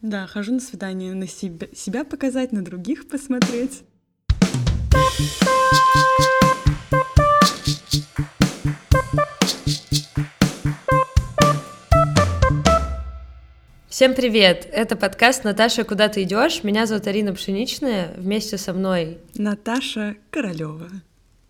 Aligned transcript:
Да, 0.00 0.28
хожу 0.28 0.52
на 0.52 0.60
свидание 0.60 1.12
на 1.12 1.26
себя, 1.26 1.66
себя 1.74 2.04
показать, 2.04 2.52
на 2.52 2.62
других 2.62 3.08
посмотреть. 3.08 3.82
Всем 13.88 14.14
привет! 14.14 14.68
Это 14.70 14.94
подкаст 14.94 15.42
«Наташа, 15.42 15.82
куда 15.82 16.08
ты 16.08 16.22
идешь?» 16.22 16.62
Меня 16.62 16.86
зовут 16.86 17.08
Арина 17.08 17.34
Пшеничная, 17.34 18.14
вместе 18.16 18.56
со 18.56 18.72
мной 18.72 19.18
Наташа 19.34 20.14
Королева. 20.30 20.88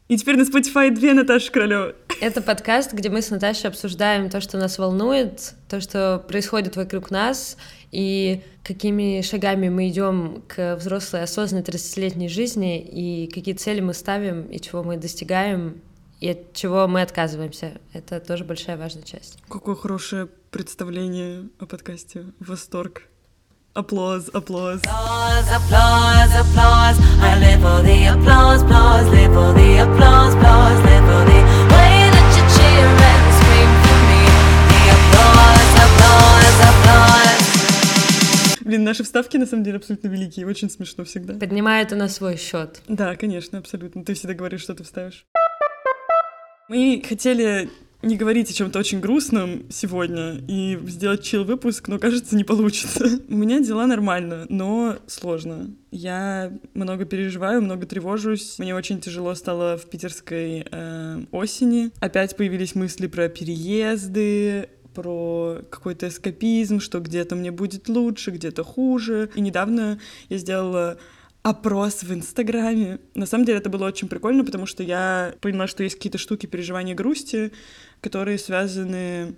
И 0.08 0.16
теперь 0.16 0.38
на 0.38 0.42
Spotify 0.42 0.90
две 0.90 1.12
Наташи 1.12 1.52
Королева. 1.52 1.94
Это 2.22 2.40
подкаст, 2.40 2.94
где 2.94 3.10
мы 3.10 3.20
с 3.20 3.28
Наташей 3.28 3.68
обсуждаем 3.68 4.30
то, 4.30 4.40
что 4.40 4.56
нас 4.56 4.78
волнует, 4.78 5.52
то, 5.68 5.82
что 5.82 6.24
происходит 6.26 6.76
вокруг 6.76 7.10
нас, 7.10 7.58
и 7.92 8.40
какими 8.64 9.20
шагами 9.20 9.68
мы 9.68 9.90
идем 9.90 10.42
к 10.48 10.76
взрослой, 10.76 11.24
осознанной 11.24 11.62
30-летней 11.62 12.30
жизни, 12.30 12.80
и 12.80 13.30
какие 13.30 13.52
цели 13.52 13.80
мы 13.80 13.92
ставим, 13.92 14.46
и 14.46 14.58
чего 14.58 14.82
мы 14.82 14.96
достигаем, 14.96 15.82
и 16.20 16.30
от 16.30 16.54
чего 16.54 16.88
мы 16.88 17.02
отказываемся. 17.02 17.78
Это 17.92 18.18
тоже 18.18 18.44
большая 18.44 18.78
важная 18.78 19.02
часть. 19.02 19.38
Какое 19.46 19.74
хорошее 19.74 20.30
представление 20.50 21.50
о 21.58 21.66
подкасте. 21.66 22.24
Восторг. 22.40 23.02
Applause, 23.78 24.28
applause. 24.34 24.80
Applause, 24.80 25.48
applause, 25.54 26.34
applause. 26.34 26.98
I 27.22 27.38
live 27.38 27.60
for 27.62 27.80
the 27.86 28.06
applause, 28.10 28.62
applause. 28.62 29.06
Live 29.10 29.32
for 29.32 29.52
the 29.54 29.68
applause, 29.86 30.34
applause. 30.34 30.78
Live 30.82 31.04
for 31.06 31.22
the 31.30 31.40
way 31.70 32.10
that 32.10 32.28
you 32.34 32.42
cheer 32.58 32.88
and 33.10 33.24
scream 33.38 33.70
for 33.84 33.98
me. 34.10 34.22
The 34.72 34.82
applause, 34.96 35.70
applause, 35.86 36.58
applause. 36.70 37.44
Блин, 38.64 38.82
наши 38.82 39.04
вставки 39.04 39.36
на 39.36 39.46
самом 39.46 39.62
деле 39.62 39.76
абсолютно 39.76 40.08
великие, 40.08 40.44
очень 40.48 40.70
смешно 40.70 41.04
всегда. 41.04 41.34
Поднимаю 41.34 41.86
это 41.86 41.94
на 41.94 42.08
свой 42.08 42.36
счет. 42.36 42.82
Да, 42.88 43.14
конечно, 43.14 43.58
абсолютно. 43.58 44.04
Ты 44.04 44.14
всегда 44.14 44.34
говоришь, 44.34 44.62
что 44.62 44.74
ты 44.74 44.82
вставишь. 44.82 45.24
Мы 46.68 47.00
хотели 47.08 47.70
не 48.02 48.16
говорить 48.16 48.50
о 48.50 48.54
чем-то 48.54 48.78
очень 48.78 49.00
грустном 49.00 49.64
сегодня 49.70 50.40
и 50.46 50.78
сделать 50.86 51.22
чил 51.24 51.44
выпуск, 51.44 51.88
но 51.88 51.98
кажется, 51.98 52.36
не 52.36 52.44
получится. 52.44 53.20
У 53.28 53.36
меня 53.36 53.60
дела 53.60 53.86
нормально, 53.86 54.46
но 54.48 54.96
сложно. 55.06 55.70
Я 55.90 56.52
много 56.74 57.04
переживаю, 57.06 57.60
много 57.60 57.86
тревожусь. 57.86 58.58
Мне 58.58 58.74
очень 58.74 59.00
тяжело 59.00 59.34
стало 59.34 59.76
в 59.76 59.88
питерской 59.90 60.66
э, 60.70 61.24
осени. 61.32 61.90
Опять 62.00 62.36
появились 62.36 62.74
мысли 62.74 63.08
про 63.08 63.28
переезды, 63.28 64.68
про 64.94 65.58
какой-то 65.70 66.08
эскапизм, 66.08 66.80
что 66.80 67.00
где-то 67.00 67.34
мне 67.36 67.50
будет 67.50 67.88
лучше, 67.88 68.30
где-то 68.30 68.64
хуже. 68.64 69.30
И 69.34 69.40
недавно 69.40 69.98
я 70.28 70.38
сделала 70.38 70.98
опрос 71.42 72.02
в 72.02 72.12
Инстаграме. 72.12 72.98
На 73.14 73.26
самом 73.26 73.44
деле 73.44 73.58
это 73.58 73.70
было 73.70 73.86
очень 73.86 74.08
прикольно, 74.08 74.44
потому 74.44 74.66
что 74.66 74.82
я 74.82 75.34
поняла, 75.40 75.66
что 75.66 75.82
есть 75.82 75.96
какие-то 75.96 76.18
штуки 76.18 76.46
переживания 76.46 76.94
грусти, 76.94 77.52
которые 78.00 78.38
связаны 78.38 79.34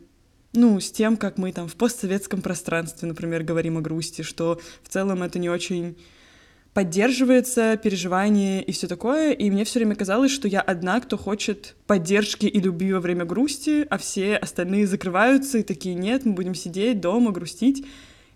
ну, 0.53 0.81
с 0.81 0.91
тем, 0.91 1.17
как 1.17 1.39
мы 1.39 1.53
там 1.53 1.69
в 1.69 1.77
постсоветском 1.77 2.43
пространстве, 2.43 3.09
например, 3.09 3.45
говорим 3.45 3.79
о 3.79 3.81
грусти, 3.81 4.23
что 4.23 4.61
в 4.83 4.89
целом 4.89 5.23
это 5.23 5.39
не 5.39 5.49
очень 5.49 5.97
поддерживается 6.73 7.77
переживание 7.77 8.63
и 8.63 8.73
все 8.73 8.87
такое, 8.87 9.33
и 9.33 9.51
мне 9.51 9.65
все 9.65 9.81
время 9.81 9.97
казалось, 9.97 10.31
что 10.31 10.47
я 10.47 10.61
одна, 10.61 11.01
кто 11.01 11.17
хочет 11.17 11.75
поддержки 11.87 12.47
и 12.47 12.61
любви 12.61 12.93
во 12.93 13.01
время 13.01 13.25
грусти, 13.25 13.87
а 13.91 13.99
все 13.99 14.37
остальные 14.37 14.87
закрываются 14.87 15.59
и 15.59 15.63
такие, 15.63 15.95
нет, 15.95 16.25
мы 16.25 16.33
будем 16.33 16.55
сидеть 16.55 17.01
дома, 17.01 17.33
грустить. 17.33 17.87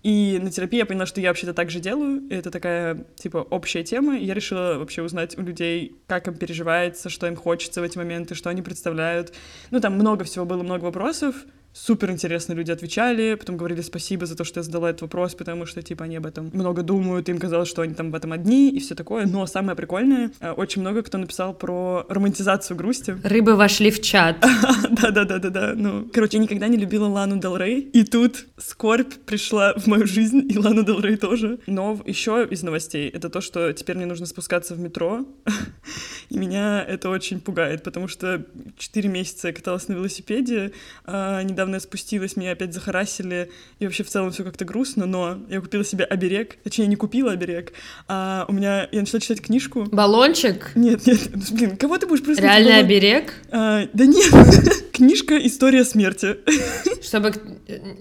И 0.05 0.39
на 0.41 0.51
терапии 0.51 0.77
я 0.77 0.85
поняла, 0.85 1.07
что 1.07 1.23
я 1.23 1.31
вообще-то 1.31 1.55
так 1.55 1.71
же 1.71 1.81
делаю. 1.81 2.23
Это 2.31 2.51
такая, 2.51 3.07
типа, 3.17 3.39
общая 3.39 3.83
тема. 3.83 4.19
И 4.19 4.25
я 4.27 4.35
решила 4.35 4.77
вообще 4.77 5.01
узнать 5.01 5.37
у 5.39 5.43
людей, 5.43 5.97
как 6.07 6.29
им 6.29 6.35
переживается, 6.35 7.09
что 7.09 7.27
им 7.27 7.37
хочется 7.37 7.81
в 7.81 7.85
эти 7.85 7.97
моменты, 7.97 8.35
что 8.35 8.51
они 8.51 8.61
представляют. 8.61 9.33
Ну, 9.71 9.81
там 9.81 9.95
много 9.95 10.25
всего 10.25 10.45
было, 10.45 10.63
много 10.63 10.85
вопросов 10.85 11.35
супер 11.75 12.11
интересные 12.11 12.57
люди 12.57 12.71
отвечали, 12.71 13.35
потом 13.35 13.57
говорили 13.57 13.83
спасибо 13.83 14.27
за 14.27 14.37
то, 14.37 14.45
что 14.45 14.61
я 14.61 14.65
задала 14.65 14.91
этот 14.91 15.03
вопрос, 15.03 15.35
потому 15.35 15.67
что, 15.67 15.83
типа, 15.83 16.05
они 16.05 16.17
об 16.17 16.27
этом 16.27 16.51
много 16.53 16.83
думают, 16.83 17.29
им 17.29 17.39
казалось, 17.39 17.69
что 17.69 17.83
они 17.83 17.95
там 17.95 18.11
в 18.11 18.15
этом 18.15 18.33
одни 18.33 18.71
и 18.71 18.79
все 18.79 18.95
такое. 18.95 19.27
Но 19.27 19.47
самое 19.47 19.77
прикольное, 19.77 20.31
э, 20.41 20.53
очень 20.53 20.81
много 20.81 21.03
кто 21.03 21.19
написал 21.19 21.53
про 21.53 22.07
романтизацию 22.09 22.77
грусти. 22.77 23.17
Рыбы 23.25 23.57
вошли 23.57 23.91
в 23.91 24.01
чат. 24.01 24.37
Да-да-да-да-да. 24.91 25.75
Ну, 25.75 26.09
короче, 26.13 26.39
я 26.39 26.43
никогда 26.43 26.69
не 26.69 26.77
любила 26.77 27.07
Лану 27.07 27.39
Дел 27.39 27.57
Рей, 27.57 27.81
и 27.81 28.05
тут 28.05 28.47
скорбь 28.57 29.13
пришла 29.27 29.75
в 29.75 29.87
мою 29.87 30.07
жизнь, 30.07 30.47
и 30.49 30.57
Лану 30.57 30.85
Дел 30.85 31.01
Рей 31.01 31.17
тоже. 31.17 31.59
Но 31.67 32.01
еще 32.07 32.47
из 32.49 32.63
новостей 32.63 33.09
это 33.09 33.29
то, 33.29 33.41
что 33.41 33.73
теперь 33.73 33.97
мне 33.97 34.07
нужно 34.07 34.27
спускаться 34.27 34.75
в 34.75 34.79
метро, 34.79 35.27
и 36.31 36.39
меня 36.39 36.85
это 36.85 37.11
очень 37.11 37.41
пугает, 37.41 37.83
потому 37.83 38.07
что 38.07 38.45
4 38.79 39.09
месяца 39.09 39.49
я 39.49 39.55
каталась 39.55 39.89
на 39.89 39.95
велосипеде, 39.95 40.73
а 41.05 41.43
недавно 41.43 41.64
недавно 41.65 41.77
я 41.77 41.81
спустилась, 41.81 42.37
меня 42.37 42.53
опять 42.53 42.75
захарасили, 42.75 43.51
и 43.79 43.85
вообще 43.85 44.05
в 44.05 44.09
целом 44.09 44.31
все 44.31 44.45
как-то 44.45 44.65
грустно, 44.65 45.07
но 45.07 45.39
я 45.49 45.61
купила 45.61 45.85
себе 45.85 46.05
оберег, 46.05 46.57
точнее, 46.63 46.87
не 46.87 46.97
купила 46.97 47.33
оберег, 47.33 47.73
а 48.07 48.45
у 48.49 48.53
меня, 48.53 48.87
я 48.93 49.01
начала 49.01 49.21
читать 49.21 49.41
книжку. 49.41 49.87
Баллончик? 49.91 50.73
Нет, 50.75 51.07
нет, 51.07 51.21
блин, 51.53 51.77
кого 51.77 51.99
ты 51.99 52.07
будешь 52.07 52.23
просто... 52.23 52.43
Реальный 52.43 52.73
баллон... 52.73 52.85
оберег? 52.85 53.35
А, 53.51 53.89
да 53.93 54.07
нет, 54.07 54.93
книжка 54.93 55.39
«История 55.39 55.85
смерти». 55.85 56.37
Чтобы 57.03 57.33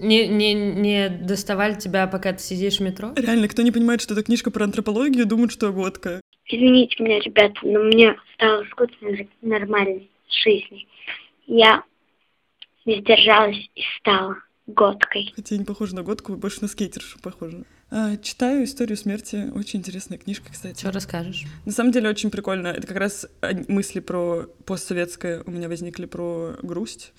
не, 0.01 0.28
не, 0.28 0.53
не 0.53 1.09
доставали 1.09 1.75
тебя, 1.75 2.07
пока 2.07 2.34
ты 2.34 2.44
сидишь 2.44 2.78
в 2.78 2.81
метро? 2.81 3.13
Реально, 3.16 3.47
кто 3.47 3.62
не 3.62 3.72
понимает, 3.72 4.01
что 4.01 4.13
это 4.13 4.24
книжка 4.24 4.51
про 4.51 4.66
антропологию, 4.66 5.25
думает, 5.25 5.51
что 5.51 5.72
водка. 5.72 6.19
Извините 6.47 7.01
меня, 7.01 7.19
ребята, 7.22 7.56
но 7.63 7.80
мне 7.84 8.16
стало 8.34 8.66
скучно 8.72 9.16
жить 9.16 9.30
нормальной 9.41 10.09
жизни. 10.44 10.85
Я 11.47 11.84
не 12.86 13.02
сдержалась 13.02 13.70
и 13.76 13.82
стала 14.00 14.36
годкой. 14.68 15.34
Хотя 15.36 15.56
я 15.56 15.60
не 15.60 15.66
похожа 15.66 15.96
на 15.96 16.04
годку, 16.04 16.36
больше 16.36 16.62
на 16.62 16.68
скейтершу 16.68 17.20
похожа. 17.20 17.64
А, 17.92 18.18
читаю 18.18 18.64
«Историю 18.64 18.98
смерти». 18.98 19.52
Очень 19.54 19.80
интересная 19.80 20.18
книжка, 20.18 20.52
кстати. 20.52 20.80
Что 20.80 20.92
расскажешь? 20.92 21.44
На 21.66 21.72
самом 21.72 21.92
деле 21.92 22.10
очень 22.10 22.32
прикольно. 22.32 22.68
Это 22.70 22.88
как 22.88 22.98
раз 22.98 23.28
мысли 23.68 24.00
про 24.00 24.48
постсоветское 24.66 25.44
у 25.46 25.52
меня 25.52 25.68
возникли 25.68 26.06
про 26.06 26.56
грусть. 26.64 27.14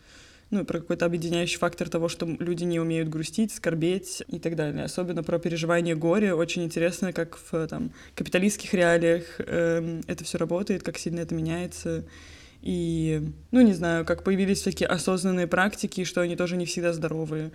Ну, 0.51 0.61
и 0.61 0.65
про 0.65 0.81
какой-то 0.81 1.07
объединяющий 1.07 1.59
фактор 1.59 1.89
того, 1.89 2.09
что 2.09 2.27
люди 2.27 2.65
не 2.65 2.79
умеют 2.79 3.09
грустить, 3.09 3.53
скорбеть 3.53 4.23
и 4.29 4.39
так 4.39 4.57
далее. 4.57 4.85
Особенно 4.85 5.23
про 5.23 5.39
переживание 5.39 5.95
горя. 5.95 6.35
Очень 6.35 6.65
интересно, 6.65 7.13
как 7.13 7.37
в 7.37 7.67
там, 7.67 7.91
капиталистских 8.15 8.75
реалиях 8.75 9.25
э, 9.39 10.01
это 10.07 10.25
все 10.25 10.39
работает, 10.39 10.83
как 10.83 10.99
сильно 10.99 11.21
это 11.21 11.35
меняется. 11.35 12.05
И, 12.65 13.21
ну, 13.51 13.61
не 13.61 13.75
знаю, 13.75 14.07
как 14.07 14.25
появились 14.25 14.63
всякие 14.63 14.89
осознанные 14.89 15.47
практики, 15.47 16.05
что 16.05 16.23
они 16.23 16.35
тоже 16.35 16.57
не 16.57 16.65
всегда 16.65 16.95
здоровые. 16.95 17.53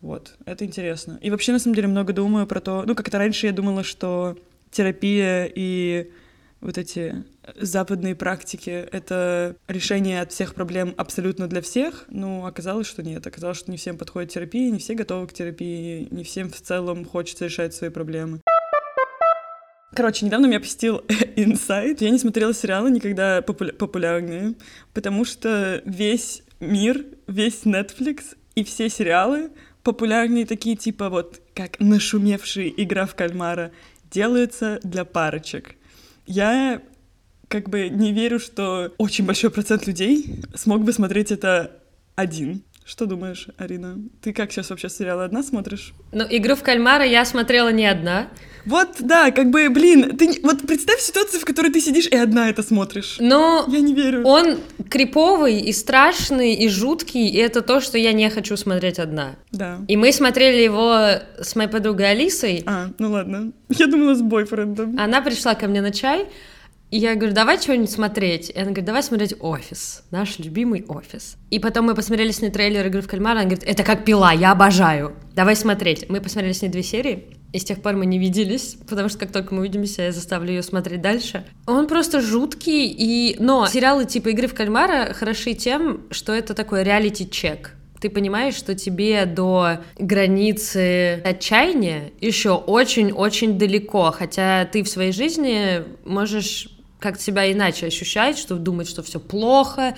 Вот, 0.00 0.36
это 0.44 0.64
интересно. 0.64 1.18
И 1.20 1.30
вообще, 1.30 1.50
на 1.50 1.58
самом 1.58 1.74
деле, 1.74 1.88
много 1.88 2.12
думаю 2.12 2.46
про 2.46 2.60
то... 2.60 2.84
Ну, 2.86 2.94
как-то 2.94 3.18
раньше 3.18 3.46
я 3.46 3.52
думала, 3.52 3.82
что 3.82 4.38
терапия 4.70 5.50
и 5.52 6.12
вот 6.60 6.78
эти 6.78 7.24
западные 7.56 8.14
практики— 8.14 8.70
это 8.92 9.56
решение 9.66 10.20
от 10.20 10.30
всех 10.30 10.54
проблем 10.54 10.94
абсолютно 10.96 11.48
для 11.48 11.60
всех, 11.60 12.04
но 12.08 12.46
оказалось, 12.46 12.86
что 12.86 13.02
нет. 13.02 13.26
Оказалось, 13.26 13.58
что 13.58 13.72
не 13.72 13.78
всем 13.78 13.98
подходит 13.98 14.30
терапия, 14.30 14.70
не 14.70 14.78
все 14.78 14.94
готовы 14.94 15.26
к 15.26 15.32
терапии, 15.32 16.06
не 16.12 16.22
всем 16.22 16.50
в 16.50 16.60
целом 16.60 17.04
хочется 17.04 17.46
решать 17.46 17.74
свои 17.74 17.90
проблемы. 17.90 18.40
Короче, 19.96 20.26
недавно 20.26 20.44
меня 20.44 20.60
посетил 20.60 20.98
инсайт. 21.36 22.02
Я 22.02 22.10
не 22.10 22.18
смотрела 22.18 22.52
сериалы 22.52 22.90
никогда 22.90 23.38
популя- 23.40 23.72
популярные, 23.72 24.54
потому 24.92 25.24
что 25.24 25.80
весь 25.86 26.42
мир, 26.60 27.06
весь 27.26 27.62
Netflix 27.62 28.36
и 28.54 28.62
все 28.62 28.90
сериалы 28.90 29.50
популярные 29.82 30.44
такие 30.44 30.76
типа 30.76 31.08
вот 31.08 31.40
как 31.54 31.80
нашумевшие 31.80 32.82
«Игра 32.82 33.06
в 33.06 33.14
кальмара» 33.14 33.72
делаются 34.10 34.80
для 34.82 35.06
парочек. 35.06 35.76
Я 36.26 36.82
как 37.48 37.70
бы 37.70 37.88
не 37.88 38.12
верю, 38.12 38.38
что 38.38 38.92
очень 38.98 39.24
большой 39.24 39.50
процент 39.50 39.86
людей 39.86 40.42
смог 40.54 40.82
бы 40.82 40.92
смотреть 40.92 41.30
это 41.30 41.72
один. 42.16 42.64
Что 42.86 43.06
думаешь, 43.06 43.48
Арина? 43.58 43.98
Ты 44.22 44.32
как 44.32 44.52
сейчас 44.52 44.70
вообще 44.70 44.88
сериалы 44.88 45.24
одна 45.24 45.42
смотришь? 45.42 45.92
Ну, 46.12 46.24
«Игру 46.30 46.54
в 46.54 46.62
кальмара» 46.62 47.04
я 47.04 47.24
смотрела 47.24 47.72
не 47.72 47.84
одна. 47.84 48.28
Вот, 48.64 48.98
да, 49.00 49.32
как 49.32 49.50
бы, 49.50 49.68
блин, 49.70 50.16
ты 50.16 50.38
вот 50.44 50.64
представь 50.64 51.00
ситуацию, 51.00 51.40
в 51.40 51.44
которой 51.44 51.72
ты 51.72 51.80
сидишь 51.80 52.06
и 52.06 52.14
одна 52.14 52.48
это 52.48 52.62
смотришь. 52.62 53.16
Но 53.18 53.64
я 53.66 53.80
не 53.80 53.92
верю. 53.92 54.22
Он 54.24 54.58
криповый 54.88 55.62
и 55.62 55.72
страшный 55.72 56.54
и 56.54 56.68
жуткий, 56.68 57.28
и 57.28 57.38
это 57.38 57.60
то, 57.60 57.80
что 57.80 57.98
я 57.98 58.12
не 58.12 58.30
хочу 58.30 58.56
смотреть 58.56 59.00
одна. 59.00 59.34
Да. 59.50 59.78
И 59.88 59.96
мы 59.96 60.12
смотрели 60.12 60.62
его 60.62 60.94
с 61.42 61.56
моей 61.56 61.68
подругой 61.68 62.12
Алисой. 62.12 62.62
А, 62.66 62.90
ну 63.00 63.10
ладно. 63.10 63.50
Я 63.68 63.88
думала 63.88 64.14
с 64.14 64.22
бойфрендом. 64.22 64.96
Она 64.96 65.22
пришла 65.22 65.56
ко 65.56 65.66
мне 65.66 65.80
на 65.80 65.90
чай, 65.90 66.26
И 66.96 66.98
я 66.98 67.14
говорю, 67.14 67.34
давай 67.34 67.60
что-нибудь 67.60 67.90
смотреть. 67.90 68.48
И 68.48 68.54
она 68.54 68.68
говорит, 68.68 68.86
давай 68.86 69.02
смотреть 69.02 69.34
«Офис», 69.40 70.02
наш 70.10 70.38
любимый 70.38 70.82
«Офис». 70.88 71.36
И 71.50 71.58
потом 71.58 71.84
мы 71.84 71.94
посмотрели 71.94 72.30
с 72.30 72.40
ней 72.40 72.48
трейлер 72.48 72.86
игры 72.86 73.02
в 73.02 73.06
кальмара, 73.06 73.40
она 73.40 73.50
говорит, 73.50 73.64
это 73.64 73.82
как 73.82 74.06
пила, 74.06 74.32
я 74.32 74.52
обожаю. 74.52 75.14
Давай 75.34 75.56
смотреть. 75.56 76.08
Мы 76.08 76.22
посмотрели 76.22 76.54
с 76.54 76.62
ней 76.62 76.68
две 76.70 76.82
серии, 76.82 77.36
и 77.52 77.58
с 77.58 77.64
тех 77.64 77.82
пор 77.82 77.96
мы 77.96 78.06
не 78.06 78.18
виделись, 78.18 78.78
потому 78.88 79.10
что 79.10 79.18
как 79.18 79.30
только 79.30 79.52
мы 79.52 79.60
увидимся, 79.60 80.04
я 80.04 80.12
заставлю 80.12 80.48
ее 80.48 80.62
смотреть 80.62 81.02
дальше. 81.02 81.44
Он 81.66 81.86
просто 81.86 82.22
жуткий, 82.22 82.86
и... 82.86 83.36
но 83.40 83.66
сериалы 83.66 84.06
типа 84.06 84.30
«Игры 84.30 84.46
в 84.46 84.54
кальмара» 84.54 85.12
хороши 85.12 85.52
тем, 85.52 86.04
что 86.10 86.32
это 86.32 86.54
такой 86.54 86.82
реалити-чек. 86.82 87.74
Ты 88.00 88.08
понимаешь, 88.08 88.54
что 88.54 88.74
тебе 88.74 89.26
до 89.26 89.80
границы 89.98 91.20
отчаяния 91.24 92.12
еще 92.22 92.52
очень-очень 92.52 93.58
далеко, 93.58 94.14
хотя 94.16 94.64
ты 94.64 94.82
в 94.82 94.88
своей 94.88 95.12
жизни 95.12 95.82
можешь 96.06 96.70
как-то 96.98 97.22
себя 97.22 97.50
иначе 97.50 97.86
ощущать, 97.86 98.38
что 98.38 98.56
думать, 98.56 98.88
что 98.88 99.02
все 99.02 99.20
плохо, 99.20 99.94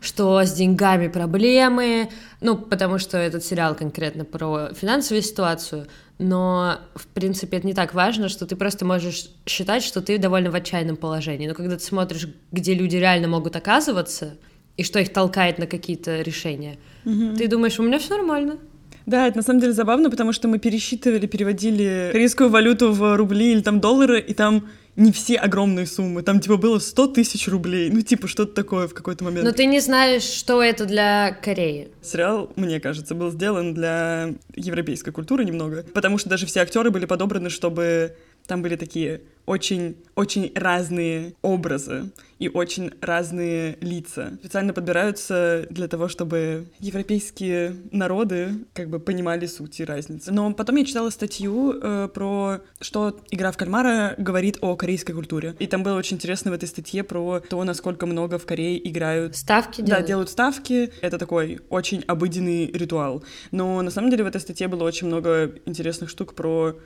что 0.00 0.42
с 0.42 0.52
деньгами 0.52 1.08
проблемы, 1.08 2.10
ну, 2.40 2.56
потому 2.56 2.98
что 2.98 3.16
этот 3.16 3.44
сериал 3.44 3.74
конкретно 3.74 4.24
про 4.24 4.70
финансовую 4.74 5.22
ситуацию, 5.22 5.86
но, 6.18 6.78
в 6.94 7.06
принципе, 7.08 7.56
это 7.56 7.66
не 7.66 7.74
так 7.74 7.94
важно, 7.94 8.28
что 8.28 8.46
ты 8.46 8.54
просто 8.54 8.84
можешь 8.84 9.30
считать, 9.46 9.82
что 9.82 10.00
ты 10.00 10.18
довольно 10.18 10.50
в 10.50 10.54
отчаянном 10.54 10.96
положении. 10.96 11.48
Но 11.48 11.54
когда 11.54 11.76
ты 11.76 11.82
смотришь, 11.82 12.28
где 12.52 12.74
люди 12.74 12.96
реально 12.96 13.28
могут 13.28 13.56
оказываться, 13.56 14.36
и 14.76 14.84
что 14.84 14.98
их 15.00 15.12
толкает 15.12 15.58
на 15.58 15.66
какие-то 15.66 16.20
решения, 16.20 16.78
угу. 17.04 17.36
ты 17.36 17.48
думаешь, 17.48 17.78
у 17.78 17.82
меня 17.82 17.98
все 17.98 18.16
нормально. 18.16 18.58
Да, 19.06 19.26
это 19.26 19.38
на 19.38 19.42
самом 19.42 19.60
деле 19.60 19.72
забавно, 19.72 20.10
потому 20.10 20.32
что 20.32 20.48
мы 20.48 20.58
пересчитывали, 20.58 21.26
переводили 21.26 22.08
корейскую 22.12 22.48
валюту 22.48 22.92
в 22.92 23.16
рубли 23.16 23.52
или 23.52 23.60
там 23.60 23.80
доллары, 23.80 24.20
и 24.20 24.32
там 24.34 24.68
не 24.96 25.12
все 25.12 25.36
огромные 25.36 25.86
суммы. 25.86 26.22
Там, 26.22 26.40
типа, 26.40 26.56
было 26.56 26.78
100 26.78 27.08
тысяч 27.08 27.48
рублей. 27.48 27.90
Ну, 27.90 28.02
типа, 28.02 28.28
что-то 28.28 28.54
такое 28.54 28.86
в 28.86 28.94
какой-то 28.94 29.24
момент. 29.24 29.44
Но 29.44 29.52
ты 29.52 29.66
не 29.66 29.80
знаешь, 29.80 30.22
что 30.22 30.62
это 30.62 30.86
для 30.86 31.36
Кореи. 31.42 31.88
Сериал, 32.02 32.50
мне 32.56 32.80
кажется, 32.80 33.14
был 33.14 33.30
сделан 33.30 33.74
для 33.74 34.34
европейской 34.54 35.10
культуры 35.10 35.44
немного. 35.44 35.84
Потому 35.94 36.18
что 36.18 36.28
даже 36.28 36.46
все 36.46 36.60
актеры 36.60 36.90
были 36.90 37.06
подобраны, 37.06 37.50
чтобы 37.50 38.16
там 38.46 38.62
были 38.62 38.76
такие 38.76 39.22
очень-очень 39.46 40.52
разные 40.54 41.34
образы 41.42 42.10
и 42.38 42.48
очень 42.48 42.92
разные 43.00 43.76
лица. 43.80 44.32
Специально 44.40 44.72
подбираются 44.72 45.66
для 45.70 45.88
того, 45.88 46.08
чтобы 46.08 46.66
европейские 46.80 47.76
народы 47.90 48.52
как 48.72 48.88
бы 48.88 48.98
понимали 49.00 49.46
суть 49.46 49.80
и 49.80 49.84
разницу. 49.84 50.32
Но 50.32 50.52
потом 50.52 50.76
я 50.76 50.84
читала 50.84 51.10
статью 51.10 51.78
э, 51.80 52.08
про 52.12 52.60
что 52.80 53.20
игра 53.30 53.52
в 53.52 53.56
кальмара 53.56 54.14
говорит 54.18 54.58
о 54.62 54.76
корейской 54.76 55.12
культуре. 55.12 55.54
И 55.58 55.66
там 55.66 55.82
было 55.82 55.96
очень 55.96 56.16
интересно 56.16 56.50
в 56.50 56.54
этой 56.54 56.68
статье 56.68 57.04
про 57.04 57.40
то, 57.40 57.62
насколько 57.64 58.06
много 58.06 58.38
в 58.38 58.46
Корее 58.46 58.88
играют... 58.88 59.36
Ставки 59.36 59.82
делают? 59.82 60.02
Да, 60.02 60.06
делают 60.06 60.30
ставки. 60.30 60.90
Это 61.02 61.18
такой 61.18 61.60
очень 61.68 62.02
обыденный 62.06 62.66
ритуал. 62.66 63.22
Но 63.50 63.82
на 63.82 63.90
самом 63.90 64.10
деле 64.10 64.24
в 64.24 64.26
этой 64.26 64.40
статье 64.40 64.68
было 64.68 64.84
очень 64.84 65.06
много 65.06 65.54
интересных 65.66 66.10
штук 66.10 66.34
про 66.34 66.76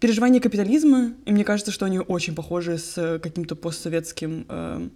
переживания 0.00 0.40
капитализма, 0.40 1.12
и 1.24 1.32
мне 1.32 1.44
кажется, 1.44 1.72
что 1.72 1.86
они 1.86 1.98
очень 1.98 2.34
похожи 2.34 2.78
с 2.78 3.18
каким-то 3.22 3.56
постсоветским 3.56 4.46
э, 4.48 4.88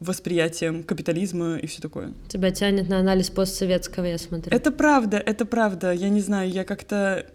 восприятием 0.00 0.82
капитализма 0.82 1.56
и 1.56 1.66
все 1.66 1.80
такое. 1.80 2.12
Тебя 2.28 2.50
тянет 2.50 2.88
на 2.88 2.98
анализ 2.98 3.30
постсоветского, 3.30 4.04
я 4.04 4.18
смотрю. 4.18 4.54
Это 4.54 4.70
правда, 4.70 5.16
это 5.18 5.46
правда. 5.46 5.92
Я 5.92 6.08
не 6.08 6.20
знаю, 6.20 6.50
я 6.50 6.64
как-то 6.64 7.26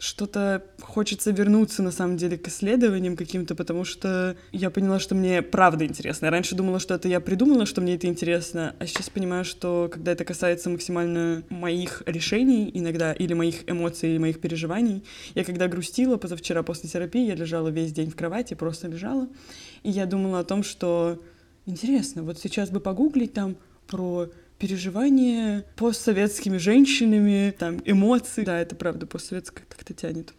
что-то 0.00 0.64
хочется 0.80 1.30
вернуться, 1.30 1.82
на 1.82 1.90
самом 1.90 2.16
деле, 2.16 2.38
к 2.38 2.48
исследованиям 2.48 3.16
каким-то, 3.16 3.54
потому 3.54 3.84
что 3.84 4.34
я 4.50 4.70
поняла, 4.70 4.98
что 4.98 5.14
мне 5.14 5.42
правда 5.42 5.84
интересно. 5.84 6.26
Я 6.26 6.30
раньше 6.30 6.54
думала, 6.54 6.80
что 6.80 6.94
это 6.94 7.06
я 7.06 7.20
придумала, 7.20 7.66
что 7.66 7.82
мне 7.82 7.96
это 7.96 8.06
интересно, 8.06 8.74
а 8.78 8.86
сейчас 8.86 9.10
понимаю, 9.10 9.44
что 9.44 9.90
когда 9.92 10.12
это 10.12 10.24
касается 10.24 10.70
максимально 10.70 11.42
моих 11.50 12.02
решений 12.06 12.70
иногда, 12.72 13.12
или 13.12 13.34
моих 13.34 13.68
эмоций, 13.68 14.10
или 14.10 14.18
моих 14.18 14.40
переживаний, 14.40 15.04
я 15.34 15.44
когда 15.44 15.68
грустила 15.68 16.16
позавчера 16.16 16.62
после 16.62 16.88
терапии, 16.88 17.26
я 17.26 17.34
лежала 17.34 17.68
весь 17.68 17.92
день 17.92 18.10
в 18.10 18.16
кровати, 18.16 18.54
просто 18.54 18.88
лежала, 18.88 19.28
и 19.82 19.90
я 19.90 20.06
думала 20.06 20.40
о 20.40 20.44
том, 20.44 20.62
что 20.62 21.22
интересно, 21.66 22.22
вот 22.22 22.38
сейчас 22.38 22.70
бы 22.70 22.80
погуглить 22.80 23.34
там 23.34 23.54
про 23.86 24.30
переживания 24.60 25.64
постсоветскими 25.74 26.58
женщинами, 26.58 27.52
там, 27.58 27.80
эмоции. 27.84 28.44
Да, 28.44 28.60
это 28.60 28.76
правда, 28.76 29.06
постсоветское 29.06 29.64
как-то 29.68 29.94
тянет. 29.94 30.34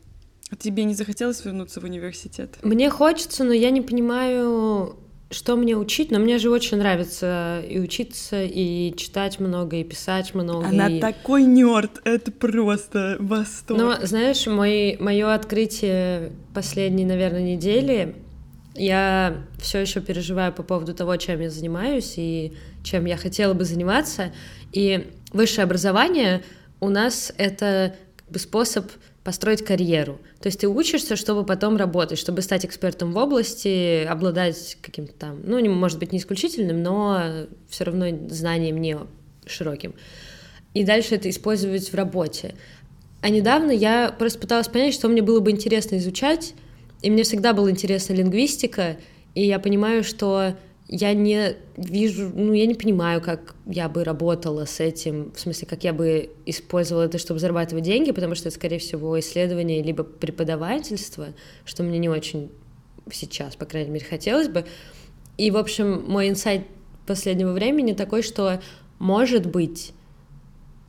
А 0.49 0.55
тебе 0.55 0.83
не 0.83 0.93
захотелось 0.93 1.43
вернуться 1.43 1.81
в 1.81 1.85
университет? 1.85 2.57
Мне 2.61 2.89
хочется, 2.89 3.43
но 3.43 3.53
я 3.53 3.71
не 3.71 3.81
понимаю, 3.81 4.97
что 5.31 5.55
мне 5.55 5.75
учить, 5.75 6.11
но 6.11 6.19
мне 6.19 6.37
же 6.37 6.49
очень 6.49 6.77
нравится 6.77 7.61
и 7.67 7.79
учиться, 7.79 8.43
и 8.43 8.93
читать 8.95 9.39
много, 9.39 9.77
и 9.77 9.83
писать 9.83 10.35
много. 10.35 10.67
Она 10.67 10.89
и... 10.89 10.99
такой 10.99 11.43
нерд, 11.43 12.01
это 12.03 12.31
просто 12.31 13.15
восторг. 13.19 13.79
Но, 13.79 14.05
знаешь, 14.05 14.45
мое 14.45 15.33
открытие 15.33 16.33
последней, 16.53 17.05
наверное, 17.05 17.55
недели, 17.55 18.15
я 18.75 19.43
все 19.59 19.79
еще 19.79 20.01
переживаю 20.01 20.53
по 20.53 20.63
поводу 20.63 20.93
того, 20.93 21.15
чем 21.17 21.41
я 21.41 21.49
занимаюсь, 21.49 22.13
и 22.17 22.53
чем 22.83 23.05
я 23.05 23.17
хотела 23.17 23.53
бы 23.53 23.65
заниматься. 23.65 24.31
И 24.71 25.11
высшее 25.33 25.63
образование 25.63 26.43
у 26.79 26.89
нас 26.89 27.33
это 27.37 27.95
как 28.15 28.29
бы 28.29 28.39
способ 28.39 28.89
построить 29.23 29.63
карьеру. 29.63 30.19
То 30.39 30.47
есть 30.47 30.61
ты 30.61 30.67
учишься, 30.67 31.15
чтобы 31.15 31.45
потом 31.45 31.77
работать, 31.77 32.17
чтобы 32.17 32.41
стать 32.41 32.65
экспертом 32.65 33.11
в 33.11 33.17
области, 33.17 34.03
обладать 34.05 34.77
каким-то 34.81 35.13
там, 35.13 35.41
ну, 35.43 35.63
может 35.69 35.99
быть, 35.99 36.11
не 36.11 36.17
исключительным, 36.17 36.81
но 36.81 37.45
все 37.69 37.83
равно 37.83 38.07
знанием 38.29 38.81
не 38.81 38.97
широким. 39.45 39.93
И 40.73 40.83
дальше 40.83 41.15
это 41.15 41.29
использовать 41.29 41.91
в 41.91 41.93
работе. 41.93 42.55
А 43.21 43.29
недавно 43.29 43.71
я 43.71 44.11
просто 44.17 44.39
пыталась 44.39 44.67
понять, 44.67 44.95
что 44.95 45.07
мне 45.07 45.21
было 45.21 45.39
бы 45.39 45.51
интересно 45.51 45.97
изучать, 45.97 46.55
и 47.01 47.09
мне 47.09 47.23
всегда 47.23 47.53
была 47.53 47.71
интересна 47.71 48.13
лингвистика, 48.13 48.97
и 49.33 49.45
я 49.45 49.59
понимаю, 49.59 50.03
что 50.03 50.55
я 50.87 51.13
не 51.13 51.55
вижу, 51.77 52.31
ну, 52.35 52.51
я 52.53 52.65
не 52.65 52.75
понимаю, 52.75 53.21
как 53.21 53.55
я 53.65 53.87
бы 53.87 54.03
работала 54.03 54.65
с 54.65 54.81
этим, 54.81 55.31
в 55.33 55.39
смысле, 55.39 55.67
как 55.67 55.83
я 55.85 55.93
бы 55.93 56.31
использовала 56.45 57.03
это, 57.03 57.17
чтобы 57.17 57.39
зарабатывать 57.39 57.85
деньги, 57.85 58.11
потому 58.11 58.35
что 58.35 58.49
это, 58.49 58.57
скорее 58.57 58.77
всего, 58.79 59.17
исследование 59.19 59.81
либо 59.81 60.03
преподавательство, 60.03 61.29
что 61.63 61.83
мне 61.83 61.97
не 61.97 62.09
очень 62.09 62.51
сейчас, 63.09 63.55
по 63.55 63.65
крайней 63.65 63.89
мере, 63.89 64.05
хотелось 64.05 64.49
бы. 64.49 64.65
И, 65.37 65.49
в 65.49 65.57
общем, 65.57 66.03
мой 66.07 66.27
инсайт 66.27 66.63
последнего 67.07 67.53
времени 67.53 67.93
такой, 67.93 68.21
что, 68.21 68.61
может 68.99 69.45
быть, 69.45 69.93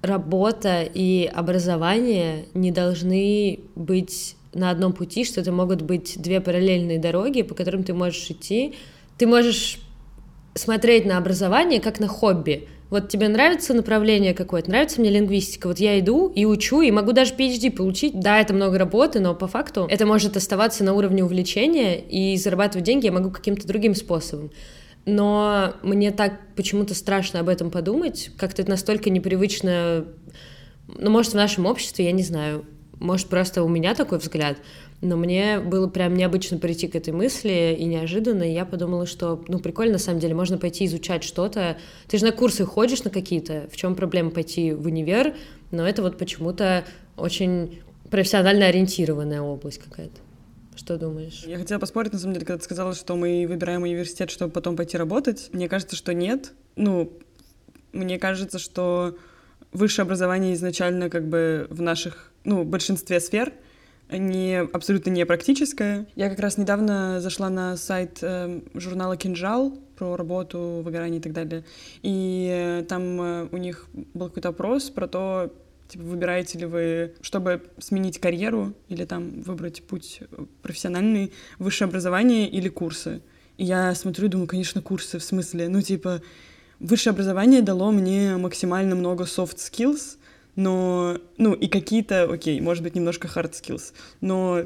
работа 0.02 0.82
и 0.82 1.30
образование 1.32 2.46
не 2.54 2.72
должны 2.72 3.60
быть 3.76 4.36
на 4.54 4.70
одном 4.70 4.92
пути, 4.92 5.24
что 5.24 5.40
это 5.40 5.52
могут 5.52 5.82
быть 5.82 6.20
две 6.20 6.40
параллельные 6.40 6.98
дороги, 6.98 7.42
по 7.42 7.54
которым 7.54 7.84
ты 7.84 7.94
можешь 7.94 8.30
идти. 8.30 8.74
Ты 9.18 9.26
можешь 9.26 9.78
смотреть 10.54 11.06
на 11.06 11.18
образование 11.18 11.80
как 11.80 12.00
на 12.00 12.08
хобби. 12.08 12.68
Вот 12.90 13.08
тебе 13.08 13.28
нравится 13.28 13.72
направление 13.72 14.34
какое-то, 14.34 14.68
нравится 14.68 15.00
мне 15.00 15.08
лингвистика, 15.08 15.66
вот 15.66 15.78
я 15.78 15.98
иду 15.98 16.28
и 16.28 16.44
учу, 16.44 16.82
и 16.82 16.90
могу 16.90 17.12
даже 17.12 17.32
PhD 17.32 17.70
получить. 17.70 18.20
Да, 18.20 18.38
это 18.38 18.52
много 18.52 18.76
работы, 18.76 19.18
но 19.18 19.34
по 19.34 19.46
факту 19.46 19.86
это 19.88 20.04
может 20.04 20.36
оставаться 20.36 20.84
на 20.84 20.92
уровне 20.92 21.24
увлечения, 21.24 21.98
и 21.98 22.36
зарабатывать 22.36 22.84
деньги 22.84 23.06
я 23.06 23.12
могу 23.12 23.30
каким-то 23.30 23.66
другим 23.66 23.94
способом. 23.94 24.50
Но 25.06 25.72
мне 25.82 26.10
так 26.10 26.34
почему-то 26.54 26.94
страшно 26.94 27.40
об 27.40 27.48
этом 27.48 27.70
подумать, 27.70 28.30
как-то 28.36 28.60
это 28.60 28.70
настолько 28.70 29.08
непривычно, 29.08 30.04
ну, 30.86 31.10
может, 31.10 31.32
в 31.32 31.36
нашем 31.36 31.64
обществе, 31.64 32.04
я 32.04 32.12
не 32.12 32.22
знаю, 32.22 32.66
может, 32.98 33.28
просто 33.28 33.62
у 33.62 33.68
меня 33.68 33.94
такой 33.94 34.18
взгляд, 34.18 34.58
но 35.00 35.16
мне 35.16 35.58
было 35.58 35.88
прям 35.88 36.14
необычно 36.14 36.58
прийти 36.58 36.86
к 36.88 36.94
этой 36.94 37.12
мысли 37.12 37.76
и 37.78 37.84
неожиданно, 37.84 38.44
и 38.44 38.52
я 38.52 38.64
подумала, 38.64 39.06
что, 39.06 39.44
ну, 39.48 39.58
прикольно, 39.58 39.94
на 39.94 39.98
самом 39.98 40.20
деле, 40.20 40.34
можно 40.34 40.58
пойти 40.58 40.86
изучать 40.86 41.24
что-то. 41.24 41.76
Ты 42.06 42.18
же 42.18 42.24
на 42.24 42.32
курсы 42.32 42.64
ходишь 42.64 43.02
на 43.02 43.10
какие-то, 43.10 43.68
в 43.72 43.76
чем 43.76 43.94
проблема 43.94 44.30
пойти 44.30 44.72
в 44.72 44.86
универ, 44.86 45.34
но 45.70 45.88
это 45.88 46.02
вот 46.02 46.18
почему-то 46.18 46.84
очень 47.16 47.80
профессионально 48.10 48.66
ориентированная 48.66 49.40
область 49.40 49.78
какая-то. 49.78 50.20
Что 50.76 50.96
думаешь? 50.96 51.44
Я 51.46 51.58
хотела 51.58 51.78
поспорить, 51.78 52.12
на 52.12 52.18
самом 52.18 52.34
деле, 52.34 52.46
когда 52.46 52.58
ты 52.58 52.64
сказала, 52.64 52.94
что 52.94 53.14
мы 53.14 53.46
выбираем 53.48 53.82
университет, 53.82 54.30
чтобы 54.30 54.52
потом 54.52 54.76
пойти 54.76 54.96
работать. 54.96 55.50
Мне 55.52 55.68
кажется, 55.68 55.96
что 55.96 56.14
нет. 56.14 56.52
Ну, 56.76 57.12
мне 57.92 58.18
кажется, 58.18 58.58
что 58.58 59.16
высшее 59.72 60.04
образование 60.04 60.54
изначально 60.54 61.10
как 61.10 61.28
бы 61.28 61.66
в 61.70 61.82
наших, 61.82 62.31
ну, 62.44 62.64
большинстве 62.64 63.20
сфер— 63.20 63.52
не, 64.18 64.60
абсолютно 64.60 65.10
не 65.10 65.24
практическое. 65.26 66.06
Я 66.16 66.28
как 66.28 66.38
раз 66.40 66.58
недавно 66.58 67.20
зашла 67.20 67.50
на 67.50 67.76
сайт 67.76 68.18
э, 68.22 68.60
журнала 68.74 69.16
«Кинжал» 69.16 69.78
про 69.96 70.16
работу, 70.16 70.82
выгорание 70.84 71.20
и 71.20 71.22
так 71.22 71.32
далее. 71.32 71.64
И 72.02 72.48
э, 72.50 72.84
там 72.88 73.20
э, 73.20 73.48
у 73.50 73.56
них 73.56 73.86
был 74.14 74.28
какой-то 74.28 74.50
опрос 74.50 74.90
про 74.90 75.08
то, 75.08 75.52
типа, 75.88 76.04
выбираете 76.04 76.58
ли 76.58 76.66
вы, 76.66 77.14
чтобы 77.20 77.62
сменить 77.78 78.18
карьеру 78.18 78.74
или 78.88 79.04
там 79.04 79.42
выбрать 79.42 79.82
путь 79.82 80.20
профессиональный, 80.62 81.32
высшее 81.58 81.88
образование 81.88 82.48
или 82.48 82.68
курсы. 82.68 83.22
И 83.58 83.64
я 83.64 83.94
смотрю 83.94 84.26
и 84.26 84.30
думаю, 84.30 84.48
конечно, 84.48 84.82
курсы, 84.82 85.18
в 85.18 85.24
смысле, 85.24 85.68
ну, 85.68 85.82
типа, 85.82 86.22
высшее 86.80 87.12
образование 87.12 87.62
дало 87.62 87.92
мне 87.92 88.36
максимально 88.36 88.94
много 88.94 89.24
soft 89.24 89.56
skills, 89.56 90.16
но, 90.56 91.18
ну, 91.38 91.54
и 91.54 91.68
какие-то, 91.68 92.24
окей, 92.24 92.60
может 92.60 92.82
быть, 92.82 92.94
немножко 92.94 93.28
hard 93.28 93.52
skills, 93.52 93.92
но 94.20 94.64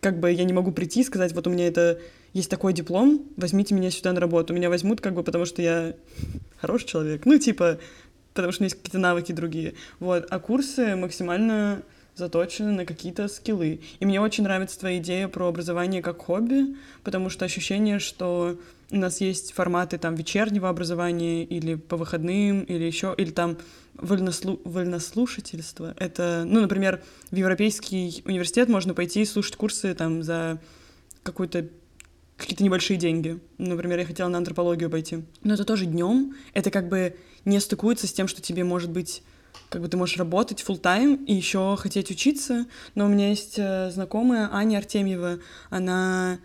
как 0.00 0.18
бы 0.18 0.32
я 0.32 0.44
не 0.44 0.52
могу 0.52 0.72
прийти 0.72 1.00
и 1.00 1.04
сказать, 1.04 1.32
вот 1.32 1.46
у 1.46 1.50
меня 1.50 1.68
это 1.68 2.00
есть 2.32 2.50
такой 2.50 2.72
диплом, 2.72 3.24
возьмите 3.36 3.74
меня 3.74 3.90
сюда 3.90 4.12
на 4.12 4.20
работу. 4.20 4.52
Меня 4.52 4.68
возьмут 4.68 5.00
как 5.00 5.14
бы 5.14 5.22
потому, 5.22 5.46
что 5.46 5.62
я 5.62 5.94
хороший 6.58 6.86
человек. 6.86 7.24
Ну, 7.24 7.38
типа, 7.38 7.78
потому 8.34 8.52
что 8.52 8.60
у 8.60 8.64
меня 8.64 8.66
есть 8.66 8.76
какие-то 8.76 8.98
навыки 8.98 9.32
другие. 9.32 9.74
Вот. 10.00 10.26
А 10.28 10.38
курсы 10.38 10.96
максимально 10.96 11.82
заточены 12.16 12.72
на 12.72 12.86
какие-то 12.86 13.28
скиллы. 13.28 13.80
И 14.00 14.06
мне 14.06 14.20
очень 14.20 14.44
нравится 14.44 14.78
твоя 14.78 14.98
идея 14.98 15.28
про 15.28 15.48
образование 15.48 16.02
как 16.02 16.22
хобби, 16.22 16.76
потому 17.04 17.28
что 17.28 17.44
ощущение, 17.44 17.98
что 17.98 18.58
у 18.90 18.96
нас 18.96 19.20
есть 19.20 19.52
форматы 19.52 19.98
там 19.98 20.14
вечернего 20.14 20.68
образования 20.68 21.44
или 21.44 21.74
по 21.74 21.96
выходным, 21.96 22.62
или 22.62 22.84
еще, 22.84 23.14
или 23.16 23.30
там 23.30 23.58
вольнослу... 23.94 24.60
вольнослушательство. 24.64 25.94
Это, 25.98 26.44
ну, 26.46 26.60
например, 26.60 27.02
в 27.30 27.36
Европейский 27.36 28.22
университет 28.24 28.68
можно 28.68 28.94
пойти 28.94 29.22
и 29.22 29.26
слушать 29.26 29.56
курсы 29.56 29.94
там 29.94 30.22
за 30.22 30.58
какую-то 31.22 31.68
какие-то 32.36 32.62
небольшие 32.62 32.98
деньги. 32.98 33.38
Например, 33.58 33.98
я 33.98 34.04
хотела 34.04 34.28
на 34.28 34.38
антропологию 34.38 34.90
пойти. 34.90 35.24
Но 35.42 35.54
это 35.54 35.64
тоже 35.64 35.86
днем. 35.86 36.34
Это 36.52 36.70
как 36.70 36.88
бы 36.88 37.16
не 37.46 37.58
стыкуется 37.60 38.06
с 38.06 38.12
тем, 38.12 38.28
что 38.28 38.42
тебе 38.42 38.62
может 38.62 38.90
быть 38.90 39.22
как 39.68 39.82
бы 39.82 39.88
ты 39.88 39.96
можешь 39.96 40.16
работать 40.16 40.64
full 40.66 40.78
тайм 40.78 41.24
и 41.24 41.32
еще 41.34 41.76
хотеть 41.76 42.10
учиться. 42.10 42.66
Но 42.94 43.06
у 43.06 43.08
меня 43.08 43.28
есть 43.30 43.58
э, 43.58 43.90
знакомая 43.90 44.48
Аня 44.52 44.78
Артемьева, 44.78 45.38
она 45.70 46.38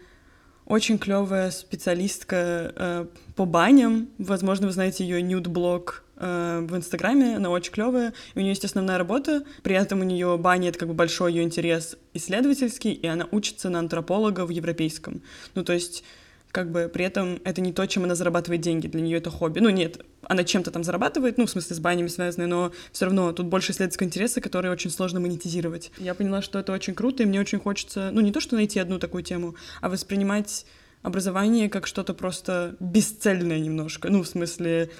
очень 0.65 0.97
клевая 0.97 1.51
специалистка 1.51 2.73
э, 2.75 3.05
по 3.35 3.45
баням. 3.45 4.09
Возможно, 4.17 4.67
вы 4.67 4.73
знаете 4.73 5.03
ее 5.03 5.21
нюд-блог 5.21 6.03
э, 6.15 6.65
в 6.65 6.75
Инстаграме, 6.75 7.35
она 7.35 7.49
очень 7.49 7.73
клевая. 7.73 8.13
У 8.35 8.39
нее 8.39 8.49
есть 8.49 8.63
основная 8.63 8.97
работа, 8.97 9.43
при 9.63 9.75
этом 9.75 9.99
у 9.99 10.03
нее 10.03 10.37
баня 10.37 10.69
это 10.69 10.79
как 10.79 10.87
бы 10.87 10.93
большой 10.93 11.33
ее 11.33 11.43
интерес 11.43 11.97
исследовательский, 12.13 12.93
и 12.93 13.05
она 13.05 13.27
учится 13.31 13.69
на 13.69 13.79
антрополога 13.79 14.45
в 14.45 14.49
европейском. 14.49 15.21
Ну, 15.55 15.63
то 15.63 15.73
есть 15.73 16.03
как 16.51 16.71
бы 16.71 16.89
при 16.93 17.05
этом 17.05 17.39
это 17.43 17.61
не 17.61 17.73
то, 17.73 17.85
чем 17.87 18.03
она 18.03 18.15
зарабатывает 18.15 18.61
деньги, 18.61 18.87
для 18.87 19.01
нее 19.01 19.17
это 19.17 19.29
хобби. 19.29 19.59
Ну 19.59 19.69
нет, 19.69 20.05
она 20.23 20.43
чем-то 20.43 20.71
там 20.71 20.83
зарабатывает, 20.83 21.37
ну 21.37 21.45
в 21.45 21.49
смысле 21.49 21.75
с 21.75 21.79
банями 21.79 22.07
связанные, 22.07 22.47
но 22.47 22.71
все 22.91 23.05
равно 23.05 23.31
тут 23.31 23.47
больше 23.47 23.71
исследовательского 23.71 24.07
интереса, 24.07 24.41
который 24.41 24.71
очень 24.71 24.89
сложно 24.89 25.19
монетизировать. 25.19 25.91
Я 25.97 26.13
поняла, 26.13 26.41
что 26.41 26.59
это 26.59 26.73
очень 26.73 26.93
круто, 26.93 27.23
и 27.23 27.25
мне 27.25 27.39
очень 27.39 27.59
хочется, 27.59 28.09
ну 28.11 28.21
не 28.21 28.31
то, 28.31 28.39
что 28.39 28.55
найти 28.55 28.79
одну 28.79 28.99
такую 28.99 29.23
тему, 29.23 29.55
а 29.81 29.89
воспринимать 29.89 30.65
образование 31.01 31.69
как 31.69 31.87
что-то 31.87 32.13
просто 32.13 32.75
бесцельное 32.79 33.59
немножко. 33.59 34.09
Ну 34.09 34.23
в 34.23 34.27
смысле 34.27 34.91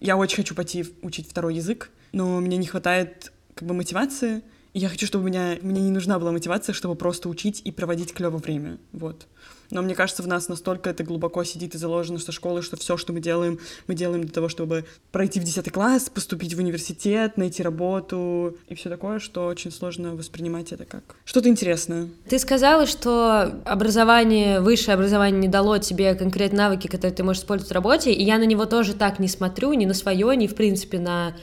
я 0.00 0.16
очень 0.16 0.36
хочу 0.36 0.54
пойти 0.54 0.84
учить 1.02 1.28
второй 1.28 1.54
язык, 1.54 1.90
но 2.12 2.40
мне 2.40 2.56
не 2.56 2.66
хватает 2.66 3.32
как 3.54 3.68
бы 3.68 3.74
мотивации. 3.74 4.42
Я 4.74 4.88
хочу, 4.88 5.06
чтобы 5.06 5.24
у 5.24 5.28
меня, 5.28 5.58
мне 5.60 5.82
не 5.82 5.90
нужна 5.90 6.18
была 6.18 6.32
мотивация, 6.32 6.72
чтобы 6.72 6.94
просто 6.94 7.28
учить 7.28 7.60
и 7.62 7.70
проводить 7.70 8.14
клево 8.14 8.38
время. 8.38 8.78
Вот. 8.92 9.26
Но 9.70 9.82
мне 9.82 9.94
кажется, 9.94 10.22
в 10.22 10.26
нас 10.26 10.48
настолько 10.48 10.90
это 10.90 11.04
глубоко 11.04 11.44
сидит 11.44 11.74
и 11.74 11.78
заложено 11.78 12.18
со 12.18 12.32
школы, 12.32 12.62
что 12.62 12.76
все, 12.76 12.96
что 12.96 13.12
мы 13.12 13.20
делаем, 13.20 13.58
мы 13.86 13.94
делаем 13.94 14.22
для 14.22 14.30
того, 14.30 14.48
чтобы 14.48 14.84
пройти 15.10 15.40
в 15.40 15.44
10 15.44 15.70
класс, 15.72 16.10
поступить 16.10 16.54
в 16.54 16.58
университет, 16.58 17.36
найти 17.36 17.62
работу 17.62 18.56
и 18.68 18.74
все 18.74 18.88
такое, 18.88 19.18
что 19.18 19.46
очень 19.46 19.70
сложно 19.70 20.14
воспринимать 20.14 20.72
это 20.72 20.84
как 20.84 21.02
что-то 21.24 21.48
интересное. 21.48 22.08
Ты 22.28 22.38
сказала, 22.38 22.86
что 22.86 23.62
образование, 23.64 24.60
высшее 24.60 24.94
образование 24.94 25.40
не 25.40 25.48
дало 25.48 25.78
тебе 25.78 26.14
конкретные 26.14 26.58
навыки, 26.58 26.86
которые 26.86 27.14
ты 27.14 27.24
можешь 27.24 27.42
использовать 27.42 27.70
в 27.70 27.74
работе, 27.74 28.12
и 28.12 28.22
я 28.22 28.38
на 28.38 28.44
него 28.44 28.66
тоже 28.66 28.94
так 28.94 29.18
не 29.18 29.28
смотрю, 29.28 29.72
ни 29.74 29.86
на 29.86 29.94
свое, 29.94 30.34
ни, 30.36 30.46
в 30.46 30.54
принципе, 30.54 30.98
на 30.98 31.34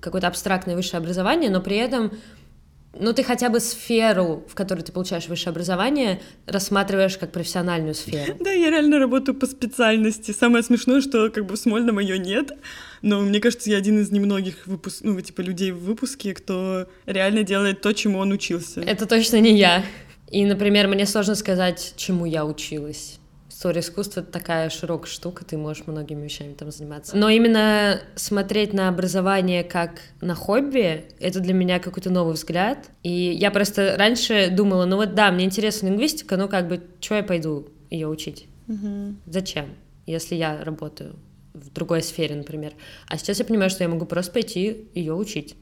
какое-то 0.00 0.28
абстрактное 0.28 0.74
высшее 0.74 0.98
образование, 0.98 1.48
но 1.48 1.60
при 1.60 1.76
этом 1.76 2.12
ну, 2.98 3.12
ты 3.12 3.22
хотя 3.22 3.48
бы 3.48 3.58
сферу, 3.60 4.44
в 4.48 4.54
которой 4.54 4.82
ты 4.82 4.92
получаешь 4.92 5.26
высшее 5.26 5.52
образование, 5.52 6.20
рассматриваешь 6.46 7.16
как 7.16 7.32
профессиональную 7.32 7.94
сферу. 7.94 8.36
Да, 8.40 8.50
я 8.50 8.70
реально 8.70 8.98
работаю 8.98 9.34
по 9.34 9.46
специальности. 9.46 10.32
Самое 10.32 10.62
смешное, 10.62 11.00
что 11.00 11.30
как 11.30 11.46
бы 11.46 11.54
в 11.54 11.58
Смольном 11.58 11.98
ее 11.98 12.18
нет, 12.18 12.52
но 13.00 13.20
мне 13.20 13.40
кажется, 13.40 13.70
я 13.70 13.78
один 13.78 14.00
из 14.00 14.10
немногих 14.10 14.66
выпуск... 14.66 15.00
ну, 15.02 15.18
типа, 15.20 15.40
людей 15.40 15.72
в 15.72 15.80
выпуске, 15.80 16.34
кто 16.34 16.86
реально 17.06 17.42
делает 17.42 17.80
то, 17.80 17.92
чему 17.94 18.18
он 18.18 18.32
учился. 18.32 18.82
Это 18.82 19.06
точно 19.06 19.40
не 19.40 19.56
я. 19.56 19.84
И, 20.30 20.44
например, 20.44 20.88
мне 20.88 21.06
сложно 21.06 21.34
сказать, 21.34 21.94
чему 21.96 22.26
я 22.26 22.44
училась 22.44 23.18
история 23.62 23.80
искусства— 23.80 24.20
это 24.22 24.32
такая 24.32 24.70
широкая 24.70 25.08
штука, 25.08 25.44
ты 25.44 25.56
можешь 25.56 25.86
многими 25.86 26.24
вещами 26.24 26.52
там 26.52 26.72
заниматься. 26.72 27.16
Но 27.16 27.28
именно 27.28 28.00
смотреть 28.16 28.72
на 28.72 28.88
образование 28.88 29.62
как 29.62 30.00
на 30.20 30.34
хобби— 30.34 31.04
это 31.20 31.38
для 31.38 31.54
меня 31.54 31.78
какой-то 31.78 32.10
новый 32.10 32.34
взгляд. 32.34 32.90
И 33.04 33.10
я 33.10 33.52
просто 33.52 33.94
раньше 33.96 34.48
думала, 34.50 34.84
ну 34.84 34.96
вот 34.96 35.14
да, 35.14 35.30
мне 35.30 35.44
интересна 35.44 35.86
лингвистика, 35.86 36.36
ну 36.36 36.48
как 36.48 36.66
бы, 36.66 36.82
что 37.00 37.14
я 37.14 37.22
пойду 37.22 37.68
ее 37.88 38.08
учить? 38.08 38.46
Угу. 38.66 39.14
Зачем, 39.26 39.66
если 40.06 40.34
я 40.34 40.64
работаю 40.64 41.14
в 41.54 41.70
другой 41.72 42.02
сфере, 42.02 42.34
например. 42.34 42.72
А 43.06 43.16
сейчас 43.16 43.38
я 43.38 43.44
понимаю, 43.44 43.70
что 43.70 43.84
я 43.84 43.88
могу 43.88 44.06
просто 44.06 44.32
пойти 44.32 44.88
ее 44.92 45.14
учить 45.14 45.54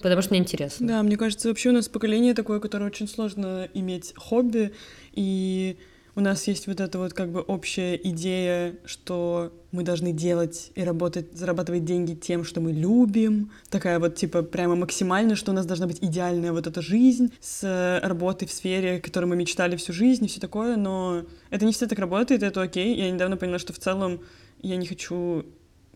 потому 0.00 0.20
что 0.20 0.32
мне 0.32 0.40
интересно. 0.40 0.86
Да, 0.86 1.02
мне 1.02 1.16
кажется, 1.16 1.48
вообще 1.48 1.70
у 1.70 1.72
нас 1.72 1.88
поколение 1.88 2.34
такое, 2.34 2.60
которое 2.60 2.84
очень 2.84 3.08
сложно 3.08 3.66
иметь 3.72 4.12
хобби, 4.16 4.74
и 5.12 5.78
у 6.16 6.20
нас 6.20 6.46
есть 6.46 6.66
вот 6.66 6.80
эта 6.80 6.98
вот 6.98 7.12
как 7.12 7.30
бы 7.30 7.40
общая 7.40 7.96
идея, 7.96 8.76
что 8.84 9.52
мы 9.72 9.82
должны 9.82 10.12
делать 10.12 10.70
и 10.74 10.84
работать, 10.84 11.36
зарабатывать 11.36 11.84
деньги 11.84 12.14
тем, 12.14 12.44
что 12.44 12.60
мы 12.60 12.72
любим. 12.72 13.50
Такая 13.68 13.98
вот 13.98 14.14
типа 14.14 14.42
прямо 14.42 14.76
максимально, 14.76 15.34
что 15.34 15.50
у 15.50 15.54
нас 15.54 15.66
должна 15.66 15.86
быть 15.86 15.98
идеальная 16.00 16.52
вот 16.52 16.66
эта 16.66 16.80
жизнь 16.80 17.32
с 17.40 18.00
работой 18.02 18.46
в 18.46 18.52
сфере, 18.52 19.00
которой 19.00 19.26
мы 19.26 19.36
мечтали 19.36 19.76
всю 19.76 19.92
жизнь 19.92 20.24
и 20.24 20.28
все 20.28 20.40
такое, 20.40 20.76
но 20.76 21.24
это 21.50 21.64
не 21.64 21.72
всегда 21.72 21.88
так 21.88 21.98
работает, 21.98 22.42
это 22.42 22.62
окей. 22.62 22.94
Я 22.96 23.10
недавно 23.10 23.36
поняла, 23.36 23.58
что 23.58 23.72
в 23.72 23.78
целом 23.78 24.20
я 24.62 24.76
не 24.76 24.86
хочу 24.86 25.44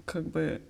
как 0.05 0.29
бы... 0.29 0.61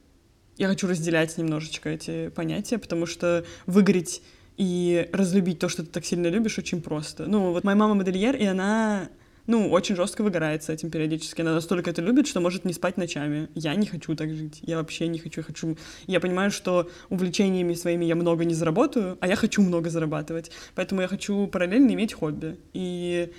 Я 0.58 0.68
хочу 0.68 0.88
разделять 0.88 1.38
немножечко 1.38 1.88
эти 1.88 2.28
понятия, 2.30 2.78
потому 2.78 3.06
что 3.06 3.44
выгореть 3.66 4.22
и 4.56 5.08
разлюбить 5.12 5.60
то, 5.60 5.68
что 5.68 5.84
ты 5.84 5.88
так 5.88 6.04
сильно 6.04 6.26
любишь, 6.26 6.58
очень 6.58 6.82
просто. 6.82 7.26
Ну, 7.26 7.52
вот 7.52 7.62
моя 7.62 7.76
мама 7.76 7.94
модельер, 7.94 8.34
и 8.34 8.44
она 8.44 9.08
ну, 9.48 9.70
очень 9.70 9.96
жестко 9.96 10.22
выгорает 10.22 10.62
с 10.62 10.68
этим 10.68 10.90
периодически. 10.90 11.40
Она 11.40 11.54
настолько 11.54 11.88
это 11.88 12.02
любит, 12.02 12.28
что 12.28 12.40
может 12.40 12.66
не 12.66 12.74
спать 12.74 12.98
ночами. 12.98 13.48
Я 13.54 13.74
не 13.74 13.86
хочу 13.86 14.14
так 14.14 14.32
жить. 14.34 14.58
Я 14.60 14.76
вообще 14.76 15.08
не 15.08 15.18
хочу. 15.18 15.40
Я 15.40 15.44
хочу... 15.44 15.76
Я 16.06 16.20
понимаю, 16.20 16.50
что 16.50 16.90
увлечениями 17.08 17.72
своими 17.72 18.04
я 18.04 18.14
много 18.14 18.44
не 18.44 18.52
заработаю, 18.52 19.16
а 19.20 19.26
я 19.26 19.36
хочу 19.36 19.62
много 19.62 19.88
зарабатывать. 19.88 20.50
Поэтому 20.74 21.00
я 21.00 21.08
хочу 21.08 21.46
параллельно 21.46 21.92
иметь 21.92 22.12
хобби. 22.12 22.58
И 22.74 23.32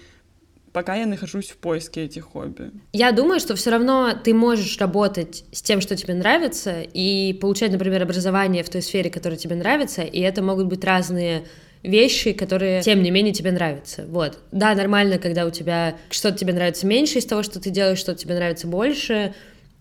пока 0.73 0.95
я 0.95 1.05
нахожусь 1.05 1.51
в 1.51 1.57
поиске 1.57 2.05
этих 2.05 2.23
хобби. 2.23 2.71
Я 2.91 3.11
думаю, 3.11 3.39
что 3.39 3.55
все 3.55 3.69
равно 3.69 4.13
ты 4.23 4.33
можешь 4.33 4.79
работать 4.79 5.45
с 5.51 5.61
тем, 5.61 5.79
что 5.79 5.95
тебе 5.95 6.15
нравится, 6.15 6.81
и 6.81 7.33
получать, 7.33 7.71
например, 7.71 8.01
образование 8.01 8.63
в 8.63 8.69
той 8.69 8.81
сфере, 8.81 9.11
которая 9.11 9.37
тебе 9.37 9.55
нравится, 9.55 10.01
и 10.01 10.19
это 10.21 10.41
могут 10.41 10.65
быть 10.65 10.83
разные 10.83 11.45
вещи, 11.83 12.33
которые, 12.33 12.81
тем 12.81 13.01
не 13.03 13.11
менее, 13.11 13.33
тебе 13.33 13.51
нравятся. 13.51 14.05
Вот. 14.07 14.39
Да, 14.51 14.75
нормально, 14.75 15.17
когда 15.17 15.45
у 15.45 15.49
тебя 15.49 15.95
что-то 16.09 16.37
тебе 16.37 16.53
нравится 16.53 16.85
меньше 16.85 17.19
из 17.19 17.25
того, 17.25 17.43
что 17.43 17.59
ты 17.59 17.69
делаешь, 17.69 17.99
что-то 17.99 18.19
тебе 18.19 18.35
нравится 18.35 18.67
больше, 18.67 19.33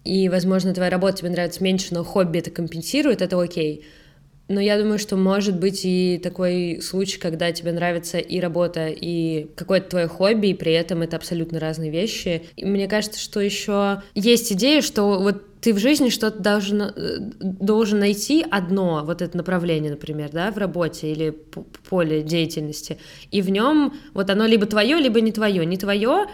и, 0.04 0.28
возможно, 0.28 0.72
твоя 0.72 0.90
работа 0.90 1.18
тебе 1.18 1.30
нравится 1.30 1.62
меньше, 1.62 1.88
но 1.92 2.04
хобби 2.04 2.38
это 2.38 2.50
компенсирует, 2.50 3.20
это 3.20 3.40
окей. 3.40 3.84
Но 4.48 4.60
я 4.60 4.78
думаю, 4.78 4.98
что 4.98 5.16
может 5.16 5.60
быть 5.60 5.82
и 5.84 6.18
такой 6.22 6.80
случай, 6.80 7.18
когда 7.18 7.52
тебе 7.52 7.72
нравится 7.72 8.16
и 8.16 8.40
работа, 8.40 8.88
и 8.88 9.48
какое-то 9.54 9.90
твое 9.90 10.08
хобби, 10.08 10.48
и 10.48 10.54
при 10.54 10.72
этом 10.72 11.02
это 11.02 11.16
абсолютно 11.16 11.60
разные 11.60 11.90
вещи. 11.90 12.44
И 12.56 12.64
мне 12.64 12.88
кажется, 12.88 13.20
что 13.20 13.40
еще 13.40 14.02
есть 14.14 14.50
идея, 14.52 14.80
что 14.80 15.20
вот 15.20 15.42
ты 15.60 15.74
в 15.74 15.78
жизни 15.78 16.08
что-то 16.08 16.38
должен, 16.40 16.82
э, 16.82 17.18
должен 17.40 17.98
найти 17.98 18.44
одно, 18.48 19.02
вот 19.04 19.22
это 19.22 19.36
направление, 19.36 19.90
например, 19.90 20.30
да, 20.32 20.50
в 20.50 20.58
работе 20.58 21.10
или 21.10 21.30
поле 21.88 22.22
деятельности, 22.22 22.98
и 23.30 23.42
в 23.42 23.50
нем 23.50 23.94
вот 24.14 24.30
оно 24.30 24.46
либо 24.46 24.66
твое, 24.66 24.98
либо 24.98 25.20
не 25.20 25.32
твое. 25.32 25.64
Не 25.66 25.76
твое, 25.76 26.26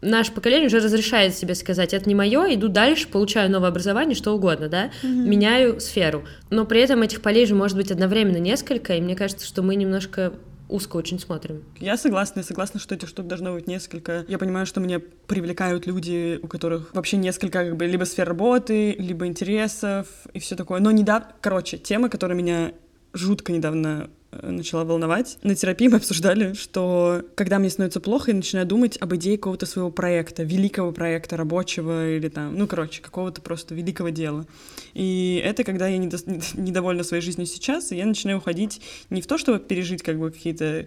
наше 0.00 0.32
поколение 0.32 0.66
уже 0.66 0.78
разрешает 0.78 1.34
себе 1.34 1.54
сказать, 1.54 1.94
это 1.94 2.08
не 2.08 2.14
мое, 2.14 2.54
иду 2.54 2.68
дальше, 2.68 3.08
получаю 3.08 3.50
новое 3.50 3.68
образование, 3.68 4.14
что 4.14 4.32
угодно, 4.32 4.68
да, 4.68 4.90
mm-hmm. 5.02 5.08
меняю 5.08 5.80
сферу. 5.80 6.24
Но 6.50 6.64
при 6.64 6.80
этом 6.80 7.02
этих 7.02 7.20
полей 7.20 7.46
же 7.46 7.54
может 7.54 7.76
быть 7.76 7.90
одновременно 7.90 8.38
несколько, 8.38 8.94
и 8.94 9.00
мне 9.00 9.16
кажется, 9.16 9.46
что 9.46 9.62
мы 9.62 9.76
немножко 9.76 10.32
узко 10.68 10.96
очень 10.96 11.18
смотрим. 11.18 11.64
Я 11.78 11.96
согласна, 11.96 12.40
я 12.40 12.44
согласна, 12.44 12.80
что 12.80 12.94
этих 12.94 13.08
штук 13.08 13.26
должно 13.26 13.54
быть 13.54 13.66
несколько. 13.66 14.24
Я 14.28 14.38
понимаю, 14.38 14.66
что 14.66 14.80
меня 14.80 15.00
привлекают 15.26 15.86
люди, 15.86 16.38
у 16.42 16.46
которых 16.46 16.94
вообще 16.94 17.16
несколько 17.16 17.64
как 17.64 17.76
бы 17.76 17.86
либо 17.86 18.04
сфер 18.04 18.28
работы, 18.28 18.92
либо 18.92 19.26
интересов 19.26 20.06
и 20.32 20.38
все 20.38 20.56
такое. 20.56 20.80
Но 20.80 20.90
недавно, 20.90 21.28
короче, 21.40 21.78
тема, 21.78 22.08
которая 22.08 22.36
меня 22.36 22.72
жутко 23.12 23.52
недавно 23.52 24.10
начала 24.30 24.84
волновать. 24.84 25.38
На 25.42 25.54
терапии 25.54 25.88
мы 25.88 25.96
обсуждали, 25.96 26.52
что 26.52 27.22
когда 27.34 27.58
мне 27.58 27.70
становится 27.70 28.00
плохо, 28.00 28.30
я 28.30 28.36
начинаю 28.36 28.66
думать 28.66 28.96
об 29.00 29.14
идее 29.14 29.38
какого-то 29.38 29.66
своего 29.66 29.90
проекта, 29.90 30.42
великого 30.42 30.92
проекта, 30.92 31.36
рабочего 31.36 32.10
или 32.10 32.28
там, 32.28 32.56
ну, 32.56 32.66
короче, 32.66 33.00
какого-то 33.00 33.40
просто 33.40 33.74
великого 33.74 34.10
дела. 34.10 34.46
И 34.94 35.40
это 35.44 35.64
когда 35.64 35.88
я 35.88 35.98
недо... 35.98 36.18
недовольна 36.54 37.04
своей 37.04 37.22
жизнью 37.22 37.46
сейчас, 37.46 37.92
и 37.92 37.96
я 37.96 38.06
начинаю 38.06 38.38
уходить 38.38 38.80
не 39.10 39.22
в 39.22 39.26
то, 39.26 39.38
чтобы 39.38 39.58
пережить 39.60 40.02
как 40.02 40.18
бы 40.18 40.30
какие-то 40.30 40.86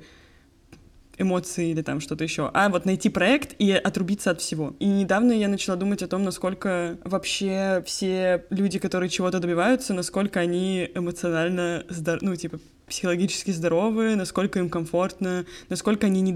эмоции 1.17 1.69
или 1.69 1.81
там 1.81 1.99
что-то 1.99 2.23
еще, 2.23 2.49
а 2.53 2.69
вот 2.69 2.85
найти 2.85 3.09
проект 3.09 3.55
и 3.59 3.71
отрубиться 3.71 4.31
от 4.31 4.41
всего. 4.41 4.75
И 4.79 4.85
недавно 4.85 5.31
я 5.31 5.47
начала 5.47 5.77
думать 5.77 6.03
о 6.03 6.07
том, 6.07 6.23
насколько 6.23 6.97
вообще 7.03 7.83
все 7.85 8.45
люди, 8.49 8.79
которые 8.79 9.09
чего-то 9.09 9.39
добиваются, 9.39 9.93
насколько 9.93 10.39
они 10.39 10.89
эмоционально 10.95 11.83
здор... 11.89 12.19
ну, 12.21 12.35
типа, 12.35 12.59
психологически 12.87 13.51
здоровы, 13.51 14.15
насколько 14.15 14.59
им 14.59 14.69
комфортно, 14.69 15.45
насколько 15.69 16.07
они 16.07 16.21
не 16.21 16.33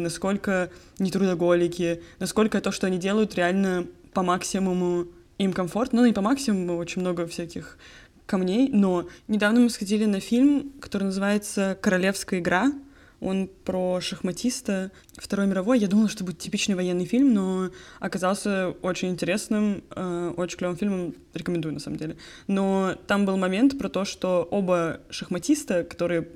насколько 0.00 0.70
не 0.98 1.10
трудоголики, 1.10 2.02
насколько 2.20 2.60
то, 2.60 2.70
что 2.70 2.86
они 2.86 2.98
делают, 2.98 3.34
реально 3.34 3.86
по 4.12 4.22
максимуму 4.22 5.06
им 5.38 5.52
комфортно, 5.52 6.02
ну 6.02 6.06
и 6.06 6.12
по 6.12 6.20
максимуму 6.20 6.76
очень 6.76 7.00
много 7.00 7.26
всяких 7.26 7.78
камней, 8.26 8.68
но 8.72 9.08
недавно 9.26 9.60
мы 9.60 9.70
сходили 9.70 10.04
на 10.04 10.20
фильм, 10.20 10.72
который 10.80 11.04
называется 11.04 11.76
«Королевская 11.80 12.40
игра», 12.40 12.72
он 13.22 13.48
про 13.64 14.00
шахматиста 14.00 14.90
Второй 15.16 15.46
мировой. 15.46 15.78
Я 15.78 15.88
думала, 15.88 16.08
что 16.08 16.24
будет 16.24 16.38
типичный 16.38 16.74
военный 16.74 17.04
фильм, 17.04 17.32
но 17.32 17.70
оказался 18.00 18.70
очень 18.82 19.08
интересным, 19.10 19.84
э, 19.90 20.34
очень 20.36 20.58
клевым 20.58 20.76
фильмом. 20.76 21.14
Рекомендую, 21.34 21.74
на 21.74 21.80
самом 21.80 21.98
деле. 21.98 22.16
Но 22.46 22.96
там 23.06 23.24
был 23.24 23.36
момент 23.36 23.78
про 23.78 23.88
то, 23.88 24.04
что 24.04 24.46
оба 24.50 25.00
шахматиста, 25.10 25.84
которые 25.84 26.28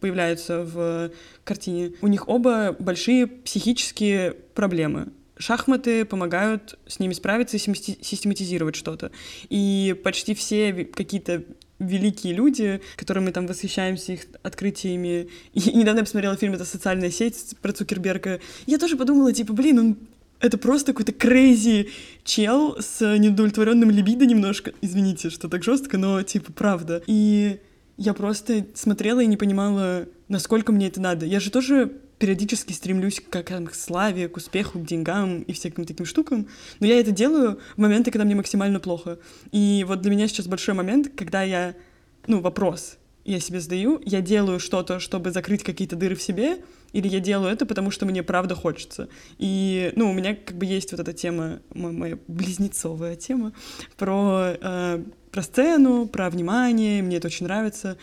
появляются 0.00 0.64
в 0.64 1.10
картине, 1.44 1.92
у 2.00 2.06
них 2.06 2.28
оба 2.28 2.74
большие 2.78 3.26
психические 3.26 4.32
проблемы 4.54 5.08
шахматы 5.40 6.04
помогают 6.04 6.78
с 6.86 6.98
ними 7.00 7.14
справиться 7.14 7.56
и 7.56 7.60
систематизировать 7.60 8.76
что-то. 8.76 9.10
И 9.48 9.98
почти 10.04 10.34
все 10.34 10.84
какие-то 10.84 11.44
великие 11.80 12.34
люди, 12.34 12.80
которым 12.96 13.24
мы 13.24 13.32
там 13.32 13.46
восхищаемся 13.46 14.12
их 14.12 14.26
открытиями. 14.42 15.28
И 15.52 15.72
недавно 15.74 15.98
я 15.98 16.04
посмотрела 16.04 16.36
фильм 16.36 16.54
«Это 16.54 16.64
социальная 16.64 17.10
сеть» 17.10 17.56
про 17.60 17.72
Цукерберга. 17.72 18.40
Я 18.66 18.78
тоже 18.78 18.96
подумала, 18.96 19.32
типа, 19.32 19.52
блин, 19.52 19.78
он 19.78 19.96
это 20.40 20.56
просто 20.56 20.92
какой-то 20.92 21.12
крейзи 21.12 21.90
чел 22.24 22.76
с 22.80 23.00
неудовлетворенным 23.18 23.90
либидо 23.90 24.24
немножко. 24.24 24.72
Извините, 24.80 25.30
что 25.30 25.48
так 25.48 25.62
жестко, 25.62 25.98
но 25.98 26.22
типа 26.22 26.52
правда. 26.52 27.02
И 27.06 27.60
я 27.98 28.14
просто 28.14 28.66
смотрела 28.74 29.20
и 29.20 29.26
не 29.26 29.36
понимала, 29.36 30.06
насколько 30.28 30.72
мне 30.72 30.86
это 30.88 31.00
надо. 31.00 31.26
Я 31.26 31.40
же 31.40 31.50
тоже 31.50 31.92
периодически 32.20 32.74
стремлюсь 32.74 33.18
к, 33.18 33.42
к 33.42 33.74
славе, 33.74 34.28
к 34.28 34.36
успеху, 34.36 34.78
к 34.78 34.84
деньгам 34.84 35.40
и 35.40 35.52
всяким 35.52 35.86
таким 35.86 36.04
штукам, 36.04 36.46
но 36.78 36.86
я 36.86 37.00
это 37.00 37.10
делаю 37.10 37.58
в 37.74 37.80
моменты, 37.80 38.10
когда 38.10 38.24
мне 38.24 38.34
максимально 38.34 38.78
плохо. 38.78 39.18
И 39.52 39.84
вот 39.88 40.02
для 40.02 40.10
меня 40.10 40.28
сейчас 40.28 40.46
большой 40.46 40.74
момент, 40.74 41.10
когда 41.16 41.42
я, 41.42 41.74
ну, 42.26 42.40
вопрос, 42.40 42.98
я 43.24 43.40
себе 43.40 43.58
задаю, 43.58 44.02
я 44.04 44.20
делаю 44.20 44.60
что-то, 44.60 45.00
чтобы 45.00 45.30
закрыть 45.30 45.62
какие-то 45.62 45.96
дыры 45.96 46.14
в 46.14 46.22
себе, 46.22 46.58
или 46.92 47.08
я 47.08 47.20
делаю 47.20 47.52
это, 47.52 47.64
потому 47.64 47.90
что 47.90 48.04
мне 48.04 48.22
правда 48.22 48.54
хочется. 48.54 49.08
И, 49.38 49.90
ну, 49.96 50.10
у 50.10 50.12
меня 50.12 50.34
как 50.34 50.58
бы 50.58 50.66
есть 50.66 50.92
вот 50.92 51.00
эта 51.00 51.14
тема, 51.14 51.60
моя 51.72 52.18
близнецовая 52.28 53.16
тема, 53.16 53.54
про, 53.96 54.56
э, 54.60 55.02
про 55.30 55.42
сцену, 55.42 56.06
про 56.06 56.28
внимание, 56.28 57.02
мне 57.02 57.16
это 57.16 57.28
очень 57.28 57.46
нравится. 57.46 57.96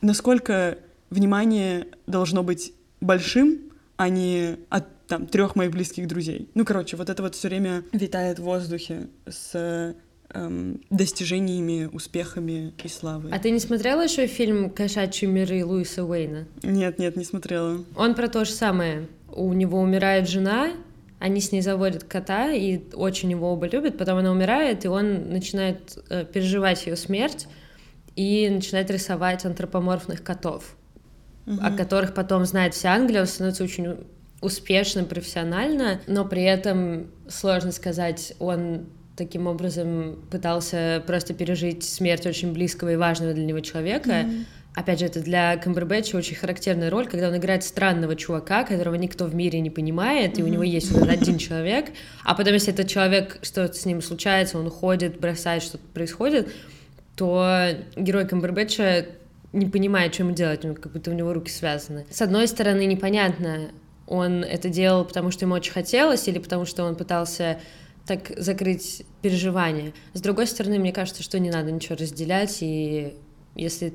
Насколько 0.00 0.78
внимание 1.10 1.88
должно 2.06 2.44
быть 2.44 2.72
большим, 3.04 3.58
а 3.96 4.08
не 4.08 4.56
от 4.70 4.84
там 5.06 5.26
трех 5.26 5.54
моих 5.56 5.70
близких 5.70 6.08
друзей. 6.08 6.48
Ну, 6.54 6.64
короче, 6.64 6.96
вот 6.96 7.10
это 7.10 7.22
вот 7.22 7.34
все 7.34 7.48
время 7.48 7.84
витает 7.92 8.38
в 8.38 8.42
воздухе 8.42 9.08
с 9.26 9.94
эм, 10.30 10.80
достижениями, 10.90 11.88
успехами 11.92 12.72
и 12.82 12.88
славой. 12.88 13.30
А 13.32 13.38
ты 13.38 13.50
не 13.50 13.60
смотрела 13.60 14.02
еще 14.02 14.26
фильм 14.26 14.70
«Кошачьи 14.70 15.28
миры» 15.28 15.64
Луиса 15.64 16.04
Уэйна? 16.04 16.46
Нет, 16.62 16.98
нет, 16.98 17.16
не 17.16 17.24
смотрела. 17.24 17.84
Он 17.96 18.14
про 18.14 18.28
то 18.28 18.44
же 18.44 18.52
самое. 18.52 19.06
У 19.30 19.52
него 19.52 19.80
умирает 19.80 20.28
жена, 20.28 20.72
они 21.18 21.40
с 21.40 21.52
ней 21.52 21.60
заводят 21.60 22.04
кота, 22.04 22.52
и 22.52 22.80
очень 22.94 23.30
его 23.30 23.52
оба 23.52 23.66
любят, 23.66 23.98
потом 23.98 24.18
она 24.18 24.30
умирает, 24.30 24.84
и 24.84 24.88
он 24.88 25.30
начинает 25.30 25.98
э, 26.08 26.24
переживать 26.24 26.86
ее 26.86 26.96
смерть 26.96 27.46
и 28.16 28.48
начинает 28.48 28.90
рисовать 28.90 29.44
антропоморфных 29.44 30.22
котов 30.22 30.76
угу. 31.46 31.58
о 31.62 31.70
которых 31.70 32.14
потом 32.14 32.44
знает 32.44 32.74
вся 32.74 32.94
Англия, 32.94 33.22
он 33.22 33.26
становится 33.26 33.64
очень 33.64 33.96
успешным 34.40 35.06
профессионально, 35.06 36.00
но 36.06 36.24
при 36.24 36.42
этом 36.42 37.06
сложно 37.28 37.72
сказать, 37.72 38.34
он 38.38 38.86
таким 39.16 39.46
образом 39.46 40.18
пытался 40.30 41.02
просто 41.06 41.34
пережить 41.34 41.84
смерть 41.84 42.26
очень 42.26 42.52
близкого 42.52 42.92
и 42.92 42.96
важного 42.96 43.32
для 43.32 43.44
него 43.44 43.60
человека. 43.60 44.10
Mm-hmm. 44.10 44.44
Опять 44.74 44.98
же, 44.98 45.06
это 45.06 45.20
для 45.20 45.56
Камбербэтча 45.56 46.16
очень 46.16 46.34
характерная 46.34 46.90
роль, 46.90 47.06
когда 47.06 47.28
он 47.28 47.36
играет 47.36 47.62
странного 47.62 48.16
чувака, 48.16 48.64
которого 48.64 48.96
никто 48.96 49.26
в 49.26 49.34
мире 49.34 49.60
не 49.60 49.70
понимает, 49.70 50.32
mm-hmm. 50.32 50.40
и 50.40 50.42
у 50.42 50.48
него 50.48 50.62
есть 50.64 50.90
вот 50.90 51.08
один 51.08 51.38
человек, 51.38 51.90
а 52.24 52.34
потом, 52.34 52.54
если 52.54 52.72
этот 52.72 52.88
человек, 52.88 53.38
что-то 53.42 53.72
с 53.72 53.84
ним 53.86 54.02
случается, 54.02 54.58
он 54.58 54.66
уходит, 54.66 55.20
бросает, 55.20 55.62
что-то 55.62 55.84
происходит, 55.94 56.52
то 57.14 57.68
герой 57.96 58.26
Камбербэтча 58.26 59.06
не 59.54 59.66
понимает, 59.66 60.14
что 60.14 60.24
ему 60.24 60.34
делать, 60.34 60.62
как 60.62 60.92
будто 60.92 61.10
у 61.10 61.14
него 61.14 61.32
руки 61.32 61.50
связаны. 61.50 62.06
С 62.10 62.20
одной 62.20 62.48
стороны, 62.48 62.84
непонятно, 62.86 63.70
он 64.06 64.44
это 64.44 64.68
делал, 64.68 65.04
потому 65.04 65.30
что 65.30 65.44
ему 65.44 65.54
очень 65.54 65.72
хотелось, 65.72 66.28
или 66.28 66.38
потому 66.38 66.66
что 66.66 66.84
он 66.84 66.96
пытался 66.96 67.60
так 68.06 68.32
закрыть 68.36 69.06
переживания. 69.22 69.94
С 70.12 70.20
другой 70.20 70.46
стороны, 70.46 70.78
мне 70.78 70.92
кажется, 70.92 71.22
что 71.22 71.38
не 71.38 71.50
надо 71.50 71.70
ничего 71.70 71.96
разделять, 71.96 72.58
и 72.60 73.14
если 73.54 73.94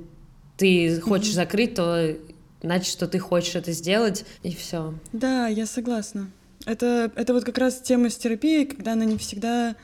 ты 0.57 0.99
хочешь 0.99 1.33
закрыть, 1.33 1.75
то 1.75 2.15
значит, 2.61 2.91
что 2.91 3.07
ты 3.07 3.19
хочешь 3.19 3.55
это 3.55 3.71
сделать, 3.71 4.25
и 4.41 4.55
все. 4.55 4.95
Да, 5.13 5.47
я 5.47 5.65
согласна. 5.65 6.31
Это, 6.65 7.11
это 7.15 7.33
вот 7.33 7.43
как 7.43 7.57
раз 7.57 7.79
тема 7.81 8.09
с 8.09 8.17
терапией, 8.17 8.65
когда 8.65 8.93
она 8.93 9.05
не 9.05 9.17
всегда 9.17 9.75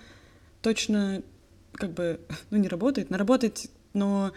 точно 0.62 1.22
как 1.74 1.92
бы, 1.94 2.20
ну, 2.50 2.58
не 2.58 2.68
работает. 2.68 3.10
Она 3.10 3.18
работает, 3.18 3.68
но 3.94 4.32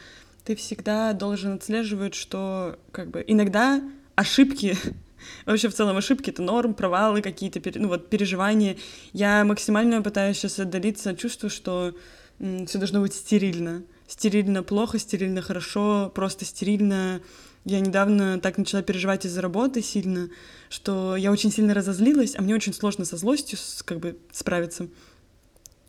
ты 0.49 0.57
всегда 0.57 1.13
должен 1.13 1.57
отслеживать, 1.57 2.15
что 2.15 2.79
как 2.91 3.11
бы 3.11 3.23
иногда 3.27 3.83
ошибки 4.15 4.79
Вообще, 5.45 5.69
в 5.69 5.75
целом, 5.75 5.99
ошибки— 5.99 6.31
это 6.31 6.41
норм, 6.41 6.73
провалы 6.73 7.21
какие-то, 7.21 7.61
ну 7.79 7.89
вот, 7.89 8.09
переживания. 8.09 8.77
Я 9.13 9.45
максимально 9.45 10.01
пытаюсь 10.01 10.39
сейчас 10.39 10.59
отдалиться 10.59 11.11
от 11.11 11.19
чувства, 11.19 11.51
что 11.51 11.95
все 12.39 12.79
должно 12.79 13.03
быть 13.03 13.13
стерильно. 13.13 13.83
Стерильно 14.07 14.63
плохо, 14.63 14.99
стерильно 14.99 15.43
хорошо, 15.43 16.11
просто 16.15 16.47
стерильно. 16.47 17.21
Я 17.67 17.81
недавно 17.81 18.41
так 18.41 18.57
начала 18.57 18.81
переживать 18.81 19.27
из-за 19.27 19.43
работы 19.43 19.83
сильно, 19.83 20.31
что 20.71 21.15
я 21.15 21.31
очень 21.31 21.53
сильно 21.53 21.75
разозлилась, 21.75 22.37
а 22.37 22.41
мне 22.41 22.55
очень 22.55 22.73
сложно 22.73 23.05
со 23.05 23.19
злостью 23.19 23.59
как 23.85 23.99
бы 23.99 24.17
справиться. 24.33 24.89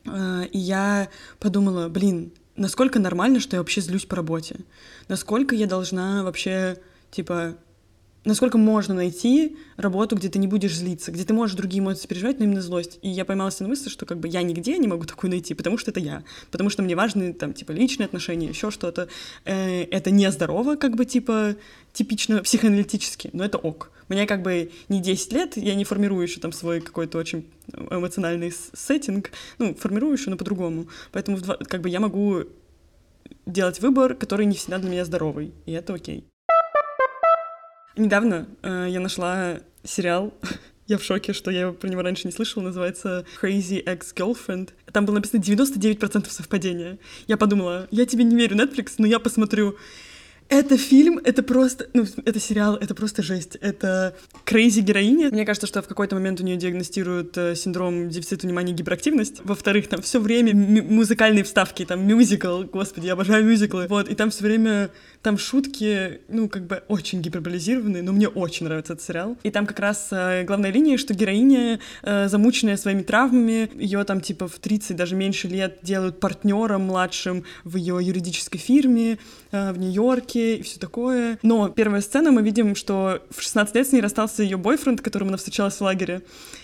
А, 0.05 0.43
и 0.51 0.57
я 0.57 1.07
подумала, 1.39 1.87
блин, 1.87 2.33
насколько 2.59 2.99
нормально, 2.99 3.39
что 3.39 3.55
я 3.55 3.61
вообще 3.61 3.81
злюсь 3.81 4.05
по 4.05 4.15
работе? 4.15 4.57
Насколько 5.07 5.55
я 5.55 5.65
должна 5.65 6.23
вообще, 6.23 6.77
типа, 7.11 7.55
насколько 8.29 8.57
можно 8.57 8.93
найти 8.93 9.57
работу, 9.75 10.15
где 10.15 10.29
ты 10.29 10.39
не 10.39 10.47
будешь 10.47 10.75
злиться, 10.75 11.11
где 11.11 11.23
ты 11.23 11.33
можешь 11.33 11.55
другие 11.55 11.81
эмоции 11.81 12.07
переживать, 12.07 12.39
но 12.39 12.45
именно 12.45 12.61
злость. 12.61 12.99
И 13.01 13.09
я 13.09 13.25
поймалась 13.25 13.59
на 13.59 13.67
мысли, 13.67 13.89
что 13.89 14.05
как 14.05 14.19
бы 14.19 14.27
я 14.27 14.41
нигде 14.41 14.77
не 14.77 14.87
могу 14.87 15.05
такую 15.05 15.31
найти, 15.31 15.53
потому 15.53 15.77
что 15.77 15.91
это 15.91 15.99
я, 15.99 16.23
потому 16.51 16.69
что 16.69 16.81
мне 16.81 16.95
важны 16.95 17.33
там 17.33 17.53
типа 17.53 17.71
личные 17.71 18.05
отношения, 18.05 18.47
еще 18.47 18.71
что-то. 18.71 19.09
Э, 19.45 19.83
это 19.83 20.11
нездорово, 20.11 20.75
как 20.75 20.95
бы 20.95 21.05
типа 21.05 21.55
типично 21.91 22.41
психоаналитически, 22.41 23.29
но 23.33 23.43
это 23.43 23.57
ок. 23.57 23.91
Мне 24.07 24.25
как 24.25 24.41
бы 24.41 24.71
не 24.87 25.01
10 25.01 25.33
лет, 25.33 25.57
я 25.57 25.75
не 25.75 25.83
формирую 25.83 26.23
еще 26.23 26.39
там 26.39 26.51
свой 26.51 26.81
какой-то 26.81 27.17
очень 27.17 27.45
эмоциональный 27.91 28.51
сеттинг, 28.73 29.31
ну, 29.57 29.75
формирую 29.75 30.13
еще, 30.13 30.29
но 30.29 30.37
по-другому. 30.37 30.87
Поэтому 31.11 31.37
как 31.39 31.81
бы 31.81 31.89
я 31.89 31.99
могу 31.99 32.45
делать 33.45 33.79
выбор, 33.81 34.15
который 34.15 34.45
не 34.45 34.55
всегда 34.55 34.79
для 34.79 34.89
меня 34.89 35.05
здоровый, 35.05 35.53
и 35.65 35.71
это 35.71 35.93
окей. 35.93 36.28
Недавно 37.95 38.47
э, 38.61 38.87
я 38.89 38.99
нашла 38.99 39.59
сериал, 39.83 40.33
я 40.87 40.97
в 40.97 41.03
шоке, 41.03 41.33
что 41.33 41.51
я 41.51 41.71
про 41.71 41.87
него 41.87 42.01
раньше 42.01 42.27
не 42.27 42.31
слышала, 42.31 42.63
называется 42.63 43.25
Crazy 43.41 43.83
Ex-Girlfriend. 43.83 44.69
Там 44.91 45.05
было 45.05 45.15
написано 45.15 45.41
99% 45.41 46.29
совпадения. 46.29 46.99
Я 47.27 47.37
подумала, 47.37 47.87
я 47.91 48.05
тебе 48.05 48.23
не 48.23 48.35
верю, 48.35 48.55
Netflix, 48.55 48.93
но 48.97 49.07
я 49.07 49.19
посмотрю. 49.19 49.77
Это 50.49 50.77
фильм, 50.77 51.19
это 51.23 51.43
просто, 51.43 51.87
ну, 51.93 52.05
это 52.25 52.39
сериал, 52.39 52.75
это 52.75 52.95
просто 52.95 53.21
жесть. 53.21 53.55
Это 53.61 54.15
крейзи 54.45 54.79
героиня. 54.81 55.29
Мне 55.29 55.45
кажется, 55.45 55.67
что 55.67 55.83
в 55.83 55.87
какой-то 55.87 56.15
момент 56.15 56.41
у 56.41 56.43
нее 56.43 56.57
диагностируют 56.57 57.37
э, 57.37 57.55
синдром 57.55 58.09
дефицита 58.09 58.47
внимания 58.47 58.73
и 58.73 58.75
гиперактивность. 58.75 59.41
Во-вторых, 59.43 59.87
там 59.87 60.01
все 60.01 60.19
время 60.19 60.55
музыкальные 60.55 61.43
вставки, 61.43 61.85
там 61.85 62.05
мюзикл, 62.05 62.63
господи, 62.63 63.05
я 63.05 63.13
обожаю 63.13 63.45
мюзиклы. 63.45 63.85
Вот, 63.87 64.09
и 64.09 64.15
там 64.15 64.31
все 64.31 64.43
время 64.43 64.89
там 65.21 65.37
шутки, 65.37 66.21
ну, 66.29 66.49
как 66.49 66.65
бы 66.65 66.81
очень 66.87 67.21
гиперболизированные, 67.21 68.01
но 68.01 68.11
мне 68.11 68.27
очень 68.27 68.65
нравится 68.65 68.93
этот 68.93 69.05
сериал. 69.05 69.37
И 69.43 69.51
там 69.51 69.67
как 69.67 69.77
раз 69.77 70.07
э, 70.09 70.45
главная 70.45 70.71
линия, 70.71 70.97
что 70.97 71.13
героиня, 71.13 71.79
э, 72.01 72.27
замученная 72.27 72.77
своими 72.77 73.03
травмами, 73.03 73.69
ее 73.75 74.03
там 74.03 74.19
типа 74.19 74.47
в 74.47 74.57
30, 74.57 74.95
даже 74.95 75.15
меньше 75.15 75.47
лет 75.47 75.77
делают 75.83 76.19
партнером 76.19 76.81
младшим 76.87 77.43
в 77.63 77.75
ее 77.75 77.99
юридической 78.01 78.57
фирме 78.57 79.19
в 79.51 79.77
Нью-Йорке 79.77 80.57
и 80.57 80.61
все 80.61 80.79
такое. 80.79 81.39
Но 81.41 81.69
первая 81.69 82.01
сцена, 82.01 82.31
мы 82.31 82.41
видим, 82.41 82.75
что 82.75 83.21
в 83.29 83.41
16 83.41 83.75
лет 83.75 83.87
с 83.87 83.91
ней 83.91 84.01
расстался 84.01 84.43
ее 84.43 84.57
бойфренд, 84.57 85.01
которым 85.01 85.29
она 85.29 85.37
встречалась 85.37 85.75
в 85.75 85.81
лагере. 85.81 86.21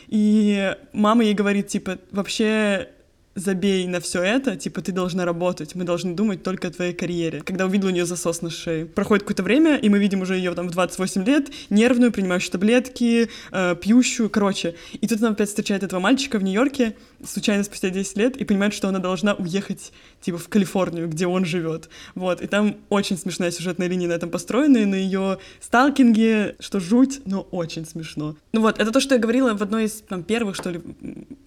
И 0.08 0.76
мама 0.94 1.24
ей 1.24 1.34
говорит, 1.34 1.68
типа, 1.68 1.98
вообще 2.12 2.90
забей 3.36 3.86
на 3.88 4.00
все 4.00 4.24
это, 4.24 4.56
типа, 4.56 4.82
ты 4.82 4.94
должна 4.94 5.26
работать, 5.26 5.76
мы 5.76 5.84
должны 5.84 6.16
думать 6.16 6.42
только 6.42 6.70
о 6.70 6.72
твоей 6.72 6.94
карьере. 6.94 7.42
Когда 7.42 7.66
увидела 7.66 7.90
у 7.90 7.92
нее 7.92 8.06
засос 8.06 8.42
на 8.42 8.50
шее. 8.50 8.86
Проходит 8.86 9.24
какое-то 9.24 9.44
время, 9.44 9.76
и 9.76 9.90
мы 9.90 10.00
видим 10.00 10.22
уже 10.22 10.36
ее 10.38 10.54
там 10.54 10.70
в 10.70 10.72
28 10.72 11.26
лет, 11.26 11.50
нервную, 11.70 12.14
принимающую 12.14 12.52
таблетки, 12.52 13.30
э, 13.52 13.76
пьющую, 13.76 14.30
короче. 14.30 14.76
И 14.94 15.08
тут 15.08 15.20
она 15.20 15.32
опять 15.32 15.50
встречает 15.50 15.84
этого 15.84 16.00
мальчика 16.00 16.40
в 16.40 16.44
Нью-Йорке, 16.44 16.96
случайно 17.26 17.64
спустя 17.66 17.90
10 17.90 18.18
лет, 18.18 18.38
и 18.38 18.46
понимает, 18.46 18.74
что 18.74 18.88
она 18.88 19.00
должна 19.00 19.34
уехать, 19.34 19.92
типа, 20.22 20.38
в 20.38 20.48
Калифорнию, 20.48 21.10
где 21.10 21.28
он 21.28 21.44
живет. 21.44 21.90
Вот, 22.16 22.42
и 22.42 22.48
там 22.48 22.78
очень 22.90 23.18
смешная 23.18 23.52
сюжетная 23.52 23.88
линия 23.88 24.08
на 24.08 24.14
этом 24.14 24.30
построена, 24.30 24.78
и 24.78 24.86
на 24.86 24.96
ее 24.96 25.40
сталкинге, 25.60 26.56
что 26.60 26.80
жуть, 26.80 27.22
но 27.26 27.42
очень 27.42 27.86
смешно. 27.86 28.38
Ну 28.54 28.62
вот, 28.62 28.80
это 28.80 28.92
то, 28.92 29.02
что 29.02 29.16
я 29.16 29.22
говорила 29.22 29.54
в 29.54 29.62
одной 29.62 29.86
из 29.86 30.02
там, 30.02 30.24
первых, 30.24 30.56
что 30.56 30.70
ли, 30.70 30.82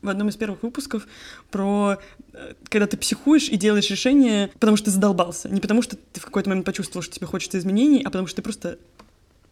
в 0.02 0.08
одном 0.08 0.28
из 0.28 0.36
первых 0.36 0.62
выпусков 0.62 1.06
про 1.50 1.77
Э, 2.38 2.54
когда 2.68 2.86
ты 2.86 2.96
психуешь 2.96 3.48
и 3.48 3.56
делаешь 3.56 3.90
решение, 3.90 4.48
потому 4.58 4.76
что 4.76 4.86
ты 4.86 4.90
задолбался. 4.92 5.48
Не 5.48 5.60
потому 5.60 5.82
что 5.82 5.96
ты 5.96 6.20
в 6.20 6.24
какой-то 6.24 6.48
момент 6.48 6.66
почувствовал, 6.66 7.02
что 7.02 7.14
тебе 7.14 7.26
хочется 7.26 7.58
изменений, 7.58 8.02
а 8.02 8.10
потому 8.10 8.26
что 8.26 8.36
ты 8.36 8.42
просто 8.42 8.78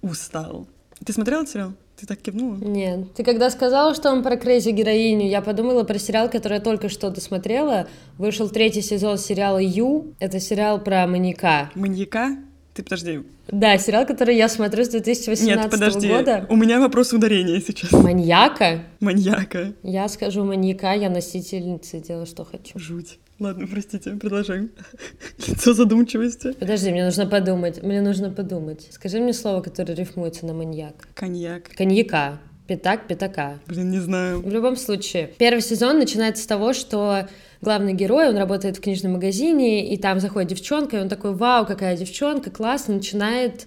устал. 0.02 0.66
Ты 1.04 1.12
смотрела 1.12 1.40
этот 1.40 1.52
сериал? 1.52 1.72
Ты 1.96 2.06
так 2.06 2.20
кивнула? 2.20 2.56
Нет. 2.56 3.14
Ты 3.14 3.24
когда 3.24 3.50
сказала, 3.50 3.94
что 3.94 4.10
он 4.10 4.22
про 4.22 4.36
Крейзи 4.36 4.70
героиню, 4.70 5.28
я 5.28 5.40
подумала 5.40 5.82
про 5.82 5.98
сериал, 5.98 6.30
который 6.30 6.54
я 6.54 6.60
только 6.60 6.88
что 6.88 7.10
досмотрела. 7.10 7.88
Вышел 8.18 8.48
третий 8.50 8.82
сезон 8.82 9.18
сериала 9.18 9.58
«Ю». 9.58 10.14
Это 10.18 10.38
сериал 10.38 10.78
про 10.78 11.06
маньяка. 11.06 11.70
Маньяка? 11.74 12.36
Ты 12.76 12.82
подожди. 12.82 13.22
Да, 13.48 13.78
сериал, 13.78 14.04
который 14.04 14.36
я 14.36 14.50
смотрю 14.50 14.84
с 14.84 14.88
2018 14.88 15.46
Нет, 15.46 15.70
подожди. 15.70 16.08
года. 16.08 16.46
У 16.50 16.56
меня 16.56 16.78
вопрос 16.78 17.10
ударения 17.14 17.58
сейчас. 17.66 17.90
Маньяка? 17.90 18.82
Маньяка. 19.00 19.72
Я 19.82 20.06
скажу 20.08 20.44
маньяка, 20.44 20.92
я 20.92 21.08
носительница, 21.08 22.00
делаю, 22.00 22.26
что 22.26 22.44
хочу. 22.44 22.78
Жуть. 22.78 23.18
Ладно, 23.38 23.66
простите, 23.66 24.10
продолжаем. 24.10 24.70
Лицо 25.46 25.72
задумчивости. 25.72 26.52
Подожди, 26.52 26.90
мне 26.90 27.06
нужно 27.06 27.24
подумать. 27.24 27.82
Мне 27.82 28.02
нужно 28.02 28.28
подумать. 28.28 28.88
Скажи 28.90 29.20
мне 29.20 29.32
слово, 29.32 29.62
которое 29.62 29.94
рифмуется 29.94 30.44
на 30.44 30.52
маньяк. 30.52 31.08
Коньяк. 31.14 31.70
Коньяка. 31.78 32.40
Пятак, 32.66 33.06
пятака. 33.06 33.58
Блин, 33.68 33.90
не 33.90 34.00
знаю. 34.00 34.42
В 34.42 34.50
любом 34.50 34.76
случае, 34.76 35.30
первый 35.38 35.62
сезон 35.62 35.98
начинается 35.98 36.42
с 36.42 36.46
того, 36.46 36.74
что 36.74 37.26
главный 37.60 37.92
герой, 37.92 38.28
он 38.28 38.36
работает 38.36 38.76
в 38.76 38.80
книжном 38.80 39.12
магазине, 39.12 39.92
и 39.92 39.96
там 39.96 40.20
заходит 40.20 40.50
девчонка, 40.50 40.96
и 40.96 41.00
он 41.00 41.08
такой, 41.08 41.34
вау, 41.34 41.66
какая 41.66 41.96
девчонка, 41.96 42.50
классно, 42.50 42.94
начинает 42.94 43.66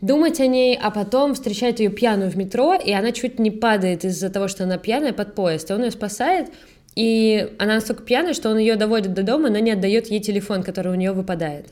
думать 0.00 0.40
о 0.40 0.46
ней, 0.46 0.78
а 0.80 0.90
потом 0.90 1.34
встречает 1.34 1.80
ее 1.80 1.90
пьяную 1.90 2.30
в 2.30 2.36
метро, 2.36 2.74
и 2.74 2.92
она 2.92 3.12
чуть 3.12 3.38
не 3.38 3.50
падает 3.50 4.04
из-за 4.04 4.28
того, 4.30 4.48
что 4.48 4.64
она 4.64 4.76
пьяная 4.76 5.12
под 5.12 5.34
поезд, 5.34 5.70
и 5.70 5.74
он 5.74 5.84
ее 5.84 5.90
спасает, 5.90 6.50
и 6.94 7.54
она 7.58 7.74
настолько 7.74 8.02
пьяная, 8.02 8.34
что 8.34 8.50
он 8.50 8.58
ее 8.58 8.76
доводит 8.76 9.14
до 9.14 9.22
дома, 9.22 9.50
но 9.50 9.58
не 9.58 9.72
отдает 9.72 10.08
ей 10.08 10.20
телефон, 10.20 10.62
который 10.62 10.92
у 10.92 10.94
нее 10.94 11.12
выпадает. 11.12 11.66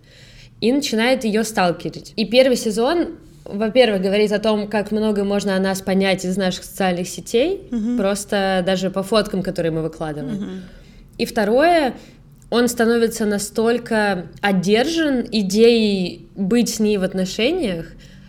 И 0.60 0.72
начинает 0.72 1.24
ее 1.24 1.44
сталкерить. 1.44 2.12
И 2.16 2.24
первый 2.24 2.56
сезон 2.56 3.18
во-первых, 3.44 4.02
говорит 4.02 4.32
о 4.32 4.38
том, 4.38 4.68
как 4.68 4.92
много 4.92 5.24
можно 5.24 5.56
о 5.56 5.58
нас 5.58 5.82
понять 5.82 6.24
из 6.24 6.36
наших 6.36 6.64
социальных 6.64 7.08
сетей, 7.08 7.66
mm-hmm. 7.70 7.96
просто 7.96 8.62
даже 8.64 8.90
по 8.90 9.02
фоткам, 9.02 9.42
которые 9.42 9.72
мы 9.72 9.82
выкладываем. 9.82 10.36
Mm-hmm. 10.36 10.60
И 11.18 11.24
второе, 11.24 11.94
он 12.50 12.68
становится 12.68 13.24
настолько 13.24 14.26
одержан 14.40 15.26
идеей 15.30 16.28
быть 16.36 16.68
с 16.68 16.80
ней 16.80 16.98
в 16.98 17.02
отношениях, 17.02 17.86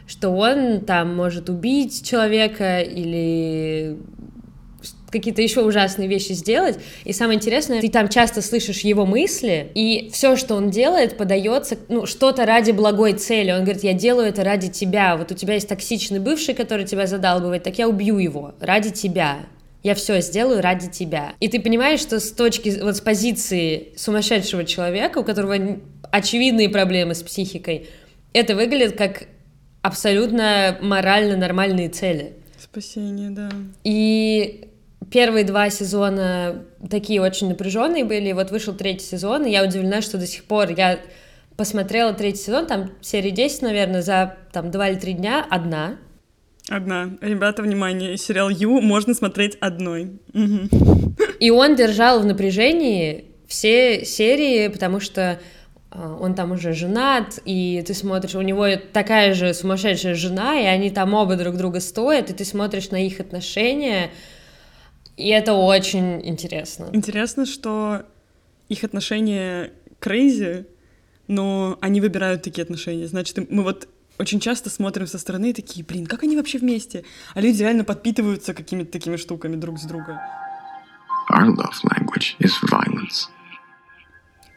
что 0.08 0.30
он 0.30 0.82
там 0.82 1.16
может 1.16 1.50
убить 1.50 2.08
человека 2.08 2.80
или 2.80 3.98
какие-то 5.14 5.42
еще 5.42 5.62
ужасные 5.62 6.08
вещи 6.08 6.32
сделать. 6.32 6.80
И 7.06 7.14
самое 7.14 7.38
интересное, 7.38 7.82
ты 7.82 7.90
там 7.90 8.10
часто 8.10 8.42
слышишь 8.42 8.80
его 8.80 9.06
мысли, 9.06 9.72
и 9.76 10.10
все, 10.12 10.36
что 10.36 10.56
он 10.56 10.72
делает, 10.72 11.18
подается, 11.18 11.78
ну, 11.88 12.06
что-то 12.06 12.46
ради 12.46 12.72
благой 12.72 13.14
цели. 13.14 13.52
Он 13.52 13.64
говорит, 13.64 13.84
я 13.84 13.94
делаю 13.94 14.30
это 14.30 14.44
ради 14.44 14.70
тебя. 14.70 15.16
Вот 15.16 15.32
у 15.32 15.36
тебя 15.36 15.54
есть 15.54 15.70
токсичный 15.70 16.20
бывший, 16.20 16.56
который 16.56 16.86
тебя 16.86 17.06
задалбывает, 17.06 17.64
так 17.64 17.78
я 17.78 17.88
убью 17.88 18.18
его 18.18 18.56
ради 18.60 18.90
тебя 18.90 19.40
я 19.84 19.96
все 19.96 20.22
сделаю 20.22 20.62
ради 20.62 20.90
тебя. 20.90 21.34
И 21.40 21.50
ты 21.50 21.60
понимаешь, 21.60 22.00
что 22.00 22.20
с 22.20 22.32
точки, 22.32 22.80
вот 22.82 22.96
с 22.96 23.02
позиции 23.02 23.94
сумасшедшего 23.98 24.64
человека, 24.64 25.20
у 25.20 25.24
которого 25.24 25.78
очевидные 26.12 26.70
проблемы 26.70 27.14
с 27.16 27.22
психикой, 27.22 27.90
это 28.32 28.56
выглядит 28.56 28.98
как 28.98 29.26
абсолютно 29.82 30.78
морально 30.82 31.36
нормальные 31.36 31.90
цели. 31.90 32.34
Спасение, 32.58 33.30
да. 33.30 33.50
И 33.84 34.70
первые 35.12 35.44
два 35.44 35.70
сезона 35.70 36.64
такие 36.90 37.22
очень 37.22 37.50
напряженные 37.50 38.06
были, 38.06 38.30
и 38.30 38.34
вот 38.34 38.52
вышел 38.52 38.74
третий 38.74 39.06
сезон, 39.06 39.46
и 39.46 39.52
я 39.52 39.64
удивлена, 39.64 40.02
что 40.02 40.18
до 40.18 40.26
сих 40.26 40.46
пор 40.46 40.70
я 40.70 41.00
посмотрела 41.58 42.14
третий 42.14 42.42
сезон, 42.42 42.68
там 42.68 42.92
серии 43.02 43.30
10, 43.30 43.62
наверное, 43.62 44.02
за 44.02 44.38
там 44.54 44.72
два 44.72 44.90
или 44.90 44.98
три 44.98 45.14
дня 45.14 45.46
одна, 45.50 45.98
Одна. 46.70 47.12
Ребята, 47.22 47.62
внимание, 47.62 48.18
сериал 48.18 48.50
Ю 48.50 48.82
можно 48.82 49.14
смотреть 49.14 49.58
одной. 49.60 50.20
И 51.40 51.52
он 51.52 51.76
держал 51.76 52.22
в 52.22 52.26
напряжении 52.26 53.26
все 53.48 54.06
серии, 54.06 54.70
потому 54.70 55.00
что 55.00 55.40
а, 55.92 56.18
он 56.20 56.34
там 56.34 56.54
уже 56.54 56.74
женат, 56.74 57.40
и 57.46 57.84
ты 57.86 57.94
смотришь, 57.94 58.36
у 58.36 58.42
него 58.42 58.66
такая 58.94 59.34
же 59.34 59.54
сумасшедшая 59.54 60.16
жена, 60.16 60.60
и 60.60 60.66
они 60.66 60.90
там 60.90 61.14
оба 61.14 61.36
друг 61.36 61.56
друга 61.56 61.80
стоят, 61.80 62.30
и 62.30 62.34
ты 62.34 62.46
смотришь 62.46 62.90
на 62.90 63.06
их 63.06 63.20
отношения, 63.20 64.10
и 65.18 65.30
это 65.30 65.54
очень 65.54 66.26
интересно. 66.28 66.90
Интересно, 66.94 67.46
что 67.46 68.04
их 68.70 68.84
отношения 68.84 69.72
crazy, 70.00 70.66
но 71.28 71.78
они 71.82 72.02
выбирают 72.02 72.42
такие 72.42 72.64
отношения. 72.64 73.08
Значит, 73.08 73.50
мы 73.52 73.64
вот 73.64 73.88
очень 74.24 74.40
часто 74.40 74.70
смотрим 74.70 75.06
со 75.06 75.20
стороны 75.20 75.50
и 75.50 75.54
такие, 75.54 75.86
блин, 75.86 76.06
как 76.06 76.24
они 76.24 76.38
вообще 76.38 76.58
вместе? 76.58 77.04
А 77.36 77.42
люди 77.42 77.62
реально 77.62 77.84
подпитываются 77.84 78.54
какими-то 78.54 78.92
такими 78.92 79.18
штуками 79.18 79.58
друг 79.58 79.78
с 79.78 79.84
друга. 79.84 80.22
Our 81.30 81.50
love 81.50 81.76
language 81.92 82.36
is 82.40 82.52
violence. 82.72 83.28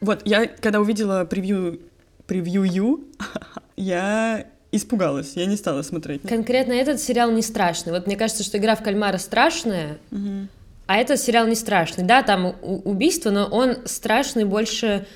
Вот, 0.00 0.22
я 0.24 0.46
когда 0.46 0.81
увидела 0.81 1.24
превью, 1.24 1.81
превью 2.26 2.62
Ю, 2.62 3.05
я 3.76 4.46
испугалась, 4.70 5.33
я 5.35 5.46
не 5.46 5.57
стала 5.57 5.83
смотреть. 5.83 6.22
Конкретно 6.22 6.72
этот 6.72 7.00
сериал 7.00 7.33
не 7.33 7.42
страшный. 7.42 7.92
Вот 7.92 8.07
мне 8.07 8.16
кажется, 8.16 8.44
что 8.44 8.59
игра 8.59 8.76
в 8.76 8.85
кальмара 8.85 9.18
страшная, 9.18 9.98
угу. 10.12 10.46
а 10.87 10.96
этот 10.96 11.18
сериал 11.18 11.48
не 11.48 11.57
страшный. 11.57 12.05
Да, 12.05 12.22
там 12.22 12.55
убийство, 12.62 13.31
но 13.31 13.46
он 13.46 13.79
страшный 13.87 14.44
больше 14.44 15.07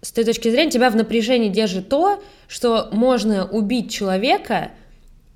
с 0.00 0.12
той 0.12 0.24
точки 0.24 0.48
зрения 0.48 0.70
тебя 0.70 0.88
в 0.88 0.96
напряжении 0.96 1.48
держит 1.50 1.88
то, 1.88 2.22
что 2.48 2.88
можно 2.90 3.46
убить 3.46 3.92
человека 3.92 4.72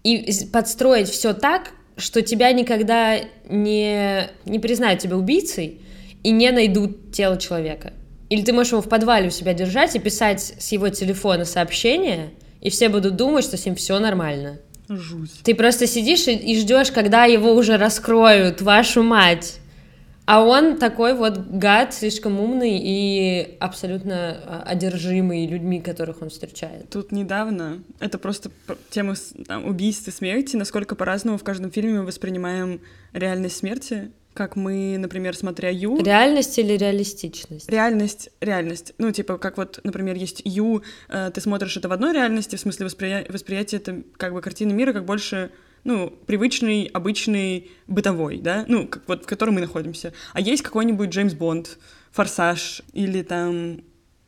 и 0.02 0.32
подстроить 0.52 1.08
все 1.08 1.34
так, 1.34 1.70
что 1.96 2.22
тебя 2.22 2.50
никогда 2.52 3.18
не, 3.48 4.28
не 4.44 4.58
признают 4.58 5.00
тебя 5.00 5.16
убийцей 5.16 5.80
и 6.24 6.30
не 6.30 6.50
найдут 6.50 7.12
тело 7.12 7.36
человека. 7.36 7.92
Или 8.30 8.42
ты 8.42 8.52
можешь 8.52 8.72
его 8.72 8.82
в 8.82 8.88
подвале 8.88 9.28
у 9.28 9.30
себя 9.30 9.52
держать 9.52 9.94
и 9.94 9.98
писать 9.98 10.54
с 10.58 10.72
его 10.72 10.88
телефона 10.88 11.44
сообщения, 11.44 12.30
и 12.62 12.70
все 12.70 12.88
будут 12.88 13.16
думать, 13.16 13.44
что 13.44 13.56
с 13.56 13.66
ним 13.66 13.74
все 13.74 13.98
нормально. 13.98 14.58
Жуть. 14.88 15.30
Ты 15.42 15.54
просто 15.54 15.86
сидишь 15.86 16.26
и, 16.26 16.34
и 16.34 16.58
ждешь, 16.58 16.90
когда 16.90 17.24
его 17.24 17.52
уже 17.52 17.76
раскроют, 17.76 18.62
вашу 18.62 19.02
мать. 19.02 19.58
А 20.24 20.44
он 20.44 20.78
такой 20.78 21.14
вот 21.14 21.38
гад, 21.38 21.92
слишком 21.92 22.38
умный 22.38 22.78
и 22.80 23.56
абсолютно 23.58 24.40
а, 24.44 24.62
одержимый 24.64 25.46
людьми, 25.46 25.80
которых 25.80 26.22
он 26.22 26.30
встречает. 26.30 26.88
Тут 26.90 27.10
недавно, 27.10 27.82
это 27.98 28.18
просто 28.18 28.50
тема 28.90 29.14
там, 29.46 29.66
убийств 29.66 30.06
и 30.06 30.12
смерти, 30.12 30.56
насколько 30.56 30.94
по-разному 30.94 31.38
в 31.38 31.44
каждом 31.44 31.72
фильме 31.72 32.00
мы 32.00 32.06
воспринимаем 32.06 32.80
реальность 33.12 33.56
смерти. 33.56 34.12
как 34.32 34.56
мы, 34.56 34.96
например, 34.98 35.36
смотря 35.36 35.68
Ю... 35.68 36.02
Реальность 36.02 36.58
или 36.58 36.74
реалистичность? 36.74 37.68
Реальность, 37.68 38.30
реальность. 38.40 38.94
Ну, 38.98 39.10
типа, 39.12 39.38
как 39.38 39.58
вот, 39.58 39.80
например, 39.84 40.16
есть 40.16 40.40
Ю, 40.44 40.82
э, 41.08 41.30
ты 41.34 41.40
смотришь 41.40 41.76
это 41.76 41.88
в 41.88 41.92
одной 41.92 42.14
реальности, 42.14 42.56
в 42.56 42.60
смысле 42.60 42.86
восприя... 42.86 43.26
восприятия 43.28 43.76
это 43.76 44.02
как 44.16 44.32
бы 44.32 44.40
картины 44.40 44.72
мира, 44.72 44.92
как 44.92 45.04
больше 45.04 45.50
ну, 45.84 46.10
привычный, 46.26 46.84
обычный, 46.84 47.70
бытовой, 47.86 48.38
да, 48.38 48.64
ну, 48.68 48.86
как, 48.86 49.02
вот 49.08 49.24
в 49.24 49.26
котором 49.26 49.54
мы 49.54 49.60
находимся. 49.60 50.12
А 50.32 50.40
есть 50.40 50.62
какой-нибудь 50.62 51.10
Джеймс 51.10 51.34
Бонд, 51.34 51.78
Форсаж 52.12 52.82
или 52.92 53.22
там 53.22 53.80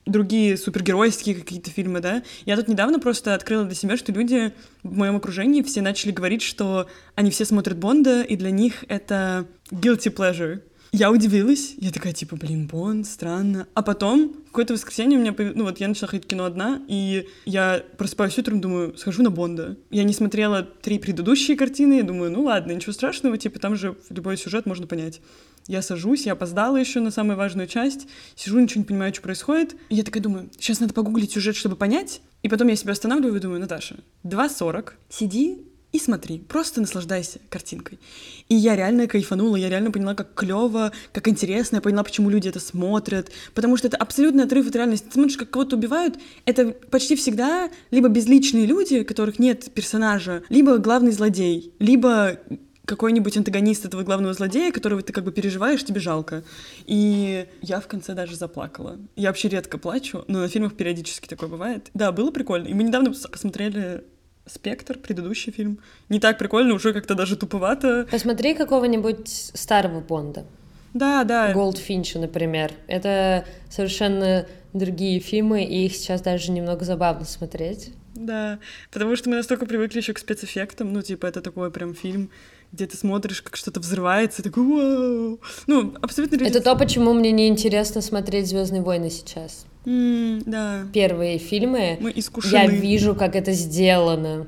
другие 0.07 0.57
супергеройские 0.57 1.35
какие-то 1.35 1.71
фильмы, 1.71 2.01
да. 2.01 2.23
Я 2.45 2.57
тут 2.57 2.69
недавно 2.69 2.99
просто 2.99 3.35
открыла 3.35 3.65
для 3.65 3.75
себя, 3.75 3.97
что 3.97 4.13
люди 4.13 4.53
в 4.83 4.97
моем 4.97 5.17
окружении 5.17 5.63
все 5.63 5.81
начали 5.81 6.13
говорить, 6.13 6.43
что 6.43 6.89
они 7.15 7.31
все 7.31 7.45
смотрят 7.45 7.79
Бонда, 7.79 8.23
и 8.23 8.37
для 8.37 8.51
них 8.51 8.85
это 8.89 9.47
guilty 9.71 10.15
pleasure. 10.15 10.61
Я 10.97 11.11
удивилась, 11.11 11.75
я 11.79 11.91
такая, 11.91 12.13
типа, 12.13 12.37
блин, 12.37 12.69
Бонд, 12.69 13.09
странно. 13.09 13.67
А 13.75 13.83
потом, 13.83 14.33
в 14.33 14.47
какое-то 14.51 14.75
воскресенье 14.75 15.19
у 15.19 15.21
меня, 15.21 15.33
появ... 15.33 15.57
ну 15.57 15.65
вот 15.65 15.81
я 15.81 15.89
начала 15.89 16.07
ходить 16.07 16.27
в 16.27 16.29
кино 16.29 16.45
одна, 16.45 16.83
и 16.87 17.27
я 17.47 17.83
просыпаюсь 17.99 18.39
утром, 18.39 18.61
думаю, 18.61 18.97
схожу 18.97 19.25
на 19.25 19.31
Бонда. 19.33 19.77
Я 19.91 20.05
не 20.05 20.13
смотрела 20.13 20.63
три 20.63 21.01
предыдущие 21.01 21.57
картины, 21.57 21.95
я 21.95 22.05
думаю, 22.05 22.31
ну 22.31 22.45
ладно, 22.45 22.71
ничего 22.71 22.93
страшного, 22.93 23.37
типа, 23.37 23.59
там 23.59 23.75
же 23.75 23.97
любой 24.09 24.37
сюжет 24.37 24.67
можно 24.67 24.87
понять. 24.87 25.21
Я 25.67 25.83
сажусь, 25.83 26.27
я 26.27 26.35
опоздала 26.35 26.77
еще 26.77 27.01
на 27.01 27.11
самую 27.11 27.37
важную 27.37 27.67
часть, 27.67 28.07
сижу, 28.37 28.61
ничего 28.61 28.83
не 28.83 28.87
понимаю, 28.87 29.13
что 29.13 29.23
происходит. 29.23 29.75
И 29.89 29.97
я 29.97 30.05
такая 30.05 30.23
думаю, 30.23 30.49
сейчас 30.61 30.79
надо 30.79 30.95
погуглить 30.95 31.33
сюжет, 31.33 31.57
чтобы 31.57 31.75
понять. 31.75 32.21
И 32.45 32.49
потом 32.49 32.69
я 32.69 32.77
себя 32.77 32.93
останавливаю 32.93 33.39
и 33.39 33.41
думаю, 33.41 33.59
Наташа, 33.59 33.97
2.40, 34.23 34.93
сиди 35.09 35.65
и 35.95 35.99
смотри, 36.01 36.41
просто 36.41 36.81
наслаждайся 36.81 37.39
картинкой. 37.49 38.01
И 38.49 38.57
я 38.57 38.75
реально 38.75 39.07
кайфанула, 39.07 39.55
я 39.55 39.69
реально 39.69 39.93
поняла, 39.93 40.17
как 40.17 40.35
клево, 40.35 40.91
как 41.13 41.29
интересно, 41.29 41.77
я 41.77 41.83
поняла, 41.83 42.03
почему 42.03 42.31
люди 42.31 42.49
это 42.49 42.59
смотрят, 42.59 43.31
потому 43.55 43.77
что 43.77 43.87
это 43.87 43.97
абсолютный 43.97 44.43
отрыв 44.43 44.67
от 44.67 44.75
реальности. 44.75 45.07
Ты 45.07 45.13
смотришь, 45.13 45.37
как 45.37 45.51
кого-то 45.51 45.77
убивают, 45.77 46.19
это 46.47 46.73
почти 46.91 47.15
всегда 47.15 47.71
либо 47.93 48.09
безличные 48.09 48.67
люди, 48.67 49.05
которых 49.05 49.39
нет 49.39 49.73
персонажа, 49.73 50.43
либо 50.49 50.79
главный 50.79 51.13
злодей, 51.13 51.73
либо 51.79 52.41
какой-нибудь 52.87 53.37
антагонист 53.37 53.85
этого 53.85 54.03
главного 54.03 54.35
злодея, 54.35 54.73
которого 54.73 55.01
ты 55.01 55.13
как 55.13 55.23
бы 55.23 55.31
переживаешь, 55.31 55.85
тебе 55.85 56.01
жалко. 56.01 56.43
И 56.87 57.47
я 57.63 57.79
в 57.79 57.87
конце 57.87 58.15
даже 58.15 58.35
заплакала. 58.35 58.99
Я 59.15 59.29
вообще 59.29 59.49
редко 59.49 59.79
плачу, 59.79 60.25
но 60.27 60.41
на 60.41 60.49
фильмах 60.49 60.75
периодически 60.75 61.29
такое 61.29 61.49
бывает. 61.49 61.91
Да, 61.95 62.11
было 62.11 62.33
прикольно. 62.33 62.67
И 62.67 62.75
мы 62.75 62.83
недавно 62.83 63.13
посмотрели 63.13 64.03
«Спектр», 64.47 64.99
предыдущий 64.99 65.53
фильм. 65.53 65.79
Не 66.09 66.21
так 66.21 66.39
прикольно, 66.39 66.75
уже 66.75 66.93
как-то 66.93 67.15
даже 67.15 67.37
туповато. 67.37 68.07
Посмотри 68.11 68.55
какого-нибудь 68.55 69.29
старого 69.29 70.01
Бонда. 70.01 70.45
Да, 70.93 71.25
да. 71.25 71.53
Голдфинча, 71.53 72.19
например. 72.19 72.73
Это 72.87 73.45
совершенно 73.69 74.47
другие 74.73 75.19
фильмы, 75.21 75.65
и 75.65 75.87
их 75.87 75.97
сейчас 75.97 76.21
даже 76.21 76.53
немного 76.53 76.85
забавно 76.85 77.25
смотреть. 77.25 77.93
Да, 78.15 78.61
потому 78.93 79.17
что 79.17 79.29
мы 79.29 79.37
настолько 79.37 79.67
привыкли 79.67 79.99
еще 79.99 80.13
к 80.13 80.19
спецэффектам, 80.19 80.93
ну, 80.93 81.03
типа, 81.03 81.27
это 81.27 81.41
такой 81.41 81.71
прям 81.73 81.95
фильм, 81.95 82.31
где 82.75 82.87
ты 82.87 82.97
смотришь, 82.97 83.41
как 83.41 83.57
что-то 83.57 83.81
взрывается, 83.81 84.43
и 84.43 84.45
такой 84.45 84.65
вау. 84.65 85.41
Ну, 85.67 85.95
абсолютно 86.03 86.45
Это 86.45 86.61
то, 86.61 86.75
почему 86.77 87.13
мне 87.15 87.31
не 87.31 87.49
интересно 87.49 88.01
смотреть 88.01 88.49
Звездные 88.49 88.83
войны 88.83 89.11
сейчас. 89.11 89.65
Mm, 89.85 90.43
да. 90.45 90.87
Первые 90.93 91.39
фильмы. 91.39 91.99
Мы 92.01 92.13
искушены. 92.15 92.53
Я 92.53 92.67
вижу, 92.67 93.15
как 93.15 93.37
это 93.37 93.53
сделано. 93.53 94.47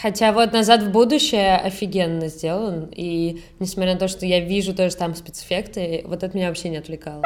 Хотя 0.00 0.32
вот 0.32 0.52
«Назад 0.52 0.82
в 0.82 0.90
будущее» 0.90 1.56
офигенно 1.56 2.28
сделан, 2.28 2.90
и 2.94 3.42
несмотря 3.60 3.94
на 3.94 3.98
то, 3.98 4.08
что 4.08 4.26
я 4.26 4.40
вижу 4.40 4.74
тоже 4.74 4.94
там 4.94 5.14
спецэффекты, 5.14 6.02
вот 6.04 6.22
это 6.22 6.36
меня 6.36 6.48
вообще 6.48 6.68
не 6.68 6.76
отвлекало. 6.76 7.22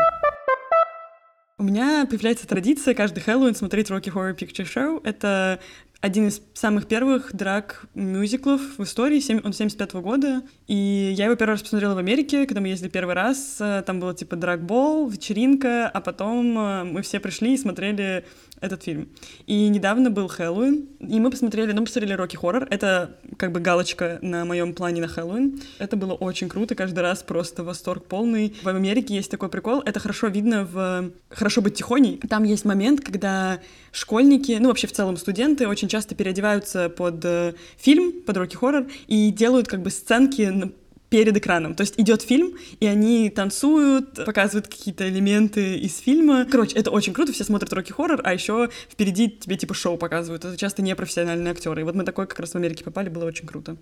У 1.58 1.62
меня 1.62 2.06
появляется 2.08 2.46
традиция 2.46 2.94
каждый 2.94 3.20
Хэллоуин 3.20 3.54
смотреть 3.54 3.90
Rocky 3.90 4.10
Horror 4.12 4.34
Picture 4.34 4.66
Show. 4.66 5.00
Это 5.04 5.60
один 6.00 6.28
из 6.28 6.40
самых 6.54 6.86
первых 6.86 7.34
драк-мюзиклов 7.34 8.78
в 8.78 8.82
истории, 8.82 9.22
он 9.44 9.52
75 9.52 9.92
-го 9.92 10.00
года, 10.00 10.42
и 10.66 11.12
я 11.14 11.26
его 11.26 11.36
первый 11.36 11.52
раз 11.52 11.62
посмотрела 11.62 11.94
в 11.94 11.98
Америке, 11.98 12.46
когда 12.46 12.60
мы 12.60 12.68
ездили 12.68 12.88
первый 12.88 13.14
раз, 13.14 13.58
э, 13.60 13.82
там 13.86 14.00
было 14.00 14.14
типа 14.14 14.36
драг-бол, 14.36 15.08
вечеринка, 15.08 15.88
а 15.88 16.00
потом 16.00 16.58
э, 16.58 16.84
мы 16.84 17.02
все 17.02 17.20
пришли 17.20 17.54
и 17.54 17.58
смотрели 17.58 18.24
этот 18.60 18.82
фильм. 18.82 19.08
И 19.46 19.68
недавно 19.68 20.10
был 20.10 20.28
Хэллоуин, 20.28 20.88
и 21.00 21.18
мы 21.18 21.30
посмотрели, 21.30 21.72
ну, 21.72 21.84
посмотрели 21.84 22.12
Рокки 22.12 22.36
Хоррор. 22.36 22.66
Это 22.70 23.16
как 23.36 23.52
бы 23.52 23.60
галочка 23.60 24.18
на 24.22 24.44
моем 24.44 24.74
плане 24.74 25.00
на 25.00 25.08
Хэллоуин. 25.08 25.60
Это 25.78 25.96
было 25.96 26.12
очень 26.12 26.48
круто, 26.48 26.74
каждый 26.74 27.00
раз 27.00 27.22
просто 27.22 27.64
восторг 27.64 28.04
полный. 28.04 28.54
В 28.62 28.68
Америке 28.68 29.14
есть 29.14 29.30
такой 29.30 29.48
прикол, 29.48 29.80
это 29.80 29.98
хорошо 29.98 30.28
видно 30.28 30.64
в 30.64 31.10
«Хорошо 31.30 31.62
быть 31.62 31.74
тихоней». 31.74 32.20
Там 32.28 32.44
есть 32.44 32.64
момент, 32.64 33.00
когда 33.00 33.60
школьники, 33.92 34.56
ну, 34.60 34.68
вообще 34.68 34.86
в 34.86 34.92
целом 34.92 35.16
студенты 35.16 35.66
очень 35.66 35.88
часто 35.90 36.14
переодеваются 36.14 36.88
под 36.88 37.24
э, 37.24 37.54
фильм, 37.76 38.22
под 38.22 38.36
Рокки 38.38 38.56
Хоррор, 38.56 38.86
и 39.06 39.30
делают 39.30 39.68
как 39.68 39.82
бы 39.82 39.90
сценки 39.90 40.72
перед 41.10 41.36
экраном. 41.36 41.74
То 41.74 41.82
есть 41.82 41.94
идет 41.98 42.22
фильм, 42.22 42.56
и 42.78 42.86
они 42.86 43.28
танцуют, 43.30 44.24
показывают 44.24 44.68
какие-то 44.68 45.08
элементы 45.08 45.76
из 45.76 45.98
фильма. 45.98 46.46
Короче, 46.50 46.76
это 46.76 46.90
очень 46.90 47.12
круто, 47.12 47.32
все 47.32 47.44
смотрят 47.44 47.72
Рокки 47.72 47.92
Хоррор, 47.92 48.20
а 48.24 48.32
еще 48.32 48.70
впереди 48.88 49.28
тебе 49.28 49.56
типа 49.56 49.74
шоу 49.74 49.98
показывают. 49.98 50.44
Это 50.44 50.56
часто 50.56 50.82
непрофессиональные 50.82 51.50
актеры. 51.50 51.82
И 51.82 51.84
вот 51.84 51.94
мы 51.94 52.04
такой 52.04 52.26
как 52.26 52.38
раз 52.38 52.52
в 52.52 52.56
Америке 52.56 52.84
попали, 52.84 53.08
было 53.08 53.24
очень 53.24 53.46
круто. 53.46 53.76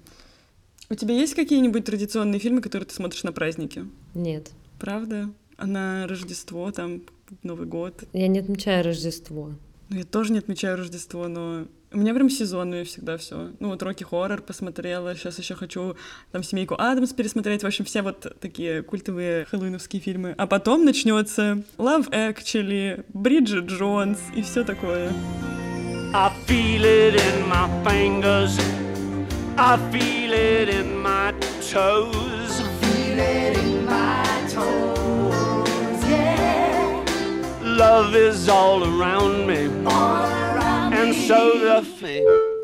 У 0.90 0.94
тебя 0.94 1.14
есть 1.14 1.34
какие-нибудь 1.34 1.84
традиционные 1.84 2.40
фильмы, 2.40 2.62
которые 2.62 2.86
ты 2.86 2.94
смотришь 2.94 3.22
на 3.22 3.32
праздники? 3.32 3.84
Нет. 4.14 4.50
Правда? 4.80 5.30
А 5.58 5.66
на 5.66 6.06
Рождество, 6.06 6.70
там, 6.72 7.02
Новый 7.42 7.66
год? 7.66 8.04
Я 8.14 8.28
не 8.28 8.38
отмечаю 8.38 8.84
Рождество. 8.84 9.52
Ну, 9.90 9.96
я 9.96 10.04
тоже 10.04 10.32
не 10.32 10.38
отмечаю 10.38 10.78
Рождество, 10.78 11.28
но 11.28 11.66
у 11.92 11.96
меня 11.98 12.14
прям 12.14 12.28
сезонные 12.28 12.84
всегда 12.84 13.16
все. 13.16 13.50
Ну 13.60 13.68
вот 13.68 13.82
Рокки 13.82 14.04
Хоррор 14.04 14.42
посмотрела, 14.42 15.14
сейчас 15.14 15.38
еще 15.38 15.54
хочу 15.54 15.96
там 16.32 16.42
семейку 16.42 16.74
Адамс 16.78 17.12
пересмотреть. 17.12 17.62
В 17.62 17.66
общем, 17.66 17.84
все 17.84 18.02
вот 18.02 18.26
такие 18.40 18.82
культовые 18.82 19.46
хэллоуиновские 19.46 20.02
фильмы. 20.02 20.34
А 20.36 20.46
потом 20.46 20.84
начнется 20.84 21.62
Love 21.78 22.10
Actually, 22.10 23.04
Бриджит 23.14 23.66
Джонс 23.66 24.18
и 24.34 24.42
все 24.42 24.64
такое. 24.64 25.12
I 26.14 26.30
feel 26.46 26.84
it 26.84 27.14
in 27.14 27.48
my 27.48 27.68
fingers. 27.84 28.58
I 29.56 29.76
feel 29.90 30.32
it 30.32 30.68
in 30.68 30.98
my 31.02 31.32
toes. 31.60 32.60
I 32.60 32.68
feel 32.80 33.18
it 33.18 33.58
in 33.58 33.84
my 33.84 34.24
toes, 34.48 36.04
yeah. 36.08 37.04
Love 37.62 38.14
is 38.14 38.48
all 38.48 38.84
around 38.84 39.46
me. 39.46 39.67
So 41.28 41.84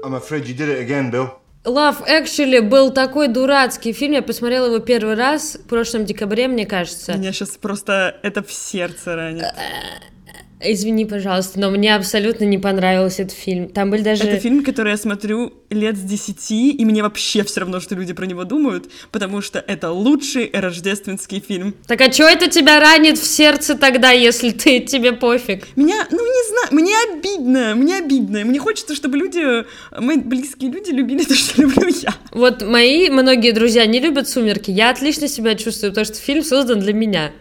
I'm 0.03 0.15
afraid 0.15 0.49
you 0.49 0.55
did 0.55 0.71
it 0.71 0.81
again, 0.81 1.11
Bill. 1.11 1.39
Love 1.67 2.03
Actually 2.09 2.61
был 2.63 2.95
такой 2.95 3.29
дурацкий 3.29 3.93
фильм. 3.93 4.15
Я 4.15 4.23
посмотрела 4.23 4.67
его 4.67 4.79
первый 4.79 5.17
раз 5.17 5.57
в 5.57 5.69
прошлом 5.69 6.07
декабре, 6.07 6.49
мне 6.49 6.65
кажется. 6.65 7.13
Меня 7.13 7.33
сейчас 7.33 7.59
просто 7.59 8.19
это 8.23 8.43
в 8.43 8.51
сердце 8.51 9.17
ранит. 9.17 9.45
Извини, 10.65 11.05
пожалуйста, 11.05 11.61
но 11.61 11.71
мне 11.71 11.95
абсолютно 11.95 12.45
не 12.45 12.59
понравился 12.59 13.23
этот 13.23 13.37
фильм. 13.37 13.69
Там 13.69 13.91
были 13.91 14.03
даже... 14.03 14.25
Это 14.25 14.41
фильм, 14.41 14.65
который 14.65 14.93
я 14.93 14.97
смотрю 14.97 15.53
лет 15.71 15.97
с 15.97 16.01
десяти, 16.01 16.71
и 16.71 16.85
мне 16.85 17.03
вообще 17.03 17.45
все 17.45 17.61
равно, 17.61 17.81
что 17.81 17.95
люди 17.95 18.13
про 18.13 18.27
него 18.27 18.45
думают, 18.45 18.91
потому 19.11 19.43
что 19.43 19.59
это 19.59 19.91
лучший 19.91 20.51
рождественский 20.53 21.41
фильм. 21.41 21.75
Так 21.87 22.01
а 22.01 22.11
что 22.11 22.25
это 22.25 22.49
тебя 22.49 22.81
ранит 22.81 23.19
в 23.19 23.27
сердце 23.27 23.77
тогда, 23.77 24.11
если 24.11 24.51
ты 24.51 24.81
тебе 24.81 25.13
пофиг? 25.13 25.67
Меня, 25.77 26.07
ну 26.11 26.19
не 26.19 26.49
знаю, 26.49 26.69
мне 26.71 26.95
обидно, 27.13 27.75
мне 27.75 27.99
обидно. 27.99 28.45
Мне 28.45 28.59
хочется, 28.59 28.95
чтобы 28.95 29.19
люди, 29.19 29.65
мои 29.99 30.17
близкие 30.17 30.71
люди 30.71 30.91
любили 30.91 31.25
то, 31.25 31.35
что 31.35 31.63
люблю 31.63 31.89
я. 31.89 32.15
Вот 32.31 32.63
мои 32.63 33.11
многие 33.11 33.53
друзья 33.53 33.87
не 33.87 34.01
любят 34.01 34.29
«Сумерки». 34.29 34.71
Я 34.71 34.91
отлично 34.91 35.29
себя 35.29 35.55
чувствую, 35.55 35.93
потому 35.93 36.07
что 36.07 36.17
фильм 36.17 36.43
создан 36.43 36.81
для 36.81 36.93
меня. 36.93 37.33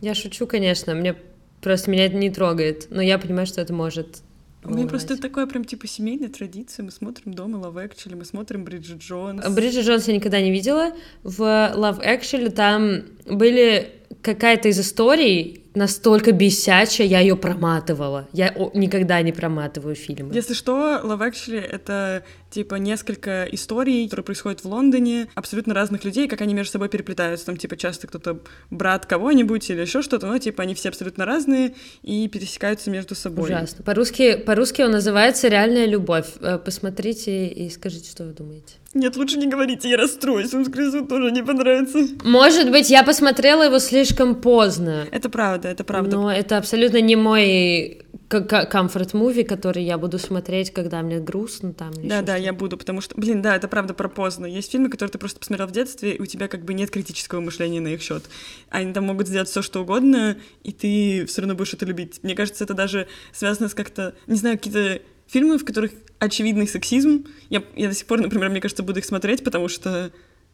Я 0.00 0.14
шучу, 0.14 0.46
конечно, 0.46 0.94
мне 0.94 1.14
Просто 1.60 1.90
меня 1.90 2.06
это 2.06 2.16
не 2.16 2.30
трогает, 2.30 2.86
но 2.90 3.02
я 3.02 3.18
понимаю, 3.18 3.46
что 3.46 3.60
это 3.60 3.72
может 3.72 4.22
у 4.68 4.74
меня 4.74 4.88
просто 4.88 5.14
это 5.14 5.22
такое 5.22 5.46
прям 5.46 5.64
типа 5.64 5.86
семейная 5.86 6.28
традиция. 6.28 6.82
Мы 6.82 6.90
смотрим 6.90 7.32
дома 7.34 7.58
Love 7.58 7.88
Actually, 7.88 8.16
мы 8.16 8.24
смотрим 8.24 8.64
Бриджит 8.64 8.98
Джонс. 8.98 9.46
Бриджит 9.48 9.86
Джонс 9.86 10.08
я 10.08 10.14
никогда 10.14 10.40
не 10.40 10.50
видела. 10.50 10.92
В 11.22 11.40
Love 11.40 12.04
Actually 12.04 12.50
там 12.50 13.04
были 13.26 13.92
какая-то 14.22 14.68
из 14.68 14.80
историй, 14.80 15.62
настолько 15.76 16.32
бесячая, 16.32 17.06
я 17.06 17.20
ее 17.20 17.36
проматывала. 17.36 18.28
Я 18.32 18.54
никогда 18.74 19.20
не 19.22 19.32
проматываю 19.32 19.94
фильмы. 19.94 20.34
Если 20.34 20.54
что, 20.54 21.00
Love 21.04 21.30
Actually— 21.30 21.60
это 21.70 22.24
типа 22.50 22.76
несколько 22.76 23.44
историй, 23.52 24.04
которые 24.04 24.24
происходят 24.24 24.62
в 24.62 24.64
Лондоне, 24.64 25.28
абсолютно 25.34 25.74
разных 25.74 26.04
людей, 26.04 26.26
как 26.26 26.40
они 26.40 26.54
между 26.54 26.72
собой 26.72 26.88
переплетаются. 26.88 27.46
Там 27.46 27.56
типа 27.56 27.76
часто 27.76 28.06
кто-то 28.06 28.40
брат 28.70 29.04
кого-нибудь 29.06 29.68
или 29.68 29.82
еще 29.82 30.00
что-то, 30.00 30.26
но 30.26 30.38
типа 30.38 30.62
они 30.62 30.74
все 30.74 30.88
абсолютно 30.88 31.26
разные 31.26 31.74
и 32.02 32.26
пересекаются 32.28 32.90
между 32.90 33.14
собой. 33.14 33.44
Ужасно. 33.50 33.84
По-русски, 33.84 34.36
по-русски 34.36 34.82
он 34.82 34.92
называется 34.92 35.48
«Реальная 35.48 35.86
любовь». 35.86 36.28
Э, 36.40 36.58
посмотрите 36.58 37.48
и 37.48 37.68
скажите, 37.68 38.10
что 38.10 38.24
вы 38.24 38.32
думаете. 38.32 38.74
Нет, 38.94 39.16
лучше 39.16 39.36
не 39.36 39.46
говорите, 39.46 39.90
я 39.90 39.96
расстроюсь, 39.96 40.54
он, 40.54 40.64
скорее 40.64 40.88
всего, 40.88 41.06
тоже 41.06 41.30
не 41.30 41.42
понравится. 41.42 41.98
Может 42.24 42.70
быть, 42.70 42.88
я 42.88 43.02
посмотрела 43.02 43.64
его 43.64 43.78
слишком 43.78 44.34
поздно. 44.36 45.06
Это 45.10 45.28
правда, 45.28 45.68
это 45.68 45.84
правда. 45.84 46.16
Но 46.16 46.32
это 46.32 46.56
абсолютно 46.56 47.00
не 47.00 47.14
мой 47.14 48.06
комфорт-муви, 48.28 49.44
который 49.44 49.84
я 49.84 49.98
буду 49.98 50.18
смотреть, 50.18 50.72
когда 50.72 51.02
мне 51.02 51.18
грустно 51.18 51.72
там. 51.72 51.92
Да, 52.02 52.22
да, 52.22 52.36
я 52.36 52.52
буду, 52.52 52.76
потому 52.76 53.00
что, 53.00 53.14
блин, 53.16 53.42
да, 53.42 53.54
это 53.56 53.68
правда 53.68 53.94
про 53.94 54.08
поздно. 54.08 54.46
Есть 54.46 54.72
фильмы, 54.72 54.88
которые 54.88 55.12
ты 55.12 55.18
просто 55.18 55.38
посмотрел 55.38 55.68
в 55.68 55.72
детстве, 55.72 56.12
и 56.12 56.22
у 56.22 56.26
тебя 56.26 56.48
как 56.48 56.64
бы 56.64 56.74
нет 56.74 56.90
критического 56.90 57.40
мышления 57.40 57.80
на 57.80 57.88
их 57.88 58.02
счет. 58.02 58.24
Они 58.70 58.92
там 58.92 59.04
могут 59.04 59.28
сделать 59.28 59.48
все, 59.48 59.62
что 59.62 59.82
угодно, 59.82 60.36
и 60.64 60.72
ты 60.72 61.26
все 61.26 61.42
равно 61.42 61.54
будешь 61.54 61.74
это 61.74 61.84
любить. 61.84 62.20
Мне 62.22 62.34
кажется, 62.34 62.64
это 62.64 62.74
даже 62.74 63.06
связано 63.32 63.68
с 63.68 63.74
как-то, 63.74 64.14
не 64.26 64.36
знаю, 64.36 64.56
какие-то 64.56 65.00
фильмы, 65.26 65.58
в 65.58 65.64
которых 65.64 65.92
очевидный 66.18 66.66
сексизм. 66.66 67.26
Я, 67.50 67.62
я 67.76 67.88
до 67.88 67.94
сих 67.94 68.06
пор, 68.06 68.20
например, 68.20 68.50
мне 68.50 68.60
кажется, 68.60 68.82
буду 68.82 68.98
их 68.98 69.04
смотреть, 69.04 69.44
потому 69.44 69.68
что 69.68 70.10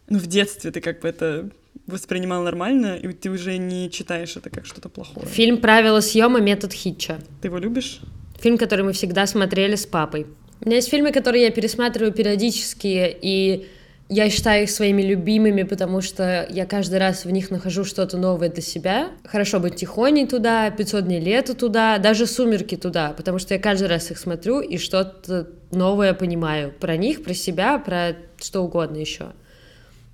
ну, 0.09 0.19
в 0.19 0.27
детстве 0.27 0.71
ты 0.71 0.81
как 0.81 1.01
бы 1.01 1.09
это 1.09 1.51
воспринимал 1.87 2.43
нормально, 2.43 2.97
и 2.97 3.13
ты 3.13 3.31
уже 3.31 3.57
не 3.57 3.91
читаешь 3.91 4.37
это 4.37 4.51
как 4.51 4.67
что-то 4.67 4.89
плохое. 4.89 5.27
Фильм 5.27 5.59
«Правила 5.59 6.01
съема. 6.01 6.41
Метод 6.41 6.73
Хитча». 6.73 7.21
Ты 7.41 7.49
его 7.49 7.59
любишь? 7.59 8.01
Фильм, 8.41 8.59
который 8.59 8.85
мы 8.85 8.93
всегда 8.93 9.27
смотрели 9.27 9.75
с 9.75 9.87
папой. 9.87 10.27
У 10.61 10.67
меня 10.67 10.77
есть 10.77 10.91
фильмы, 10.91 11.13
которые 11.13 11.45
я 11.45 11.51
пересматриваю 11.51 12.13
периодически, 12.13 13.17
и 13.21 13.67
я 14.13 14.29
считаю 14.29 14.65
их 14.65 14.71
своими 14.71 15.01
любимыми, 15.01 15.63
потому 15.63 16.03
что 16.03 16.47
я 16.51 16.67
каждый 16.67 16.99
раз 16.99 17.25
в 17.25 17.31
них 17.31 17.51
нахожу 17.51 17.85
что-то 17.85 18.19
новое 18.19 18.51
для 18.51 18.63
себя. 18.63 19.09
Хорошо 19.25 19.59
быть 19.59 19.77
тихоней 19.77 20.27
туда, 20.27 20.71
500 20.71 21.05
дней 21.07 21.21
лета 21.21 21.55
туда, 21.55 21.97
даже 21.97 22.27
сумерки 22.27 22.77
туда, 22.77 23.15
потому 23.17 23.39
что 23.39 23.55
я 23.55 23.61
каждый 23.61 23.89
раз 23.89 24.11
их 24.11 24.19
смотрю 24.19 24.61
и 24.61 24.77
что-то 24.77 25.49
новое 25.71 26.13
понимаю 26.13 26.75
про 26.79 26.99
них, 26.99 27.25
про 27.25 27.33
себя, 27.33 27.79
про 27.79 28.15
что 28.39 28.61
угодно 28.61 28.99
еще. 28.99 29.33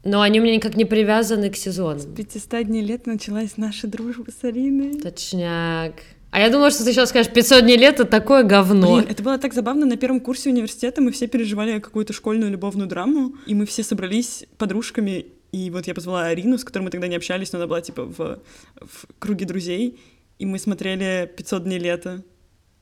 Но 0.05 0.21
они 0.21 0.39
у 0.39 0.45
меня 0.45 0.55
никак 0.55 0.77
не 0.77 0.85
привязаны 0.85 1.51
к 1.51 1.57
сезону. 1.57 1.99
С 1.99 2.07
500 2.07 2.67
дней 2.67 2.83
лет 2.83 3.07
началась 3.07 3.57
наша 3.57 3.89
дружба 3.89 4.31
с 4.31 4.45
Ариной. 4.45 5.01
Точняк. 5.01 5.95
А 6.31 6.41
я 6.41 6.51
думала, 6.51 6.71
что 6.71 6.85
ты 6.85 6.93
сейчас 6.93 7.09
скажешь, 7.09 7.33
500 7.33 7.65
дней 7.65 7.77
лет— 7.77 7.95
это 8.01 8.05
такое 8.05 8.43
говно. 8.43 8.97
Блин, 8.97 9.07
это 9.09 9.23
было 9.23 9.39
так 9.39 9.55
забавно. 9.55 9.87
На 9.87 9.97
первом 9.97 10.21
курсе 10.21 10.51
университета 10.51 11.01
мы 11.01 11.11
все 11.11 11.27
переживали 11.27 11.79
какую-то 11.79 12.13
школьную 12.13 12.51
любовную 12.51 12.89
драму, 12.89 13.35
и 13.47 13.55
мы 13.55 13.65
все 13.65 13.83
собрались 13.83 14.45
подружками, 14.59 15.27
и 15.53 15.71
вот 15.71 15.87
я 15.87 15.95
позвала 15.95 16.27
Арину, 16.27 16.59
с 16.59 16.65
которой 16.65 16.85
мы 16.85 16.91
тогда 16.91 17.09
не 17.09 17.17
общались, 17.17 17.53
но 17.53 17.59
она 17.59 17.67
была 17.67 17.81
типа 17.81 18.05
в, 18.05 18.41
в 18.77 19.07
круге 19.19 19.47
друзей, 19.47 19.99
и 20.39 20.47
мы 20.47 20.59
смотрели 20.59 21.31
«500 21.37 21.65
дней 21.65 21.79
лета». 21.79 22.23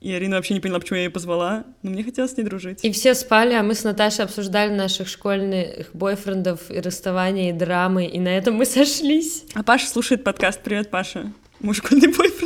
И 0.01 0.13
Арина 0.13 0.37
вообще 0.37 0.53
не 0.53 0.61
поняла, 0.61 0.79
почему 0.79 0.99
я 0.99 1.05
ее 1.05 1.11
позвала, 1.11 1.65
но 1.83 1.91
мне 1.91 2.05
хотелось 2.05 2.33
с 2.33 2.37
ней 2.37 2.45
дружить. 2.45 2.85
И 2.85 2.93
все 2.93 3.15
спали, 3.15 3.55
а 3.55 3.63
мы 3.63 3.75
с 3.75 3.83
Наташей 3.83 4.25
обсуждали 4.25 4.71
наших 4.71 5.09
школьных 5.09 5.89
бойфрендов 5.95 6.71
и 6.71 6.81
расставания, 6.81 7.51
и 7.51 7.53
драмы, 7.53 8.05
и 8.07 8.21
на 8.21 8.29
этом 8.29 8.57
мы 8.57 8.67
сошлись. 8.67 9.45
А 9.55 9.63
Паша 9.63 9.87
слушает 9.87 10.23
подкаст. 10.23 10.61
Привет, 10.63 10.91
Паша. 10.91 11.33
Мой 11.61 11.75
школьный 11.75 12.09
бойфренд 12.09 12.46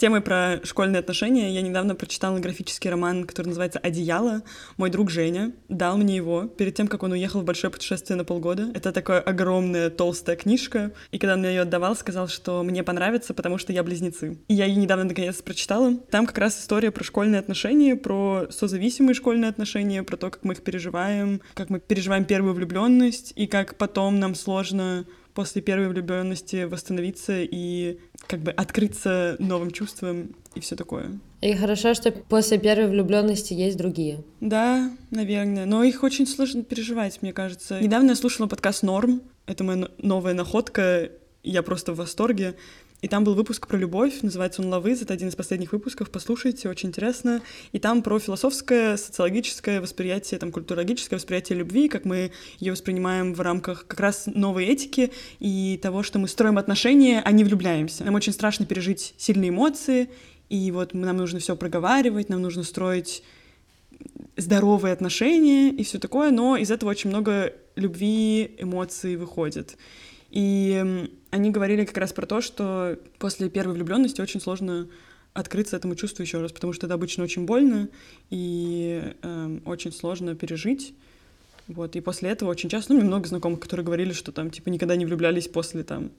темой 0.00 0.22
про 0.22 0.60
школьные 0.64 1.00
отношения 1.00 1.50
я 1.50 1.60
недавно 1.60 1.94
прочитала 1.94 2.38
графический 2.38 2.88
роман, 2.88 3.24
который 3.24 3.48
называется 3.48 3.78
«Одеяло». 3.78 4.42
Мой 4.78 4.88
друг 4.88 5.10
Женя 5.10 5.52
дал 5.68 5.98
мне 5.98 6.16
его 6.16 6.44
перед 6.46 6.74
тем, 6.74 6.88
как 6.88 7.02
он 7.02 7.12
уехал 7.12 7.42
в 7.42 7.44
большое 7.44 7.70
путешествие 7.70 8.16
на 8.16 8.24
полгода. 8.24 8.70
Это 8.74 8.92
такая 8.92 9.20
огромная 9.20 9.90
толстая 9.90 10.36
книжка. 10.36 10.92
И 11.10 11.18
когда 11.18 11.34
он 11.34 11.40
мне 11.40 11.50
ее 11.50 11.62
отдавал, 11.62 11.94
сказал, 11.94 12.28
что 12.28 12.62
мне 12.62 12.82
понравится, 12.82 13.34
потому 13.34 13.58
что 13.58 13.74
я 13.74 13.82
близнецы. 13.82 14.38
И 14.48 14.54
я 14.54 14.64
ее 14.64 14.76
недавно 14.76 15.04
наконец 15.04 15.36
прочитала. 15.42 15.94
Там 16.10 16.26
как 16.26 16.38
раз 16.38 16.58
история 16.58 16.90
про 16.90 17.04
школьные 17.04 17.38
отношения, 17.38 17.94
про 17.94 18.46
созависимые 18.48 19.14
школьные 19.14 19.50
отношения, 19.50 20.02
про 20.02 20.16
то, 20.16 20.30
как 20.30 20.44
мы 20.44 20.54
их 20.54 20.62
переживаем, 20.62 21.42
как 21.52 21.68
мы 21.68 21.78
переживаем 21.78 22.24
первую 22.24 22.54
влюбленность 22.54 23.34
и 23.36 23.46
как 23.46 23.76
потом 23.76 24.18
нам 24.18 24.34
сложно 24.34 25.04
после 25.40 25.62
первой 25.62 25.88
влюбленности 25.88 26.64
восстановиться 26.64 27.40
и 27.40 27.98
как 28.26 28.40
бы 28.40 28.50
открыться 28.50 29.36
новым 29.38 29.70
чувствам 29.70 30.36
и 30.54 30.60
все 30.60 30.76
такое. 30.76 31.18
И 31.40 31.54
хорошо, 31.54 31.94
что 31.94 32.12
после 32.12 32.58
первой 32.58 32.88
влюбленности 32.90 33.54
есть 33.54 33.78
другие. 33.78 34.22
Да, 34.40 34.90
наверное. 35.10 35.64
Но 35.64 35.82
их 35.82 36.02
очень 36.02 36.26
сложно 36.26 36.62
переживать, 36.62 37.22
мне 37.22 37.32
кажется. 37.32 37.80
Недавно 37.80 38.10
я 38.10 38.16
слушала 38.16 38.48
подкаст 38.48 38.82
Норм. 38.82 39.22
Это 39.46 39.64
моя 39.64 39.88
новая 39.96 40.34
находка. 40.34 41.10
Я 41.42 41.62
просто 41.62 41.94
в 41.94 41.96
восторге. 41.96 42.54
И 43.02 43.08
там 43.08 43.24
был 43.24 43.34
выпуск 43.34 43.66
про 43.66 43.78
любовь, 43.78 44.20
называется 44.20 44.60
он 44.60 44.68
«Лавыз», 44.68 45.00
это 45.00 45.14
один 45.14 45.28
из 45.28 45.34
последних 45.34 45.72
выпусков, 45.72 46.10
послушайте, 46.10 46.68
очень 46.68 46.90
интересно. 46.90 47.40
И 47.72 47.78
там 47.78 48.02
про 48.02 48.18
философское, 48.18 48.98
социологическое 48.98 49.80
восприятие, 49.80 50.38
там, 50.38 50.52
культурологическое 50.52 51.18
восприятие 51.18 51.58
любви, 51.58 51.88
как 51.88 52.04
мы 52.04 52.30
ее 52.58 52.72
воспринимаем 52.72 53.32
в 53.32 53.40
рамках 53.40 53.86
как 53.86 54.00
раз 54.00 54.24
новой 54.26 54.66
этики 54.66 55.12
и 55.38 55.78
того, 55.82 56.02
что 56.02 56.18
мы 56.18 56.28
строим 56.28 56.58
отношения, 56.58 57.22
а 57.24 57.32
не 57.32 57.42
влюбляемся. 57.42 58.04
Нам 58.04 58.14
очень 58.16 58.34
страшно 58.34 58.66
пережить 58.66 59.14
сильные 59.16 59.48
эмоции, 59.48 60.10
и 60.50 60.70
вот 60.70 60.92
нам 60.92 61.16
нужно 61.16 61.38
все 61.38 61.56
проговаривать, 61.56 62.28
нам 62.28 62.42
нужно 62.42 62.64
строить 62.64 63.22
здоровые 64.36 64.92
отношения 64.92 65.70
и 65.70 65.84
все 65.84 65.98
такое, 65.98 66.30
но 66.30 66.56
из 66.56 66.70
этого 66.70 66.90
очень 66.90 67.08
много 67.08 67.54
любви, 67.76 68.56
эмоций 68.58 69.16
выходит. 69.16 69.78
И 70.30 71.08
они 71.30 71.50
говорили 71.50 71.84
как 71.84 71.96
раз 71.98 72.12
про 72.12 72.26
то, 72.26 72.40
что 72.40 72.98
после 73.18 73.48
первой 73.48 73.74
влюбленности 73.74 74.20
очень 74.20 74.40
сложно 74.40 74.88
открыться 75.32 75.76
этому 75.76 75.94
чувству 75.94 76.22
еще 76.22 76.40
раз, 76.40 76.52
потому 76.52 76.72
что 76.72 76.86
это 76.86 76.94
обычно 76.94 77.24
очень 77.24 77.46
больно 77.46 77.88
и 78.30 79.14
э, 79.22 79.58
очень 79.64 79.92
сложно 79.92 80.34
пережить. 80.34 80.94
Вот, 81.68 81.94
и 81.94 82.00
после 82.00 82.30
этого 82.30 82.50
очень 82.50 82.68
часто, 82.68 82.92
ну, 82.92 82.98
мне 82.98 83.06
много 83.06 83.28
знакомых, 83.28 83.60
которые 83.60 83.86
говорили, 83.86 84.12
что 84.12 84.32
там, 84.32 84.50
типа, 84.50 84.70
никогда 84.70 84.96
не 84.96 85.06
влюблялись 85.06 85.46
после, 85.46 85.84
там, 85.84 86.10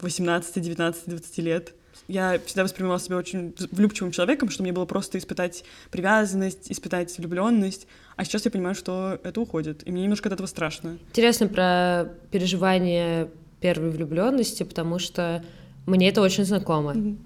18, 0.00 0.62
19, 0.62 1.08
20 1.08 1.38
лет. 1.38 1.74
Я 2.06 2.38
всегда 2.44 2.64
воспринимала 2.64 3.00
себя 3.00 3.16
очень 3.16 3.54
влюбчивым 3.70 4.12
человеком, 4.12 4.50
что 4.50 4.62
мне 4.62 4.72
было 4.72 4.84
просто 4.84 5.16
испытать 5.16 5.64
привязанность, 5.90 6.70
испытать 6.70 7.16
влюбленность. 7.16 7.86
А 8.16 8.24
сейчас 8.24 8.44
я 8.44 8.50
понимаю, 8.50 8.74
что 8.74 9.18
это 9.22 9.40
уходит, 9.40 9.86
и 9.86 9.92
мне 9.92 10.02
немножко 10.02 10.28
от 10.28 10.34
этого 10.34 10.46
страшно. 10.46 10.98
Интересно 11.08 11.46
про 11.46 12.12
переживание 12.30 13.30
первой 13.60 13.90
влюбленности, 13.90 14.62
потому 14.62 14.98
что 14.98 15.44
мне 15.86 16.08
это 16.08 16.22
очень 16.22 16.44
знакомо. 16.44 16.92
Mm-hmm. 16.92 17.16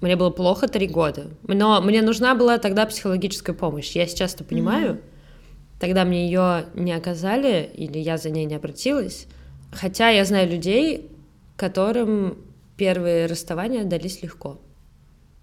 Мне 0.00 0.16
было 0.16 0.30
плохо 0.30 0.68
три 0.68 0.86
года, 0.86 1.30
но 1.46 1.80
мне 1.80 2.02
нужна 2.02 2.34
была 2.34 2.58
тогда 2.58 2.84
психологическая 2.86 3.54
помощь. 3.54 3.92
Я 3.92 4.06
сейчас 4.06 4.34
это 4.34 4.44
понимаю. 4.44 4.94
Mm-hmm. 4.94 5.78
Тогда 5.80 6.04
мне 6.04 6.26
ее 6.26 6.66
не 6.74 6.92
оказали, 6.92 7.68
или 7.74 7.98
я 7.98 8.16
за 8.16 8.30
ней 8.30 8.44
не 8.44 8.54
обратилась. 8.54 9.26
Хотя 9.72 10.08
я 10.10 10.24
знаю 10.24 10.50
людей, 10.50 11.10
которым 11.56 12.38
первые 12.76 13.26
расставания 13.26 13.84
дались 13.84 14.22
легко. 14.22 14.60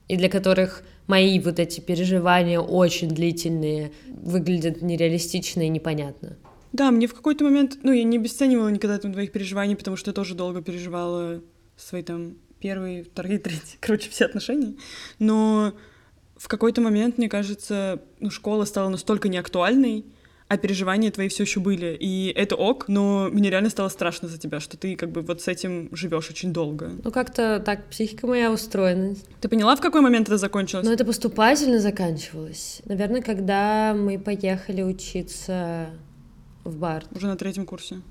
И 0.08 0.18
для 0.18 0.30
которых 0.30 0.84
мои 1.08 1.40
вот 1.40 1.60
эти 1.60 1.80
переживания 1.80 2.60
очень 2.60 3.10
длительные 3.10 3.92
выглядят 4.08 4.82
нереалистично 4.82 5.62
и 5.62 5.70
непонятно. 5.70 6.38
Да, 6.74 6.92
мне 6.92 7.08
в 7.08 7.14
какой-то 7.14 7.44
момент, 7.44 7.80
ну, 7.84 7.92
я 7.92 8.04
не 8.04 8.18
обесценивала 8.18 8.70
никогда 8.70 8.98
там 8.98 9.12
твоих 9.12 9.32
переживаний, 9.32 9.76
потому 9.76 9.98
что 9.98 10.10
я 10.10 10.14
тоже 10.14 10.36
долго 10.36 10.62
переживала 10.62 11.42
свои 11.76 12.02
там 12.04 12.36
первые, 12.60 13.04
вторые, 13.04 13.40
третьи, 13.40 13.78
короче, 13.80 14.10
все 14.10 14.26
отношения. 14.26 14.76
Но 15.20 15.74
в 16.38 16.48
какой-то 16.48 16.82
момент, 16.82 17.18
мне 17.18 17.30
кажется, 17.30 18.02
ну, 18.20 18.30
школа 18.30 18.66
стала 18.66 18.90
настолько 18.90 19.30
неактуальной, 19.30 20.06
а 20.48 20.58
переживания 20.58 21.12
твои 21.12 21.30
все 21.30 21.44
еще 21.44 21.62
были. 21.62 21.96
И 21.98 22.28
это 22.36 22.58
ок, 22.58 22.90
но 22.90 23.30
мне 23.32 23.50
реально 23.50 23.70
стало 23.70 23.88
страшно 23.88 24.28
за 24.28 24.38
тебя, 24.38 24.60
что 24.60 24.76
ты 24.76 24.98
как 24.98 25.10
бы 25.10 25.22
вот 25.22 25.42
с 25.42 25.48
этим 25.48 25.88
живешь 25.96 26.30
очень 26.30 26.52
долго. 26.52 26.92
Ну, 27.04 27.10
как-то 27.10 27.62
так 27.66 27.86
психика 27.86 28.28
моя 28.28 28.52
устроена. 28.52 29.16
Ты 29.40 29.48
поняла, 29.48 29.78
в 29.78 29.82
какой 29.82 30.02
момент 30.02 30.28
это 30.28 30.38
закончилось? 30.38 30.86
Ну, 30.86 30.92
это 30.92 31.06
поступательно 31.06 31.80
заканчивалось. 31.80 32.82
Наверное, 32.84 33.22
когда 33.22 33.94
мы 33.98 34.20
поехали 34.20 34.82
учиться 34.82 35.92
в 36.64 36.78
бар. 36.78 37.06
Уже 37.16 37.28
на 37.28 37.36
третьем 37.36 37.66
курсе. 37.66 38.02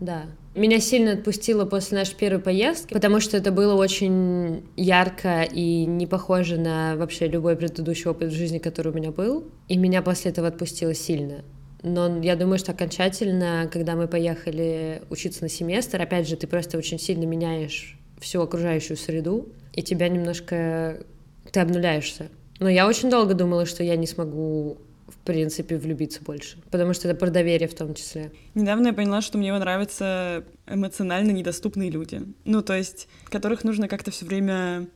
Да. 0.00 0.24
Меня 0.54 0.78
сильно 0.78 1.12
отпустило 1.12 1.64
после 1.64 1.98
нашей 1.98 2.16
первой 2.16 2.40
поездки, 2.40 2.92
потому 2.92 3.20
что 3.20 3.36
это 3.36 3.50
было 3.50 3.74
очень 3.74 4.62
ярко 4.76 5.42
и 5.42 5.86
не 5.86 6.06
похоже 6.06 6.58
на 6.58 6.96
вообще 6.96 7.28
любой 7.28 7.56
предыдущий 7.56 8.10
опыт 8.10 8.30
в 8.30 8.34
жизни, 8.34 8.58
который 8.58 8.92
у 8.92 8.94
меня 8.94 9.10
был. 9.10 9.44
И 9.68 9.76
меня 9.78 10.02
после 10.02 10.30
этого 10.30 10.48
отпустило 10.48 10.94
сильно. 10.94 11.44
Но 11.82 12.20
я 12.20 12.36
думаю, 12.36 12.58
что 12.58 12.72
окончательно, 12.72 13.70
когда 13.72 13.96
мы 13.96 14.08
поехали 14.08 15.02
учиться 15.08 15.42
на 15.42 15.48
семестр, 15.48 16.02
опять 16.02 16.28
же, 16.28 16.36
ты 16.36 16.46
просто 16.46 16.76
очень 16.78 16.98
сильно 16.98 17.24
меняешь 17.24 17.98
всю 18.18 18.40
окружающую 18.40 18.96
среду, 18.96 19.48
и 19.72 19.82
тебя 19.82 20.08
немножко... 20.08 21.04
Ты 21.52 21.60
обнуляешься. 21.60 22.28
Но 22.58 22.68
я 22.68 22.88
очень 22.88 23.08
долго 23.08 23.34
думала, 23.34 23.66
что 23.66 23.84
я 23.84 23.96
не 23.96 24.06
смогу 24.06 24.78
принципе, 25.26 25.76
влюбиться 25.76 26.22
больше. 26.22 26.58
Потому 26.70 26.94
что 26.94 27.08
это 27.08 27.18
про 27.18 27.30
доверие 27.30 27.68
в 27.68 27.74
том 27.74 27.94
числе. 27.94 28.32
Недавно 28.54 28.88
я 28.88 28.92
поняла, 28.92 29.20
что 29.20 29.38
мне 29.38 29.56
нравятся 29.56 30.44
эмоционально 30.66 31.32
недоступные 31.32 31.90
люди. 31.90 32.22
Ну, 32.44 32.62
то 32.62 32.74
есть, 32.74 33.08
которых 33.26 33.64
нужно 33.64 33.88
как-то 33.88 34.10
все 34.10 34.24
время 34.24 34.88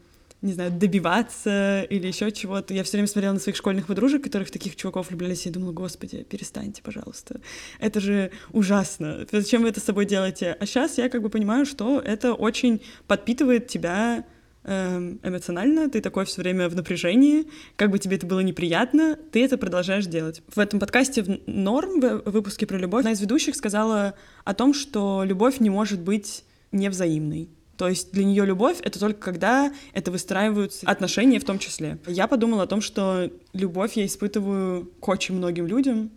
не 0.43 0.55
знаю, 0.55 0.71
добиваться 0.71 1.83
или 1.83 2.07
еще 2.07 2.33
чего-то. 2.33 2.73
Я 2.73 2.83
все 2.83 2.93
время 2.93 3.09
смотрела 3.09 3.35
на 3.35 3.41
своих 3.41 3.57
школьных 3.57 3.87
подружек, 3.87 4.25
которых 4.25 4.51
таких 4.51 4.75
чуваков 4.75 5.11
влюблялись, 5.11 5.47
и 5.47 5.51
думала, 5.51 5.73
господи, 5.73 6.23
перестаньте, 6.23 6.83
пожалуйста. 6.83 7.41
Это 7.79 8.01
же 8.01 8.31
ужасно. 8.53 9.27
Зачем 9.31 9.63
вы 9.63 9.69
это 9.69 9.81
с 9.81 9.85
собой 9.85 10.07
делаете? 10.07 10.57
А 10.59 10.65
сейчас 10.65 10.97
я 10.97 11.11
как 11.11 11.21
бы 11.23 11.29
понимаю, 11.29 11.67
что 11.67 12.01
это 12.01 12.33
очень 12.33 12.81
подпитывает 13.07 13.69
тебя 13.69 14.25
эмоционально, 14.71 15.91
ты 15.91 16.01
такой 16.01 16.25
все 16.25 16.41
время 16.41 16.69
в 16.69 16.77
напряжении, 16.77 17.47
как 17.77 17.91
бы 17.91 17.99
тебе 17.99 18.17
это 18.17 18.27
было 18.27 18.41
неприятно, 18.41 19.19
ты 19.33 19.45
это 19.45 19.59
продолжаешь 19.59 20.07
делать. 20.07 20.43
В 20.55 20.59
этом 20.59 20.79
подкасте 20.79 21.23
в 21.23 21.41
«Норм», 21.47 22.01
в 22.01 22.31
выпуске 22.31 22.67
про 22.67 22.79
любовь, 22.79 23.01
одна 23.01 23.13
из 23.13 23.21
ведущих 23.21 23.57
сказала 23.57 24.15
о 24.45 24.55
том, 24.55 24.73
что 24.73 25.23
любовь 25.25 25.61
не 25.61 25.71
может 25.71 26.01
быть 26.01 26.45
невзаимной. 26.73 27.49
То 27.77 27.89
есть 27.89 28.13
для 28.13 28.25
нее 28.25 28.45
любовь— 28.45 28.77
это 28.83 29.01
только 29.01 29.21
когда 29.21 29.73
это 29.95 30.11
выстраиваются 30.11 30.87
отношения 30.87 31.41
в 31.41 31.45
том 31.45 31.59
числе. 31.59 31.99
Я 32.07 32.27
подумала 32.29 32.65
о 32.65 32.67
том, 32.67 32.83
что 32.83 33.31
любовь 33.55 33.95
я 33.95 34.05
испытываю 34.05 34.85
к 35.01 35.09
очень 35.09 35.35
многим 35.35 35.67
людям, 35.67 36.11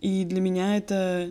и 0.00 0.24
для 0.24 0.40
меня 0.40 0.76
это 0.76 1.30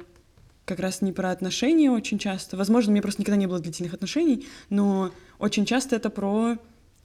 как 0.65 0.79
раз 0.79 1.01
не 1.01 1.11
про 1.11 1.31
отношения 1.31 1.91
очень 1.91 2.19
часто. 2.19 2.55
Возможно, 2.55 2.91
у 2.91 2.93
меня 2.93 3.01
просто 3.01 3.21
никогда 3.21 3.37
не 3.37 3.47
было 3.47 3.59
длительных 3.59 3.93
отношений, 3.93 4.45
но 4.69 5.11
очень 5.41 5.65
часто 5.65 5.95
это 5.95 6.09
про 6.09 6.57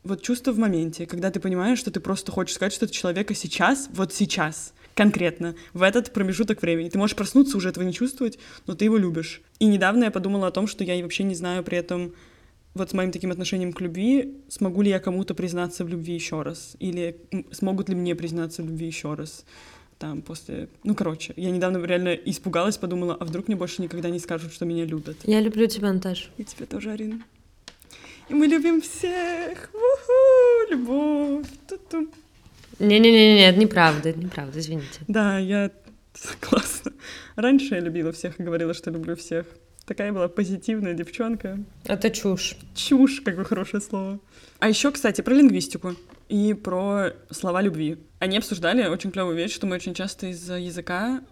вот 0.04 0.22
чувство 0.22 0.52
в 0.52 0.58
моменте, 0.58 1.06
когда 1.06 1.30
ты 1.30 1.40
понимаешь, 1.40 1.78
что 1.78 1.90
ты 1.90 2.00
просто 2.00 2.30
хочешь 2.30 2.54
сказать 2.54 2.72
что-то 2.72 2.92
человека 2.92 3.34
сейчас, 3.34 3.88
вот 3.92 4.12
сейчас, 4.12 4.72
конкретно, 4.94 5.56
в 5.72 5.82
этот 5.82 6.12
промежуток 6.12 6.62
времени. 6.62 6.88
Ты 6.88 6.98
можешь 6.98 7.16
проснуться, 7.16 7.56
уже 7.56 7.70
этого 7.70 7.84
не 7.84 7.92
чувствовать, 7.92 8.38
но 8.66 8.74
ты 8.74 8.84
его 8.84 8.96
любишь. 8.96 9.42
И 9.58 9.66
недавно 9.66 10.04
я 10.04 10.10
подумала 10.10 10.46
о 10.46 10.50
том, 10.52 10.66
что 10.66 10.84
я 10.84 11.02
вообще 11.02 11.24
не 11.24 11.34
знаю 11.34 11.64
при 11.64 11.78
этом 11.78 12.14
вот 12.74 12.90
с 12.90 12.92
моим 12.92 13.10
таким 13.10 13.30
отношением 13.30 13.72
к 13.72 13.80
любви, 13.80 14.36
смогу 14.48 14.82
ли 14.82 14.90
я 14.90 15.00
кому-то 15.00 15.34
признаться 15.34 15.84
в 15.84 15.88
любви 15.88 16.14
еще 16.14 16.42
раз? 16.42 16.76
Или 16.78 17.18
смогут 17.50 17.88
ли 17.88 17.94
мне 17.94 18.14
признаться 18.14 18.62
в 18.62 18.66
любви 18.66 18.86
еще 18.86 19.14
раз? 19.14 19.44
Там 19.98 20.20
после... 20.20 20.68
Ну, 20.84 20.94
короче, 20.94 21.32
я 21.36 21.50
недавно 21.50 21.82
реально 21.84 22.12
испугалась, 22.12 22.76
подумала, 22.76 23.16
а 23.18 23.24
вдруг 23.24 23.48
мне 23.48 23.56
больше 23.56 23.80
никогда 23.80 24.10
не 24.10 24.18
скажут, 24.18 24.52
что 24.52 24.66
меня 24.66 24.84
любят. 24.84 25.16
Я 25.24 25.40
люблю 25.40 25.66
тебя, 25.66 25.90
Наташа. 25.90 26.28
И 26.36 26.44
тебя 26.44 26.66
тоже, 26.66 26.90
Арина. 26.90 27.22
И 28.28 28.34
мы 28.34 28.46
любим 28.46 28.80
всех. 28.80 29.70
Уху, 29.72 30.70
любовь. 30.70 31.46
Ту-ту. 31.68 32.08
Не-не-не, 32.78 33.48
это 33.48 33.58
неправда, 33.58 34.10
это 34.10 34.18
неправда, 34.18 34.58
извините. 34.58 35.00
Да, 35.08 35.38
я 35.38 35.70
согласна. 36.14 36.92
Раньше 37.36 37.74
я 37.74 37.80
любила 37.80 38.12
всех 38.12 38.38
и 38.40 38.42
говорила, 38.42 38.74
что 38.74 38.90
люблю 38.90 39.14
всех. 39.16 39.46
Такая 39.86 40.12
была 40.12 40.28
позитивная 40.28 40.94
девчонка. 40.94 41.58
Это 41.84 42.10
чушь. 42.10 42.56
Чушь, 42.74 43.20
какое 43.20 43.44
хорошее 43.44 43.80
слово. 43.80 44.18
А 44.58 44.68
еще, 44.68 44.90
кстати, 44.90 45.20
про 45.20 45.32
лингвистику 45.32 45.94
и 46.28 46.54
про 46.54 47.12
слова 47.30 47.62
любви. 47.62 47.98
Они 48.18 48.38
обсуждали 48.38 48.86
очень 48.88 49.12
клевую 49.12 49.36
вещь, 49.36 49.54
что 49.54 49.66
мы 49.66 49.76
очень 49.76 49.94
часто 49.94 50.26
из 50.26 50.50
языка 50.50 51.22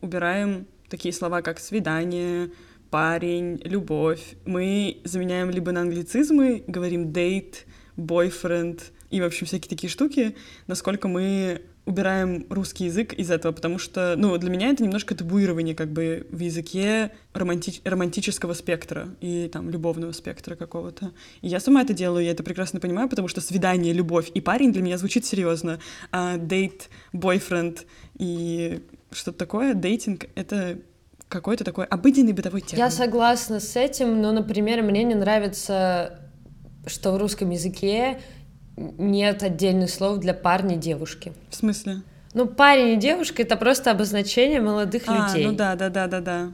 убираем 0.00 0.66
такие 0.88 1.12
слова, 1.12 1.42
как 1.42 1.60
свидание, 1.60 2.50
парень, 2.92 3.58
любовь. 3.64 4.34
Мы 4.44 4.98
заменяем 5.04 5.48
либо 5.48 5.72
на 5.72 5.80
англицизмы, 5.80 6.62
говорим 6.66 7.08
date, 7.08 7.64
boyfriend 7.96 8.82
и, 9.08 9.20
в 9.22 9.24
общем, 9.24 9.46
всякие 9.46 9.70
такие 9.70 9.88
штуки, 9.88 10.36
насколько 10.66 11.08
мы 11.08 11.62
убираем 11.86 12.46
русский 12.50 12.84
язык 12.84 13.14
из 13.14 13.30
этого, 13.30 13.52
потому 13.52 13.78
что, 13.78 14.14
ну, 14.18 14.36
для 14.36 14.50
меня 14.50 14.68
это 14.68 14.84
немножко 14.84 15.14
табуирование 15.14 15.74
как 15.74 15.90
бы 15.90 16.26
в 16.30 16.38
языке 16.38 17.12
романти 17.32 17.80
романтического 17.82 18.52
спектра 18.52 19.08
и 19.22 19.48
там 19.50 19.70
любовного 19.70 20.12
спектра 20.12 20.54
какого-то. 20.54 21.12
И 21.40 21.48
я 21.48 21.60
сама 21.60 21.80
это 21.80 21.94
делаю, 21.94 22.26
я 22.26 22.32
это 22.32 22.42
прекрасно 22.42 22.78
понимаю, 22.78 23.08
потому 23.08 23.26
что 23.26 23.40
свидание, 23.40 23.94
любовь 23.94 24.30
и 24.34 24.42
парень 24.42 24.70
для 24.70 24.82
меня 24.82 24.98
звучит 24.98 25.24
серьезно, 25.24 25.80
а 26.10 26.36
дейт, 26.36 26.90
бойфренд 27.14 27.86
и 28.18 28.82
что-то 29.10 29.38
такое, 29.38 29.72
дейтинг— 29.72 30.26
это 30.34 30.78
какой-то 31.32 31.64
такой 31.64 31.86
обыденный 31.86 32.32
бытовой 32.32 32.60
термин. 32.60 32.84
Я 32.84 32.90
согласна 32.90 33.58
с 33.58 33.74
этим, 33.74 34.20
но, 34.20 34.32
например, 34.32 34.82
мне 34.82 35.02
не 35.02 35.14
нравится, 35.14 36.18
что 36.86 37.12
в 37.12 37.16
русском 37.16 37.50
языке 37.50 38.20
нет 38.76 39.42
отдельных 39.42 39.90
слов 39.90 40.18
для 40.18 40.34
парня 40.34 40.76
и 40.76 40.78
девушки. 40.78 41.32
В 41.48 41.56
смысле? 41.56 42.02
Ну, 42.34 42.46
парень 42.46 42.94
и 42.94 42.96
девушка— 42.96 43.42
это 43.44 43.56
просто 43.56 43.90
обозначение 43.90 44.60
молодых 44.60 45.04
а, 45.06 45.28
людей. 45.28 45.46
ну 45.46 45.52
да, 45.52 45.74
да, 45.74 45.88
да, 45.88 46.06
да, 46.06 46.20
да. 46.20 46.52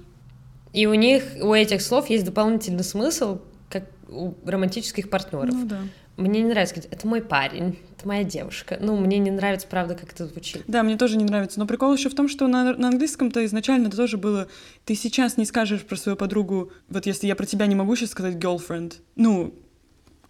И 0.72 0.86
у 0.86 0.94
них, 0.94 1.24
у 1.40 1.52
этих 1.52 1.82
слов 1.82 2.08
есть 2.08 2.24
дополнительный 2.24 2.84
смысл, 2.84 3.40
как 3.68 3.84
у 4.08 4.34
романтических 4.44 5.10
партнеров. 5.10 5.54
Ну 5.54 5.66
да. 5.66 5.80
Мне 6.18 6.42
не 6.42 6.48
нравится 6.48 6.74
сказать, 6.74 6.90
это 6.90 7.06
мой 7.06 7.22
парень, 7.22 7.78
это 7.96 8.08
моя 8.08 8.24
девушка. 8.24 8.76
Ну, 8.80 8.96
мне 8.96 9.18
не 9.18 9.30
нравится, 9.30 9.68
правда, 9.68 9.94
как 9.94 10.12
это 10.12 10.26
звучит. 10.26 10.64
Да, 10.66 10.82
мне 10.82 10.96
тоже 10.96 11.16
не 11.16 11.24
нравится. 11.24 11.60
Но 11.60 11.66
прикол 11.66 11.94
еще 11.94 12.08
в 12.08 12.14
том, 12.16 12.28
что 12.28 12.48
на, 12.48 12.74
на 12.74 12.88
английском-то 12.88 13.44
изначально 13.46 13.86
это 13.86 13.96
тоже 13.96 14.18
было... 14.18 14.48
Ты 14.84 14.96
сейчас 14.96 15.36
не 15.36 15.44
скажешь 15.44 15.82
про 15.82 15.94
свою 15.94 16.16
подругу, 16.16 16.72
вот 16.88 17.06
если 17.06 17.28
я 17.28 17.36
про 17.36 17.46
тебя 17.46 17.66
не 17.66 17.76
могу 17.76 17.94
сейчас 17.94 18.10
сказать 18.10 18.34
girlfriend, 18.34 18.94
ну, 19.14 19.54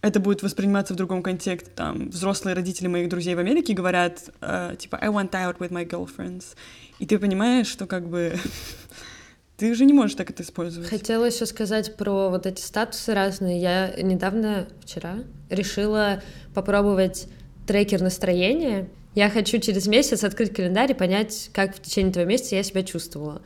это 0.02 0.20
будет 0.20 0.42
восприниматься 0.42 0.92
в 0.92 0.98
другом 0.98 1.22
контексте. 1.22 1.70
Там 1.74 2.10
взрослые 2.10 2.54
родители 2.54 2.86
моих 2.86 3.08
друзей 3.08 3.34
в 3.34 3.38
Америке 3.38 3.72
говорят, 3.72 4.30
э, 4.42 4.76
типа, 4.78 4.98
I 5.00 5.08
went 5.08 5.30
out 5.30 5.56
with 5.56 5.70
my 5.70 5.88
girlfriends. 5.88 6.54
И 6.98 7.06
ты 7.06 7.18
понимаешь, 7.18 7.66
что 7.66 7.86
как 7.86 8.06
бы 8.06 8.36
ты 9.58 9.72
уже 9.72 9.84
не 9.84 9.92
можешь 9.92 10.14
так 10.14 10.30
это 10.30 10.44
использовать. 10.44 10.88
Хотела 10.88 11.24
еще 11.24 11.44
сказать 11.44 11.96
про 11.96 12.30
вот 12.30 12.46
эти 12.46 12.60
статусы 12.60 13.12
разные. 13.12 13.60
Я 13.60 13.92
недавно, 14.00 14.68
вчера, 14.80 15.16
решила 15.50 16.22
попробовать 16.54 17.26
трекер 17.66 18.00
настроения. 18.00 18.88
Я 19.16 19.28
хочу 19.28 19.58
через 19.58 19.88
месяц 19.88 20.22
открыть 20.22 20.54
календарь 20.54 20.92
и 20.92 20.94
понять, 20.94 21.50
как 21.52 21.74
в 21.74 21.82
течение 21.82 22.12
этого 22.12 22.24
месяца 22.24 22.54
я 22.54 22.62
себя 22.62 22.84
чувствовала. 22.84 23.42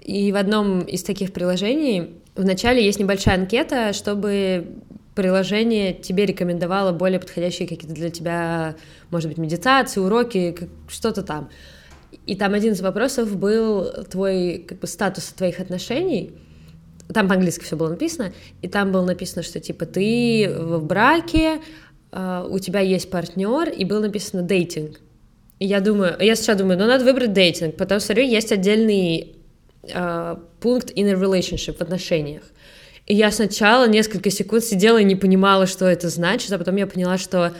И 0.00 0.32
в 0.32 0.36
одном 0.36 0.80
из 0.80 1.02
таких 1.02 1.34
приложений 1.34 2.14
вначале 2.34 2.82
есть 2.82 2.98
небольшая 2.98 3.36
анкета, 3.36 3.92
чтобы 3.92 4.78
приложение 5.14 5.92
тебе 5.92 6.24
рекомендовало 6.24 6.92
более 6.92 7.20
подходящие 7.20 7.68
какие-то 7.68 7.94
для 7.94 8.08
тебя, 8.08 8.76
может 9.10 9.28
быть, 9.28 9.36
медитации, 9.36 10.00
уроки, 10.00 10.56
что-то 10.88 11.22
там. 11.22 11.50
И 12.26 12.36
там 12.36 12.54
один 12.54 12.72
из 12.72 12.80
вопросов 12.80 13.36
был 13.36 13.84
твой 14.10 14.64
как 14.66 14.78
бы 14.78 14.86
статус 14.86 15.26
твоих 15.28 15.60
отношений. 15.60 16.32
Там 17.12 17.28
по-английски 17.28 17.64
все 17.64 17.76
было 17.76 17.90
написано, 17.90 18.32
и 18.62 18.68
там 18.68 18.92
было 18.92 19.04
написано, 19.04 19.42
что 19.42 19.60
типа 19.60 19.86
ты 19.86 20.54
в 20.56 20.84
браке, 20.84 21.60
а, 22.12 22.46
у 22.48 22.58
тебя 22.58 22.80
есть 22.80 23.10
партнер, 23.10 23.68
и 23.68 23.84
было 23.84 24.00
написано 24.00 24.42
дейтинг. 24.42 25.00
И 25.58 25.66
я 25.66 25.80
думаю, 25.80 26.16
я 26.20 26.34
сейчас 26.36 26.56
думаю, 26.56 26.78
ну 26.78 26.86
надо 26.86 27.04
выбрать 27.04 27.32
дейтинг, 27.32 27.76
потому 27.76 28.00
что, 28.00 28.06
смотрю, 28.06 28.24
есть 28.24 28.50
отдельный 28.50 29.36
uh, 29.84 30.40
пункт 30.60 30.90
in 30.90 31.08
a 31.08 31.14
relationship 31.14 31.76
в 31.76 31.80
отношениях. 31.80 32.42
И 33.06 33.14
я 33.14 33.30
сначала 33.30 33.88
несколько 33.88 34.30
секунд 34.30 34.64
сидела 34.64 34.98
и 34.98 35.04
не 35.04 35.16
понимала, 35.16 35.66
что 35.66 35.86
это 35.86 36.08
значит, 36.08 36.52
а 36.52 36.58
потом 36.58 36.76
я 36.76 36.86
поняла, 36.86 37.18
что 37.18 37.52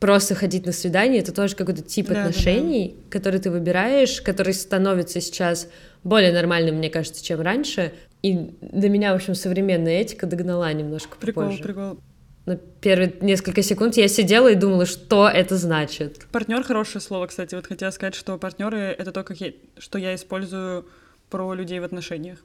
просто 0.00 0.34
ходить 0.34 0.66
на 0.66 0.72
свидание 0.72 1.20
это 1.20 1.32
тоже 1.32 1.54
какой-то 1.54 1.82
тип 1.82 2.08
да, 2.08 2.24
отношений, 2.24 2.88
да, 2.88 2.94
да. 2.94 3.10
который 3.10 3.40
ты 3.40 3.50
выбираешь, 3.50 4.20
который 4.22 4.54
становится 4.54 5.20
сейчас 5.20 5.68
более 6.02 6.32
нормальным, 6.32 6.76
мне 6.76 6.90
кажется, 6.90 7.22
чем 7.22 7.40
раньше. 7.40 7.92
И 8.22 8.56
до 8.60 8.88
меня, 8.88 9.12
в 9.12 9.16
общем, 9.16 9.34
современная 9.34 10.00
этика 10.00 10.26
догнала 10.26 10.72
немножко 10.72 11.16
прикол, 11.18 11.44
позже. 11.44 11.62
Прикол, 11.62 11.98
На 12.46 12.56
первые 12.56 13.14
несколько 13.20 13.62
секунд 13.62 13.96
я 13.96 14.08
сидела 14.08 14.50
и 14.50 14.54
думала, 14.54 14.86
что 14.86 15.28
это 15.28 15.56
значит. 15.56 16.26
Партнер 16.32 16.62
хорошее 16.62 17.02
слово, 17.02 17.26
кстати. 17.26 17.54
Вот 17.54 17.66
хотела 17.66 17.90
сказать, 17.90 18.14
что 18.14 18.36
партнеры 18.38 18.78
это 18.78 19.12
то, 19.12 19.22
как 19.22 19.40
я, 19.40 19.52
что 19.78 19.98
я 19.98 20.14
использую 20.14 20.86
про 21.28 21.54
людей 21.54 21.78
в 21.78 21.84
отношениях. 21.84 22.44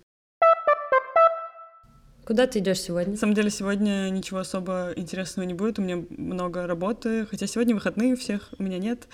Куда 2.25 2.47
ты 2.47 2.57
идешь 2.57 2.81
сегодня? 2.81 3.11
На 3.11 3.17
самом 3.17 3.35
деле 3.35 3.51
сегодня 3.51 4.09
ничего 4.09 4.39
особо 4.39 4.93
интересного 4.95 5.45
не 5.45 5.53
будет. 5.53 5.77
У 5.77 5.83
меня 5.83 6.03
много 6.09 6.65
работы, 6.65 7.27
хотя 7.29 7.45
сегодня 7.45 7.75
выходные 7.75 8.13
у 8.13 8.17
всех, 8.17 8.49
у 8.57 8.63
меня 8.63 8.79
нет. 8.79 9.07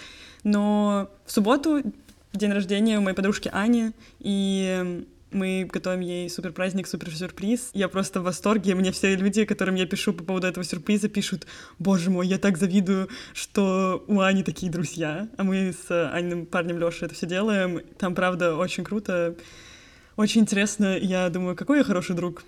Но 0.45 1.09
в 1.25 1.31
субботу 1.31 1.83
день 2.31 2.53
рождения 2.53 2.97
у 2.97 3.01
моей 3.01 3.15
подружки 3.15 3.49
Ани, 3.51 3.91
и 4.19 5.05
мы 5.31 5.67
готовим 5.69 5.99
ей 5.99 6.29
супер 6.29 6.53
праздник, 6.53 6.87
супер 6.87 7.13
сюрприз. 7.13 7.71
Я 7.73 7.89
просто 7.89 8.21
в 8.21 8.23
восторге. 8.23 8.75
Мне 8.75 8.93
все 8.93 9.13
люди, 9.13 9.43
которым 9.43 9.75
я 9.75 9.85
пишу 9.85 10.13
по 10.13 10.23
поводу 10.23 10.47
этого 10.47 10.63
сюрприза, 10.63 11.09
пишут, 11.09 11.47
боже 11.79 12.11
мой, 12.11 12.27
я 12.27 12.37
так 12.37 12.57
завидую, 12.57 13.09
что 13.33 14.05
у 14.07 14.21
Ани 14.21 14.41
такие 14.41 14.71
друзья. 14.71 15.27
А 15.35 15.43
мы 15.43 15.73
с 15.73 16.11
Аниным 16.13 16.45
парнем 16.45 16.79
Лешей 16.79 17.07
это 17.07 17.15
все 17.15 17.27
делаем. 17.27 17.81
Там, 17.97 18.15
правда, 18.15 18.55
очень 18.55 18.85
круто, 18.85 19.35
очень 20.15 20.41
интересно. 20.41 20.97
Я 20.97 21.29
думаю, 21.29 21.57
какой 21.57 21.79
я 21.79 21.83
хороший 21.83 22.15
друг. 22.15 22.43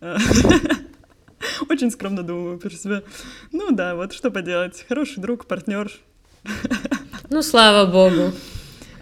Очень 1.68 1.90
скромно 1.90 2.22
думаю 2.22 2.58
про 2.58 2.70
себя. 2.70 3.02
Ну 3.52 3.70
да, 3.70 3.94
вот 3.94 4.12
что 4.12 4.30
поделать. 4.30 4.84
Хороший 4.88 5.20
друг, 5.20 5.46
партнер. 5.46 5.90
Ну, 7.30 7.42
слава 7.42 7.84
богу. 7.90 8.32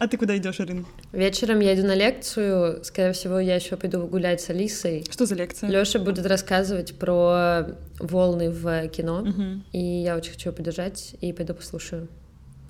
А 0.00 0.08
ты 0.08 0.16
куда 0.16 0.36
идешь, 0.36 0.58
Арин? 0.58 0.84
Вечером 1.12 1.60
я 1.60 1.74
иду 1.74 1.86
на 1.86 1.94
лекцию. 1.94 2.84
Скорее 2.84 3.12
всего, 3.12 3.38
я 3.38 3.54
еще 3.54 3.76
пойду 3.76 4.04
гулять 4.06 4.40
с 4.40 4.50
Алисой. 4.50 5.04
Что 5.08 5.26
за 5.26 5.36
лекция? 5.36 5.70
Лёша 5.70 6.00
будет 6.00 6.26
рассказывать 6.26 6.98
про 6.98 7.68
волны 8.00 8.50
в 8.50 8.88
кино. 8.88 9.20
Мгм. 9.20 9.64
И 9.72 9.78
я 9.78 10.16
очень 10.16 10.32
хочу 10.32 10.48
его 10.48 10.56
поддержать 10.56 11.14
и 11.20 11.32
пойду 11.32 11.54
послушаю. 11.54 12.08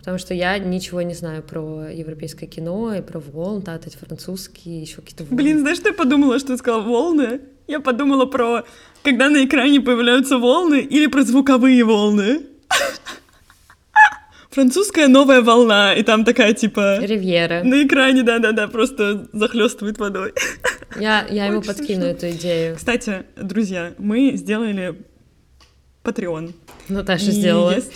Потому 0.06 0.18
что 0.20 0.34
я 0.34 0.56
ничего 0.60 1.02
не 1.02 1.14
знаю 1.14 1.42
про 1.42 1.88
европейское 1.90 2.48
кино 2.48 2.94
и 2.94 3.02
про 3.02 3.18
волн, 3.18 3.60
да, 3.62 3.74
эти 3.74 3.96
французские, 3.96 4.80
еще 4.80 5.00
какие-то 5.00 5.24
волны. 5.24 5.36
Блин, 5.36 5.58
знаешь, 5.58 5.78
что 5.78 5.88
я 5.88 5.94
подумала, 5.94 6.38
что 6.38 6.52
ты 6.52 6.58
сказала 6.58 6.82
волны? 6.82 7.40
Я 7.66 7.80
подумала 7.80 8.24
про, 8.26 8.62
когда 9.02 9.28
на 9.28 9.44
экране 9.44 9.80
появляются 9.80 10.38
волны 10.38 10.78
или 10.78 11.08
про 11.08 11.22
звуковые 11.22 11.82
волны. 11.82 12.42
Французская 14.50 15.08
новая 15.08 15.42
волна, 15.42 15.92
и 15.92 16.04
там 16.04 16.24
такая 16.24 16.54
типа 16.54 17.00
Ривьера. 17.00 17.64
на 17.64 17.82
экране, 17.84 18.22
да-да-да, 18.22 18.68
просто 18.68 19.26
захлестывает 19.32 19.98
водой. 19.98 20.34
Я, 21.00 21.26
я 21.28 21.46
ему 21.46 21.58
Очень 21.58 21.66
подкину 21.66 22.02
смешно. 22.02 22.06
эту 22.06 22.30
идею. 22.30 22.76
Кстати, 22.76 23.24
друзья, 23.36 23.92
мы 23.98 24.36
сделали 24.36 24.94
Patreon. 26.04 26.54
Наташа 26.88 27.26
И 27.26 27.32
сделала. 27.32 27.74
Если, 27.74 27.92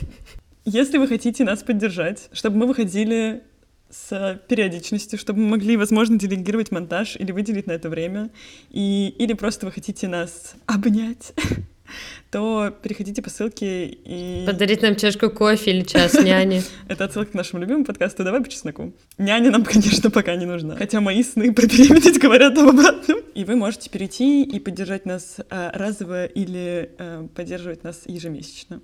если 0.64 0.98
вы 0.98 1.08
хотите 1.08 1.44
нас 1.44 1.62
поддержать, 1.62 2.28
чтобы 2.32 2.58
мы 2.58 2.66
выходили 2.66 3.42
с 3.90 4.40
периодичностью, 4.48 5.18
чтобы 5.18 5.40
мы 5.40 5.48
могли, 5.48 5.76
возможно, 5.76 6.18
делегировать 6.18 6.70
монтаж 6.70 7.16
или 7.16 7.32
выделить 7.32 7.66
на 7.66 7.72
это 7.72 7.88
время, 7.88 8.30
и, 8.70 9.14
или 9.18 9.32
просто 9.32 9.66
вы 9.66 9.72
хотите 9.72 10.06
нас 10.06 10.54
обнять, 10.66 11.32
то 12.30 12.72
переходите 12.82 13.20
по 13.20 13.30
ссылке 13.30 13.86
и... 13.86 14.44
Подарить 14.46 14.82
нам 14.82 14.94
чашку 14.94 15.30
кофе 15.30 15.72
или 15.72 15.82
час 15.82 16.14
няни. 16.14 16.62
Это 16.88 17.04
отсылка 17.04 17.32
к 17.32 17.34
нашему 17.34 17.62
любимому 17.62 17.84
подкасту 17.84 18.22
«Давай 18.22 18.40
по 18.40 18.48
чесноку». 18.48 18.92
Няня 19.18 19.50
нам, 19.50 19.64
конечно, 19.64 20.10
пока 20.10 20.36
не 20.36 20.46
нужна. 20.46 20.76
Хотя 20.76 21.00
мои 21.00 21.22
сны 21.24 21.52
про 21.52 21.66
беременность 21.66 22.20
говорят 22.20 22.56
об 22.58 22.68
обратном. 22.68 23.18
И 23.34 23.44
вы 23.44 23.56
можете 23.56 23.90
перейти 23.90 24.44
и 24.44 24.58
поддержать 24.60 25.04
нас 25.04 25.38
а, 25.50 25.72
разово 25.74 26.26
или 26.26 26.90
а, 26.98 27.26
поддерживать 27.34 27.82
нас 27.82 28.02
ежемесячно. 28.06 28.80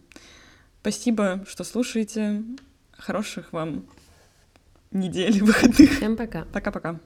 Спасибо, 0.87 1.45
что 1.49 1.65
слушаете. 1.65 2.45
Хороших 2.97 3.53
вам 3.53 3.87
недель 4.93 5.43
выходных. 5.43 5.97
Всем 5.97 6.17
пока. 6.17 6.45
Пока-пока. 6.53 7.01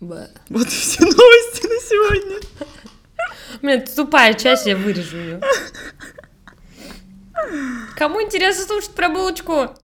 Вот 0.00 0.66
и 0.66 0.70
все 0.70 1.04
новости 1.04 1.66
на 1.68 1.80
сегодня. 1.88 2.40
Блин, 3.62 3.78
это 3.78 3.94
тупая 3.94 4.34
часть, 4.34 4.66
я 4.66 4.76
вырежу 4.76 5.18
ее. 5.18 5.40
Кому 7.96 8.20
интересно 8.20 8.64
слушать 8.64 8.90
про 8.90 9.08
булочку? 9.08 9.76